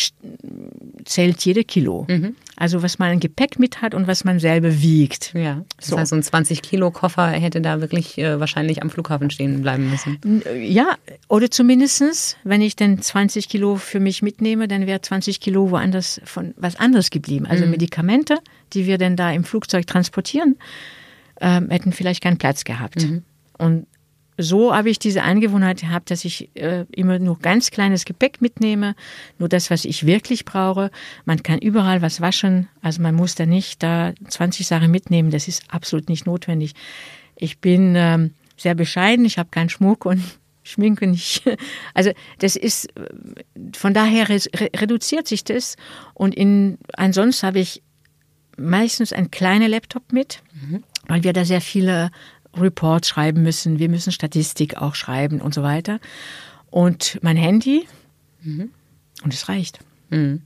zählt 1.04 1.44
jede 1.44 1.64
Kilo. 1.64 2.06
Mhm. 2.08 2.34
Also 2.56 2.82
was 2.82 2.98
man 2.98 3.10
an 3.10 3.20
Gepäck 3.20 3.58
mit 3.58 3.82
hat 3.82 3.94
und 3.94 4.06
was 4.06 4.24
man 4.24 4.40
selber 4.40 4.80
wiegt. 4.80 5.34
Ja, 5.34 5.66
das 5.76 5.88
so. 5.88 5.98
heißt, 5.98 6.08
so 6.08 6.16
ein 6.16 6.22
20 6.22 6.62
Kilo 6.62 6.90
Koffer 6.90 7.26
hätte 7.28 7.60
da 7.60 7.82
wirklich 7.82 8.16
äh, 8.16 8.40
wahrscheinlich 8.40 8.80
am 8.80 8.88
Flughafen 8.88 9.28
stehen 9.28 9.60
bleiben 9.60 9.90
müssen. 9.90 10.18
Ja, 10.62 10.96
oder 11.28 11.50
zumindestens, 11.50 12.38
wenn 12.42 12.62
ich 12.62 12.74
dann 12.74 13.02
20 13.02 13.50
Kilo 13.50 13.76
für 13.76 14.00
mich 14.00 14.22
mitnehme, 14.22 14.66
dann 14.66 14.86
wäre 14.86 15.02
20 15.02 15.40
Kilo 15.40 15.70
woanders 15.70 16.22
von 16.24 16.54
was 16.56 16.76
anderes 16.76 17.10
geblieben. 17.10 17.44
Also 17.44 17.66
mhm. 17.66 17.72
Medikamente, 17.72 18.38
die 18.72 18.86
wir 18.86 18.96
dann 18.96 19.14
da 19.14 19.30
im 19.30 19.44
Flugzeug 19.44 19.86
transportieren 19.86 20.56
ähm, 21.40 21.70
hätten 21.70 21.92
vielleicht 21.92 22.22
keinen 22.22 22.38
Platz 22.38 22.64
gehabt. 22.64 23.02
Mhm. 23.02 23.22
Und 23.58 23.86
so 24.40 24.74
habe 24.74 24.88
ich 24.88 25.00
diese 25.00 25.24
Angewohnheit 25.24 25.80
gehabt, 25.80 26.12
dass 26.12 26.24
ich 26.24 26.48
äh, 26.54 26.86
immer 26.92 27.18
nur 27.18 27.40
ganz 27.40 27.72
kleines 27.72 28.04
Gepäck 28.04 28.40
mitnehme, 28.40 28.94
nur 29.38 29.48
das, 29.48 29.68
was 29.68 29.84
ich 29.84 30.06
wirklich 30.06 30.44
brauche. 30.44 30.92
Man 31.24 31.42
kann 31.42 31.58
überall 31.58 32.02
was 32.02 32.20
waschen, 32.20 32.68
also 32.80 33.02
man 33.02 33.16
muss 33.16 33.34
da 33.34 33.46
nicht 33.46 33.82
da 33.82 34.12
20 34.28 34.66
Sachen 34.66 34.92
mitnehmen, 34.92 35.30
das 35.30 35.48
ist 35.48 35.64
absolut 35.68 36.08
nicht 36.08 36.24
notwendig. 36.24 36.74
Ich 37.34 37.58
bin 37.58 37.94
ähm, 37.96 38.32
sehr 38.56 38.76
bescheiden, 38.76 39.24
ich 39.24 39.38
habe 39.38 39.48
keinen 39.50 39.68
Schmuck 39.70 40.06
und 40.06 40.22
Schminke 40.62 41.06
nicht. 41.08 41.42
Also 41.94 42.12
das 42.38 42.54
ist, 42.54 42.88
von 43.74 43.92
daher 43.92 44.28
reduziert 44.28 45.26
sich 45.26 45.42
das 45.42 45.76
und 46.14 46.34
in, 46.34 46.78
ansonsten 46.92 47.46
habe 47.48 47.58
ich 47.58 47.82
meistens 48.56 49.12
einen 49.12 49.32
kleinen 49.32 49.68
Laptop 49.68 50.12
mit. 50.12 50.42
Mhm 50.52 50.84
weil 51.08 51.24
wir 51.24 51.32
da 51.32 51.44
sehr 51.44 51.60
viele 51.60 52.10
Reports 52.54 53.08
schreiben 53.08 53.42
müssen. 53.42 53.78
Wir 53.78 53.88
müssen 53.88 54.12
Statistik 54.12 54.76
auch 54.76 54.94
schreiben 54.94 55.40
und 55.40 55.54
so 55.54 55.62
weiter. 55.62 55.98
Und 56.70 57.18
mein 57.22 57.36
Handy 57.36 57.86
mhm. 58.42 58.70
und 59.24 59.34
es 59.34 59.48
reicht. 59.48 59.80
Mhm. 60.10 60.42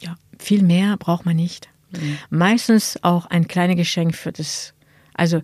Ja, 0.00 0.16
viel 0.38 0.62
mehr 0.62 0.96
braucht 0.96 1.26
man 1.26 1.36
nicht. 1.36 1.68
Mhm. 1.90 2.18
Meistens 2.30 2.98
auch 3.02 3.26
ein 3.26 3.48
kleines 3.48 3.76
Geschenk 3.76 4.14
für 4.14 4.32
das, 4.32 4.74
also 5.14 5.42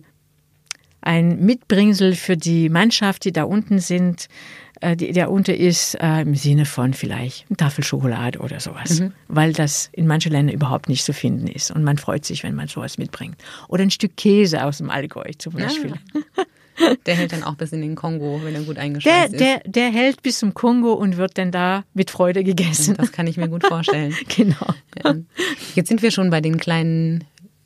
ein 1.07 1.39
Mitbringsel 1.39 2.15
für 2.15 2.35
die 2.35 2.67
Mannschaft, 2.69 3.23
die 3.23 3.31
da 3.31 3.43
unten 3.43 3.79
sind, 3.79 4.27
äh, 4.81 4.97
die, 4.97 5.13
der 5.13 5.31
unter 5.31 5.55
ist, 5.55 5.95
äh, 5.95 6.21
im 6.21 6.35
Sinne 6.35 6.65
von 6.65 6.93
vielleicht 6.93 7.45
eine 7.49 7.55
Tafel 7.55 7.83
Schokolade 7.83 8.39
oder 8.39 8.59
sowas, 8.59 8.99
mhm. 8.99 9.13
weil 9.29 9.53
das 9.53 9.89
in 9.93 10.05
manchen 10.05 10.33
Ländern 10.33 10.53
überhaupt 10.53 10.89
nicht 10.89 11.05
zu 11.05 11.13
finden 11.13 11.47
ist. 11.47 11.71
Und 11.71 11.83
man 11.83 11.97
freut 11.97 12.25
sich, 12.25 12.43
wenn 12.43 12.55
man 12.55 12.67
sowas 12.67 12.97
mitbringt. 12.97 13.37
Oder 13.69 13.83
ein 13.83 13.91
Stück 13.91 14.17
Käse 14.17 14.65
aus 14.65 14.79
dem 14.79 14.89
Allgäu 14.89 15.31
zum 15.37 15.53
Beispiel. 15.53 15.93
Ja. 16.13 16.43
Der 17.07 17.15
hält 17.15 17.31
dann 17.33 17.43
auch 17.43 17.55
bis 17.55 17.71
in 17.71 17.81
den 17.81 17.95
Kongo, 17.95 18.39
wenn 18.43 18.53
er 18.53 18.61
gut 18.61 18.77
eingeschweißt 18.77 19.33
ist. 19.33 19.39
Der, 19.39 19.61
der 19.65 19.89
hält 19.89 20.21
bis 20.21 20.37
zum 20.37 20.53
Kongo 20.53 20.93
und 20.93 21.17
wird 21.17 21.35
dann 21.39 21.51
da 21.51 21.85
mit 21.95 22.11
Freude 22.11 22.43
gegessen. 22.43 22.95
Das 22.95 23.11
kann 23.11 23.25
ich 23.25 23.35
mir 23.35 23.49
gut 23.49 23.65
vorstellen. 23.65 24.15
genau. 24.27 24.75
Jetzt 25.73 25.87
sind 25.87 26.03
wir 26.03 26.11
schon 26.11 26.29
bei 26.29 26.39
den 26.39 26.57
kleinen 26.57 27.23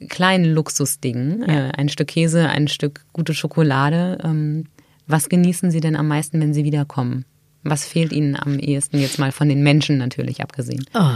kleinen 0.08 0.54
Luxusdingen. 0.54 1.44
Ja. 1.48 1.70
Äh, 1.70 1.72
ein 1.78 1.90
Stück 1.90 2.08
Käse, 2.08 2.50
ein 2.50 2.68
Stück 2.68 3.06
gute 3.14 3.34
Schokolade. 3.34 4.20
Ähm, 4.24 4.66
was 5.08 5.30
genießen 5.30 5.72
Sie 5.72 5.82
denn 5.82 5.96
am 5.96 6.08
meisten, 6.08 6.40
wenn 6.40 6.54
Sie 6.54 6.64
wiederkommen? 6.64 7.26
Was 7.64 7.86
fehlt 7.86 8.12
Ihnen 8.12 8.36
am 8.36 8.60
ehesten 8.60 9.00
jetzt 9.00 9.20
mal 9.20 9.32
von 9.32 9.50
den 9.50 9.62
Menschen 9.62 9.98
natürlich 9.98 10.42
abgesehen? 10.42 10.86
Oh. 10.94 11.16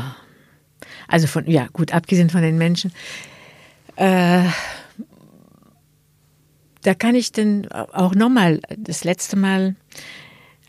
Also 1.08 1.28
von, 1.28 1.50
ja, 1.50 1.68
gut, 1.74 1.94
abgesehen 1.94 2.30
von 2.30 2.42
den 2.42 2.58
Menschen. 2.58 2.92
Äh, 3.96 4.44
da 6.82 6.94
kann 6.94 7.16
ich 7.16 7.32
denn 7.32 7.68
auch 7.72 8.14
nochmal, 8.14 8.60
das 8.78 9.04
letzte 9.04 9.38
Mal, 9.38 9.76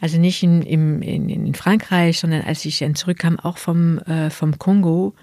also 0.00 0.18
nicht 0.18 0.42
in, 0.42 0.62
in, 0.62 1.02
in 1.02 1.54
Frankreich, 1.54 2.20
sondern 2.20 2.42
als 2.42 2.64
ich 2.64 2.78
dann 2.78 2.94
zurückkam, 2.94 3.38
auch 3.38 3.58
vom, 3.58 3.98
äh, 3.98 4.30
vom 4.30 4.58
Kongo, 4.58 5.14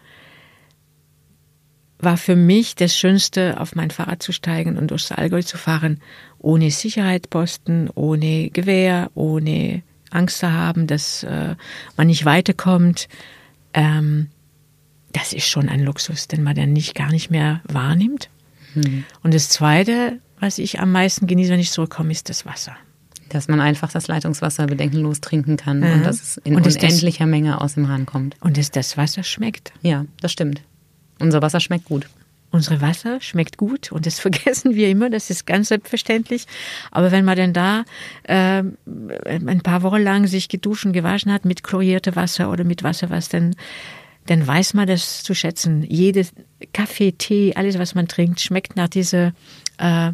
war 2.04 2.18
für 2.18 2.36
mich 2.36 2.76
das 2.76 2.98
Schönste, 2.98 3.60
auf 3.60 3.76
mein 3.76 3.92
Fahrrad 3.92 4.22
zu 4.24 4.32
steigen 4.32 4.78
und 4.78 4.92
durchs 4.92 5.12
Allgäu 5.12 5.42
zu 5.42 5.58
fahren, 5.58 6.00
ohne 6.40 6.72
Sicherheitsposten, 6.72 7.90
ohne 7.94 8.50
Gewehr, 8.50 9.12
ohne 9.16 9.82
Angst 10.12 10.40
zu 10.40 10.52
haben, 10.52 10.88
dass 10.88 11.24
äh, 11.24 11.56
man 11.98 12.08
nicht 12.08 12.26
weiterkommt. 12.26 13.08
Ähm, 13.74 14.28
das 15.12 15.34
ist 15.34 15.48
schon 15.48 15.70
ein 15.70 15.82
Luxus, 15.82 16.28
den 16.28 16.44
man 16.44 16.56
dann 16.56 16.74
nicht 16.74 16.96
gar 16.96 17.12
nicht 17.12 17.30
mehr 17.30 17.62
wahrnimmt. 17.66 18.30
Mhm. 18.76 19.06
Und 19.22 19.34
das 19.34 19.50
Zweite, 19.50 20.20
was 20.40 20.58
ich 20.58 20.80
am 20.80 20.92
meisten 20.92 21.28
genieße, 21.28 21.52
wenn 21.52 21.60
ich 21.60 21.72
zurückkomme, 21.72 22.12
ist 22.12 22.30
das 22.30 22.46
Wasser. 22.46 22.76
Dass 23.30 23.48
man 23.48 23.62
einfach 23.62 23.92
das 23.92 24.08
Leitungswasser 24.08 24.68
bedenkenlos 24.68 25.22
trinken 25.22 25.58
kann 25.58 25.80
mhm. 25.80 25.94
und 25.94 26.06
dass 26.06 26.22
es 26.22 26.38
in 26.38 26.56
unendlicher 26.56 27.26
das, 27.26 27.30
Menge 27.30 27.62
aus 27.62 27.76
dem 27.76 27.88
Hahn 27.88 28.06
kommt. 28.06 28.36
Und 28.42 28.58
dass 28.58 28.72
das 28.72 28.98
Wasser 28.98 29.24
schmeckt. 29.24 29.72
Ja, 29.82 30.06
das 30.22 30.32
stimmt. 30.32 30.62
Unser 31.20 31.42
Wasser 31.42 31.60
schmeckt 31.60 31.86
gut. 31.86 32.08
Unsere 32.52 32.82
Wasser 32.82 33.20
schmeckt 33.20 33.58
gut 33.58 33.92
und 33.92 34.06
das 34.06 34.20
vergessen 34.20 34.76
wir 34.76 34.90
immer, 34.90 35.10
das 35.10 35.30
ist 35.30 35.48
ganz 35.48 35.70
selbstverständlich. 35.70 36.46
Aber 36.92 37.12
wenn 37.12 37.26
man 37.26 37.36
denn 37.36 37.54
da 37.54 37.84
äh, 38.24 38.64
ein 39.26 39.62
paar 39.64 39.82
Wochen 39.82 40.02
lang 40.02 40.28
sich 40.28 40.50
geduscht 40.50 40.86
und 40.86 40.94
gewaschen 40.94 41.34
hat 41.34 41.46
mit 41.46 41.64
chloriertem 41.64 42.16
Wasser 42.16 42.52
oder 42.52 42.64
mit 42.64 42.84
Wasser, 42.84 43.10
was 43.10 43.30
dann, 43.30 43.56
dann 44.28 44.46
weiß 44.46 44.76
man 44.76 44.88
das 44.88 45.24
zu 45.24 45.34
schätzen. 45.34 45.84
Jede 45.84 46.28
Kaffee, 46.74 47.14
Tee, 47.14 47.56
alles, 47.56 47.80
was 47.80 47.96
man 47.96 48.08
trinkt, 48.08 48.40
schmeckt 48.40 48.76
nach 48.76 48.88
dieser 48.88 49.34
äh, 49.80 50.12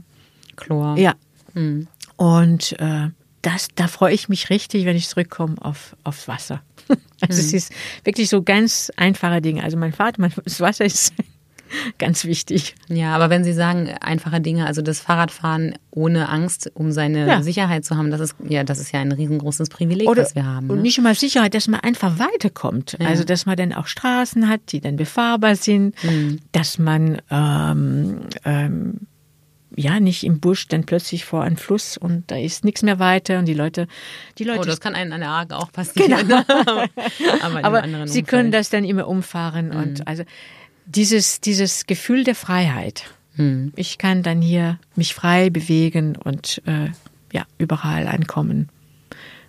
Chlor. 0.55 0.97
Ja. 0.97 1.15
Mhm. 1.53 1.87
Und 2.15 2.79
äh, 2.79 3.09
das, 3.41 3.67
da 3.75 3.87
freue 3.87 4.13
ich 4.13 4.29
mich 4.29 4.49
richtig, 4.49 4.85
wenn 4.85 4.95
ich 4.95 5.07
zurückkomme 5.07 5.55
auf, 5.61 5.95
aufs 6.03 6.27
Wasser. 6.27 6.61
Also 7.21 7.41
mhm. 7.41 7.47
es 7.47 7.53
ist 7.53 7.73
wirklich 8.05 8.29
so 8.29 8.41
ganz 8.41 8.93
einfache 8.95 9.41
Dinge. 9.41 9.61
Also 9.61 9.75
mein 9.75 9.91
Vater, 9.91 10.21
mein, 10.21 10.31
das 10.45 10.61
Wasser 10.61 10.85
ist 10.85 11.13
ganz 11.97 12.23
wichtig. 12.23 12.75
Ja, 12.87 13.13
aber 13.13 13.29
wenn 13.29 13.43
Sie 13.43 13.51
sagen 13.51 13.89
einfache 13.99 14.39
Dinge, 14.41 14.65
also 14.65 14.81
das 14.81 15.01
Fahrradfahren 15.01 15.75
ohne 15.91 16.29
Angst, 16.29 16.71
um 16.73 16.93
seine 16.93 17.27
ja. 17.27 17.41
Sicherheit 17.41 17.83
zu 17.83 17.97
haben, 17.97 18.09
das 18.09 18.21
ist 18.21 18.35
ja, 18.47 18.63
das 18.63 18.79
ist 18.79 18.93
ja 18.93 19.01
ein 19.01 19.11
riesengroßes 19.11 19.67
Privileg, 19.67 20.07
Oder, 20.07 20.23
das 20.23 20.33
wir 20.33 20.45
haben. 20.45 20.67
Ne? 20.67 20.73
Und 20.73 20.81
nicht 20.81 20.97
immer 20.97 21.13
Sicherheit, 21.13 21.53
dass 21.53 21.67
man 21.67 21.81
einfach 21.81 22.19
weiterkommt. 22.19 22.97
Ja. 22.99 23.07
Also 23.07 23.25
dass 23.25 23.45
man 23.45 23.57
dann 23.57 23.73
auch 23.73 23.87
Straßen 23.87 24.47
hat, 24.47 24.61
die 24.69 24.79
dann 24.79 24.95
befahrbar 24.95 25.57
sind, 25.57 26.01
mhm. 26.03 26.39
dass 26.53 26.79
man 26.79 27.21
ähm, 27.29 28.21
ähm, 28.45 29.01
ja, 29.79 30.01
nicht 30.01 30.25
im 30.25 30.41
Busch, 30.41 30.67
dann 30.67 30.85
plötzlich 30.85 31.23
vor 31.23 31.43
einem 31.43 31.55
Fluss 31.55 31.97
und 31.97 32.29
da 32.31 32.37
ist 32.37 32.65
nichts 32.65 32.83
mehr 32.83 32.99
weiter 32.99 33.39
und 33.39 33.45
die 33.45 33.53
Leute, 33.53 33.87
die 34.37 34.43
Leute. 34.43 34.59
Oh, 34.59 34.63
das 34.63 34.81
kann 34.81 34.93
einem 34.93 35.13
an 35.13 35.21
der 35.21 35.29
Arge 35.29 35.55
auch 35.55 35.71
passieren. 35.71 36.27
Genau. 36.27 36.43
aber, 37.41 37.63
aber 37.63 38.07
sie 38.07 38.23
können 38.23 38.51
das 38.51 38.69
dann 38.69 38.83
immer 38.83 39.07
umfahren 39.07 39.69
mhm. 39.69 39.75
und 39.75 40.07
also 40.07 40.23
dieses, 40.85 41.39
dieses 41.39 41.85
Gefühl 41.85 42.25
der 42.25 42.35
Freiheit. 42.35 43.05
Mhm. 43.35 43.71
Ich 43.77 43.97
kann 43.97 44.21
dann 44.21 44.41
hier 44.41 44.79
mich 44.95 45.13
frei 45.13 45.49
bewegen 45.49 46.17
und 46.17 46.61
äh, 46.65 46.89
ja, 47.31 47.45
überall 47.57 48.07
ankommen, 48.07 48.67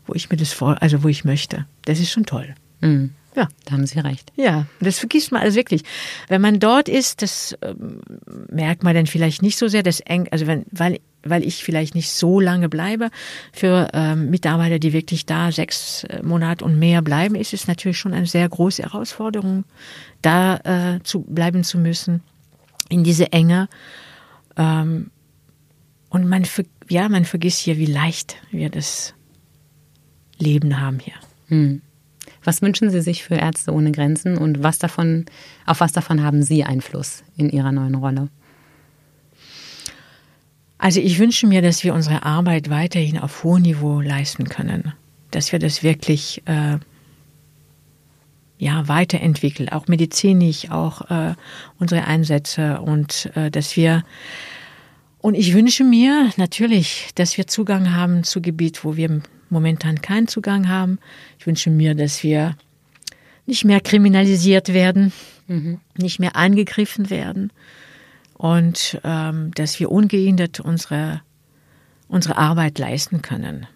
wo 0.06 0.14
ich 0.14 0.30
mir 0.30 0.36
das 0.36 0.52
vor, 0.52 0.80
also 0.80 1.02
wo 1.02 1.08
ich 1.08 1.24
möchte. 1.24 1.66
Das 1.86 1.98
ist 1.98 2.12
schon 2.12 2.26
toll. 2.26 2.54
Mhm. 2.80 3.14
Ja. 3.36 3.48
Da 3.64 3.72
haben 3.72 3.86
Sie 3.86 3.98
recht. 4.00 4.32
Ja, 4.36 4.66
das 4.80 4.98
vergisst 4.98 5.30
man 5.30 5.42
also 5.42 5.56
wirklich. 5.56 5.82
Wenn 6.28 6.40
man 6.40 6.58
dort 6.58 6.88
ist, 6.88 7.22
das 7.22 7.52
äh, 7.60 7.74
merkt 8.50 8.82
man 8.82 8.94
dann 8.94 9.06
vielleicht 9.06 9.42
nicht 9.42 9.56
so 9.56 9.68
sehr, 9.68 9.82
das 9.82 10.00
eng, 10.00 10.28
also 10.30 10.46
wenn, 10.46 10.66
weil, 10.72 10.98
weil 11.22 11.44
ich 11.44 11.62
vielleicht 11.62 11.94
nicht 11.94 12.10
so 12.10 12.40
lange 12.40 12.68
bleibe. 12.68 13.10
Für 13.52 13.88
ähm, 13.92 14.30
Mitarbeiter, 14.30 14.78
die 14.78 14.92
wirklich 14.92 15.26
da 15.26 15.52
sechs 15.52 16.04
äh, 16.04 16.22
Monate 16.22 16.64
und 16.64 16.78
mehr 16.78 17.02
bleiben, 17.02 17.36
ist 17.36 17.54
es 17.54 17.68
natürlich 17.68 17.98
schon 17.98 18.14
eine 18.14 18.26
sehr 18.26 18.48
große 18.48 18.82
Herausforderung, 18.82 19.64
da 20.22 20.56
äh, 20.96 21.02
zu 21.04 21.20
bleiben 21.22 21.62
zu 21.62 21.78
müssen, 21.78 22.22
in 22.88 23.04
diese 23.04 23.32
Enge. 23.32 23.68
Ähm, 24.56 25.10
und 26.08 26.28
man, 26.28 26.44
ja, 26.88 27.08
man 27.08 27.24
vergisst 27.24 27.60
hier, 27.60 27.78
wie 27.78 27.86
leicht 27.86 28.36
wir 28.50 28.70
das 28.70 29.14
Leben 30.38 30.80
haben 30.80 30.98
hier. 30.98 31.14
Hm. 31.46 31.82
Was 32.42 32.62
wünschen 32.62 32.90
Sie 32.90 33.00
sich 33.00 33.22
für 33.22 33.34
Ärzte 33.34 33.72
ohne 33.72 33.92
Grenzen 33.92 34.38
und 34.38 34.62
was 34.62 34.78
davon, 34.78 35.26
auf 35.66 35.80
was 35.80 35.92
davon 35.92 36.22
haben 36.22 36.42
Sie 36.42 36.64
Einfluss 36.64 37.22
in 37.36 37.50
Ihrer 37.50 37.72
neuen 37.72 37.94
Rolle? 37.94 38.28
Also 40.78 41.00
ich 41.00 41.18
wünsche 41.18 41.46
mir, 41.46 41.60
dass 41.60 41.84
wir 41.84 41.92
unsere 41.92 42.22
Arbeit 42.24 42.70
weiterhin 42.70 43.18
auf 43.18 43.44
hohem 43.44 43.62
Niveau 43.62 44.00
leisten 44.00 44.48
können. 44.48 44.94
dass 45.30 45.52
wir 45.52 45.58
das 45.58 45.82
wirklich 45.82 46.42
äh, 46.46 46.78
ja, 48.58 48.88
weiterentwickeln, 48.88 49.68
auch 49.68 49.86
medizinisch, 49.88 50.70
auch 50.70 51.10
äh, 51.10 51.34
unsere 51.78 52.04
Einsätze 52.04 52.80
und 52.80 53.30
äh, 53.34 53.50
dass 53.50 53.76
wir 53.76 54.02
und 55.22 55.34
ich 55.34 55.52
wünsche 55.52 55.84
mir 55.84 56.30
natürlich, 56.38 57.10
dass 57.14 57.36
wir 57.36 57.46
Zugang 57.46 57.94
haben 57.94 58.24
zu 58.24 58.40
Gebiet, 58.40 58.84
wo 58.84 58.96
wir 58.96 59.20
momentan 59.50 60.00
keinen 60.00 60.28
Zugang 60.28 60.68
haben. 60.68 60.98
Ich 61.38 61.46
wünsche 61.46 61.70
mir, 61.70 61.94
dass 61.94 62.22
wir 62.22 62.56
nicht 63.46 63.64
mehr 63.64 63.80
kriminalisiert 63.80 64.72
werden, 64.72 65.12
mhm. 65.48 65.80
nicht 65.96 66.20
mehr 66.20 66.36
angegriffen 66.36 67.10
werden 67.10 67.52
und 68.34 69.00
ähm, 69.04 69.50
dass 69.54 69.80
wir 69.80 69.90
ungehindert 69.90 70.60
unsere, 70.60 71.20
unsere 72.08 72.36
Arbeit 72.36 72.78
leisten 72.78 73.22
können. 73.22 73.66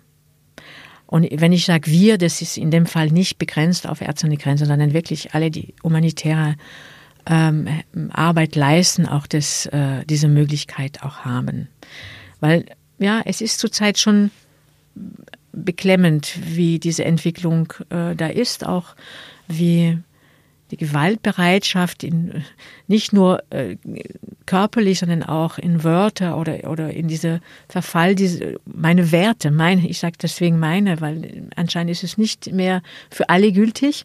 Und 1.07 1.29
wenn 1.31 1.53
ich 1.53 1.67
sage 1.67 1.91
wir, 1.91 2.19
das 2.19 2.41
ist 2.41 2.57
in 2.57 2.71
dem 2.71 2.87
Fall 2.87 3.09
nicht 3.09 3.39
begrenzt 3.39 3.87
auf 3.87 4.01
Ärzte 4.01 4.27
ohne 4.27 4.37
Grenzen, 4.37 4.67
sondern 4.67 4.95
wirklich 4.95 5.35
alle, 5.35 5.51
die 5.51 5.75
humanitäre 5.83 6.57
ähm, 7.27 7.69
Arbeit 8.11 8.57
leisten, 8.57 9.07
auch 9.07 9.27
das, 9.27 9.67
äh, 9.67 10.05
diese 10.07 10.29
Möglichkeit 10.29 11.03
auch 11.03 11.19
haben. 11.19 11.69
Weil 12.41 12.65
ja, 12.99 13.23
es 13.25 13.41
ist 13.41 13.59
zurzeit 13.59 13.99
schon 13.99 14.31
beklemmend, 15.55 16.39
wie 16.43 16.79
diese 16.79 17.05
Entwicklung 17.05 17.73
äh, 17.91 18.15
da 18.15 18.27
ist, 18.27 18.67
auch 18.67 18.95
wie 19.49 19.99
die 20.71 20.77
Gewaltbereitschaft 20.77 22.03
in, 22.03 22.45
nicht 22.89 23.13
nur 23.13 23.43
äh, 23.51 23.77
körperlich, 24.47 24.99
sondern 24.99 25.23
auch 25.23 25.59
in 25.59 25.85
Wörter 25.85 26.39
oder, 26.39 26.71
oder 26.71 26.93
in 26.93 27.07
diese 27.07 27.41
Verfall, 27.69 28.15
diese, 28.15 28.59
meine 28.65 29.13
Werte, 29.13 29.51
meine, 29.51 29.87
ich 29.87 29.99
sage 29.99 30.17
deswegen 30.21 30.59
meine, 30.59 31.01
weil 31.01 31.49
anscheinend 31.55 31.93
ist 31.93 32.03
es 32.03 32.19
nicht 32.19 32.53
mehr 32.53 32.83
für 33.11 33.29
alle 33.29 33.53
gültig. 33.53 34.05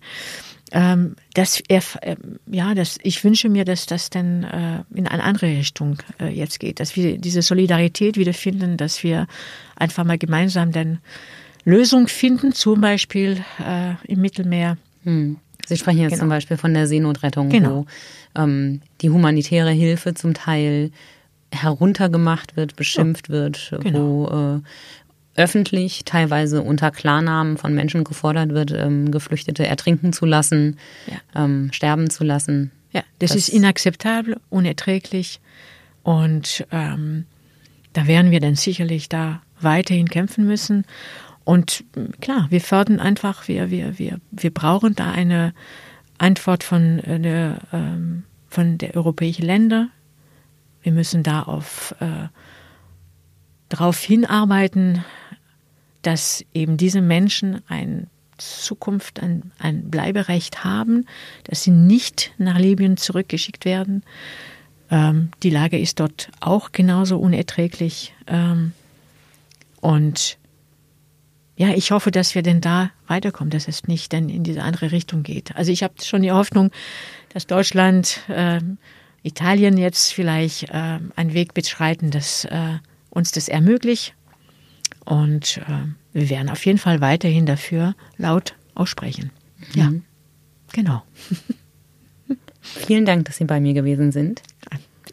Ähm, 0.72 1.16
dass 1.34 1.64
er, 1.68 1.82
äh, 2.02 2.16
ja, 2.46 2.76
das, 2.76 3.00
ich 3.02 3.24
wünsche 3.24 3.50
mir, 3.50 3.66
dass 3.66 3.88
das 3.88 4.12
dann 4.12 4.44
äh, 4.44 4.84
in 4.94 5.08
eine 5.08 5.24
andere 5.24 5.48
Richtung 5.48 5.98
äh, 6.20 6.28
jetzt 6.28 6.60
geht, 6.60 6.80
dass 6.80 6.96
wir 6.96 7.18
diese 7.18 7.42
Solidarität 7.42 8.18
wiederfinden, 8.18 8.78
dass 8.78 9.04
wir 9.04 9.26
einfach 9.76 10.04
mal 10.04 10.20
gemeinsam 10.20 10.72
dann 10.72 11.00
Lösung 11.66 12.08
finden, 12.08 12.54
zum 12.54 12.82
Beispiel 12.82 13.44
äh, 13.60 13.94
im 14.08 14.22
Mittelmeer. 14.22 14.78
Hm. 15.04 15.38
Sie 15.68 15.78
sprechen 15.78 16.00
jetzt 16.00 16.12
genau. 16.12 16.22
zum 16.22 16.30
Beispiel 16.30 16.58
von 16.58 16.74
der 16.74 16.88
Seenotrettung, 16.88 17.50
genau. 17.50 17.86
wo 18.36 18.42
ähm, 18.42 18.82
die 19.02 19.10
humanitäre 19.10 19.72
Hilfe 19.72 20.14
zum 20.14 20.34
Teil 20.34 20.92
heruntergemacht 21.52 22.56
wird, 22.56 22.76
beschimpft 22.76 23.30
ja. 23.30 23.34
wird, 23.34 23.76
genau. 23.82 24.00
wo 24.00 24.58
äh, 24.58 24.62
öffentlich, 25.36 26.04
teilweise 26.06 26.62
unter 26.62 26.92
Klarnamen 26.92 27.58
von 27.58 27.74
Menschen 27.74 28.04
gefordert 28.04 28.50
wird, 28.50 28.72
ähm, 28.72 29.12
Geflüchtete 29.12 29.66
ertrinken 29.66 30.12
zu 30.14 30.26
lassen, 30.26 30.78
ja. 31.08 31.44
ähm, 31.44 31.70
sterben 31.72 32.10
zu 32.10 32.24
lassen. 32.24 32.72
Ja, 32.92 33.04
das, 33.20 33.32
das, 33.32 33.38
ist 33.38 33.50
inakzeptabel, 33.50 34.38
unerträglich. 34.50 35.40
Und 36.04 36.66
ähm, 36.72 37.26
da 37.94 38.08
werden 38.08 38.32
wir 38.32 38.40
dann 38.40 38.56
sicherlich 38.56 39.10
da 39.10 39.42
weiterhin 39.62 40.10
kämpfen 40.10 40.46
müssen. 40.46 40.86
Und 41.44 41.84
klar, 42.22 42.48
wir 42.50 42.62
fördern 42.62 43.00
einfach, 43.00 43.48
wir, 43.48 43.72
wir, 43.72 43.98
wir, 43.98 44.20
wir 44.32 44.54
brauchen 44.54 44.96
da 44.96 45.12
eine 45.12 45.54
Antwort 46.18 46.64
von 46.64 47.00
äh, 47.00 47.20
der, 47.20 47.60
ähm, 47.74 48.24
von 48.48 48.78
der 48.78 48.96
europäischen 48.96 49.46
Länder. 49.46 49.90
Wir 50.82 50.92
müssen 50.92 51.24
da 51.24 51.44
auf, 51.44 51.96
äh, 52.00 52.28
darauf 53.70 54.00
hinarbeiten, 54.00 55.06
dass 56.02 56.44
eben 56.54 56.78
diese 56.78 57.02
Menschen 57.02 57.62
eine 57.68 58.08
Zukunft, 58.38 59.22
ein, 59.22 59.52
ein 59.60 59.90
Bleiberecht 59.90 60.64
haben, 60.64 61.06
dass 61.44 61.64
sie 61.64 61.72
nicht 61.72 62.32
nach 62.38 62.58
Libyen 62.58 62.98
zurückgeschickt 62.98 63.66
werden. 63.66 64.04
Ähm, 64.90 65.30
die 65.44 65.50
Lage 65.50 65.78
ist 65.78 66.00
dort 66.00 66.30
auch 66.40 66.72
genauso 66.72 67.20
unerträglich. 67.20 68.14
Ähm, 68.28 68.74
und 69.82 70.38
ja, 71.58 71.70
ich 71.70 71.92
hoffe, 71.92 72.12
dass 72.12 72.36
wir 72.36 72.42
denn 72.42 72.62
da 72.62 72.92
weiterkommen, 73.08 73.52
dass 73.52 73.68
es 73.68 73.84
nicht 73.86 74.14
dann 74.14 74.30
in 74.30 74.44
diese 74.44 74.64
andere 74.64 74.92
Richtung 74.92 75.24
geht. 75.24 75.56
Also 75.56 75.72
ich 75.72 75.84
habe 75.84 75.96
schon 76.02 76.22
die 76.22 76.32
Hoffnung, 76.32 76.72
dass 77.34 77.48
Deutschland, 77.48 78.22
äh, 78.30 78.62
Italien 79.22 79.78
jetzt 79.78 80.14
vielleicht 80.14 80.70
äh, 80.70 81.00
einen 81.16 81.34
Weg 81.34 81.54
beschreiten, 81.54 82.10
dass 82.12 82.46
äh, 82.46 82.78
uns 83.10 83.32
das 83.32 83.48
ermöglicht. 83.48 84.14
Und 85.06 85.58
äh, 85.68 85.88
wir 86.14 86.30
werden 86.30 86.50
auf 86.50 86.66
jeden 86.66 86.78
Fall 86.78 87.02
weiterhin 87.02 87.46
dafür 87.46 87.96
laut 88.18 88.56
aussprechen. 88.76 89.32
Mhm. 89.74 89.80
Ja, 89.80 89.92
genau. 90.74 91.04
Vielen 92.62 93.06
Dank, 93.06 93.26
dass 93.26 93.38
Sie 93.38 93.46
bei 93.46 93.60
mir 93.60 93.74
gewesen 93.74 94.12
sind. 94.12 94.42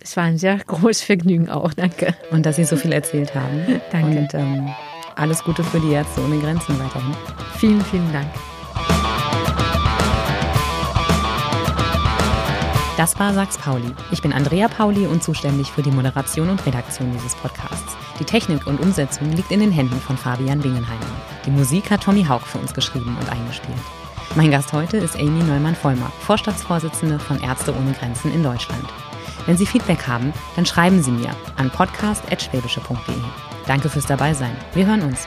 Es 0.00 0.16
war 0.16 0.24
ein 0.24 0.38
sehr 0.38 0.58
großes 0.58 1.02
Vergnügen 1.02 1.48
auch, 1.48 1.72
danke. 1.72 2.14
Und 2.30 2.46
dass 2.46 2.56
Sie 2.56 2.64
so 2.64 2.76
viel 2.76 2.92
erzählt 2.92 3.34
haben. 3.34 3.80
danke. 3.90 4.18
Und 4.18 4.34
ähm, 4.34 4.68
alles 5.16 5.42
Gute 5.42 5.64
für 5.64 5.80
die 5.80 5.92
Ärzte 5.92 6.22
ohne 6.22 6.38
Grenzen 6.38 6.78
weiterhin. 6.78 7.14
Vielen, 7.58 7.80
vielen 7.82 8.12
Dank. 8.12 8.28
Das 12.96 13.18
war 13.18 13.34
Sachs 13.34 13.58
Pauli. 13.58 13.94
Ich 14.10 14.22
bin 14.22 14.32
Andrea 14.32 14.68
Pauli 14.68 15.06
und 15.06 15.22
zuständig 15.22 15.70
für 15.70 15.82
die 15.82 15.90
Moderation 15.90 16.48
und 16.48 16.64
Redaktion 16.64 17.12
dieses 17.12 17.34
Podcasts. 17.34 17.94
Die 18.18 18.24
Technik 18.24 18.66
und 18.66 18.80
Umsetzung 18.80 19.30
liegt 19.32 19.50
in 19.50 19.60
den 19.60 19.70
Händen 19.70 20.00
von 20.00 20.16
Fabian 20.16 20.60
Bingenheimer. 20.60 21.04
Die 21.44 21.50
Musik 21.50 21.90
hat 21.90 22.02
Tommy 22.02 22.24
Haug 22.24 22.40
für 22.46 22.56
uns 22.56 22.72
geschrieben 22.72 23.14
und 23.20 23.30
eingespielt. 23.30 23.76
Mein 24.34 24.50
Gast 24.50 24.72
heute 24.72 24.96
ist 24.96 25.14
Amy 25.14 25.44
Neumann-Vollmer, 25.44 26.10
Vorstandsvorsitzende 26.20 27.18
von 27.18 27.38
Ärzte 27.42 27.74
ohne 27.76 27.92
Grenzen 27.92 28.32
in 28.32 28.42
Deutschland. 28.42 28.84
Wenn 29.44 29.58
Sie 29.58 29.66
Feedback 29.66 30.06
haben, 30.06 30.32
dann 30.56 30.64
schreiben 30.64 31.02
Sie 31.02 31.10
mir 31.10 31.36
an 31.56 31.68
podcast.schwäbische.de. 31.70 33.14
Danke 33.66 33.90
fürs 33.90 34.06
Dabeisein. 34.06 34.56
Wir 34.72 34.86
hören 34.86 35.02
uns. 35.02 35.26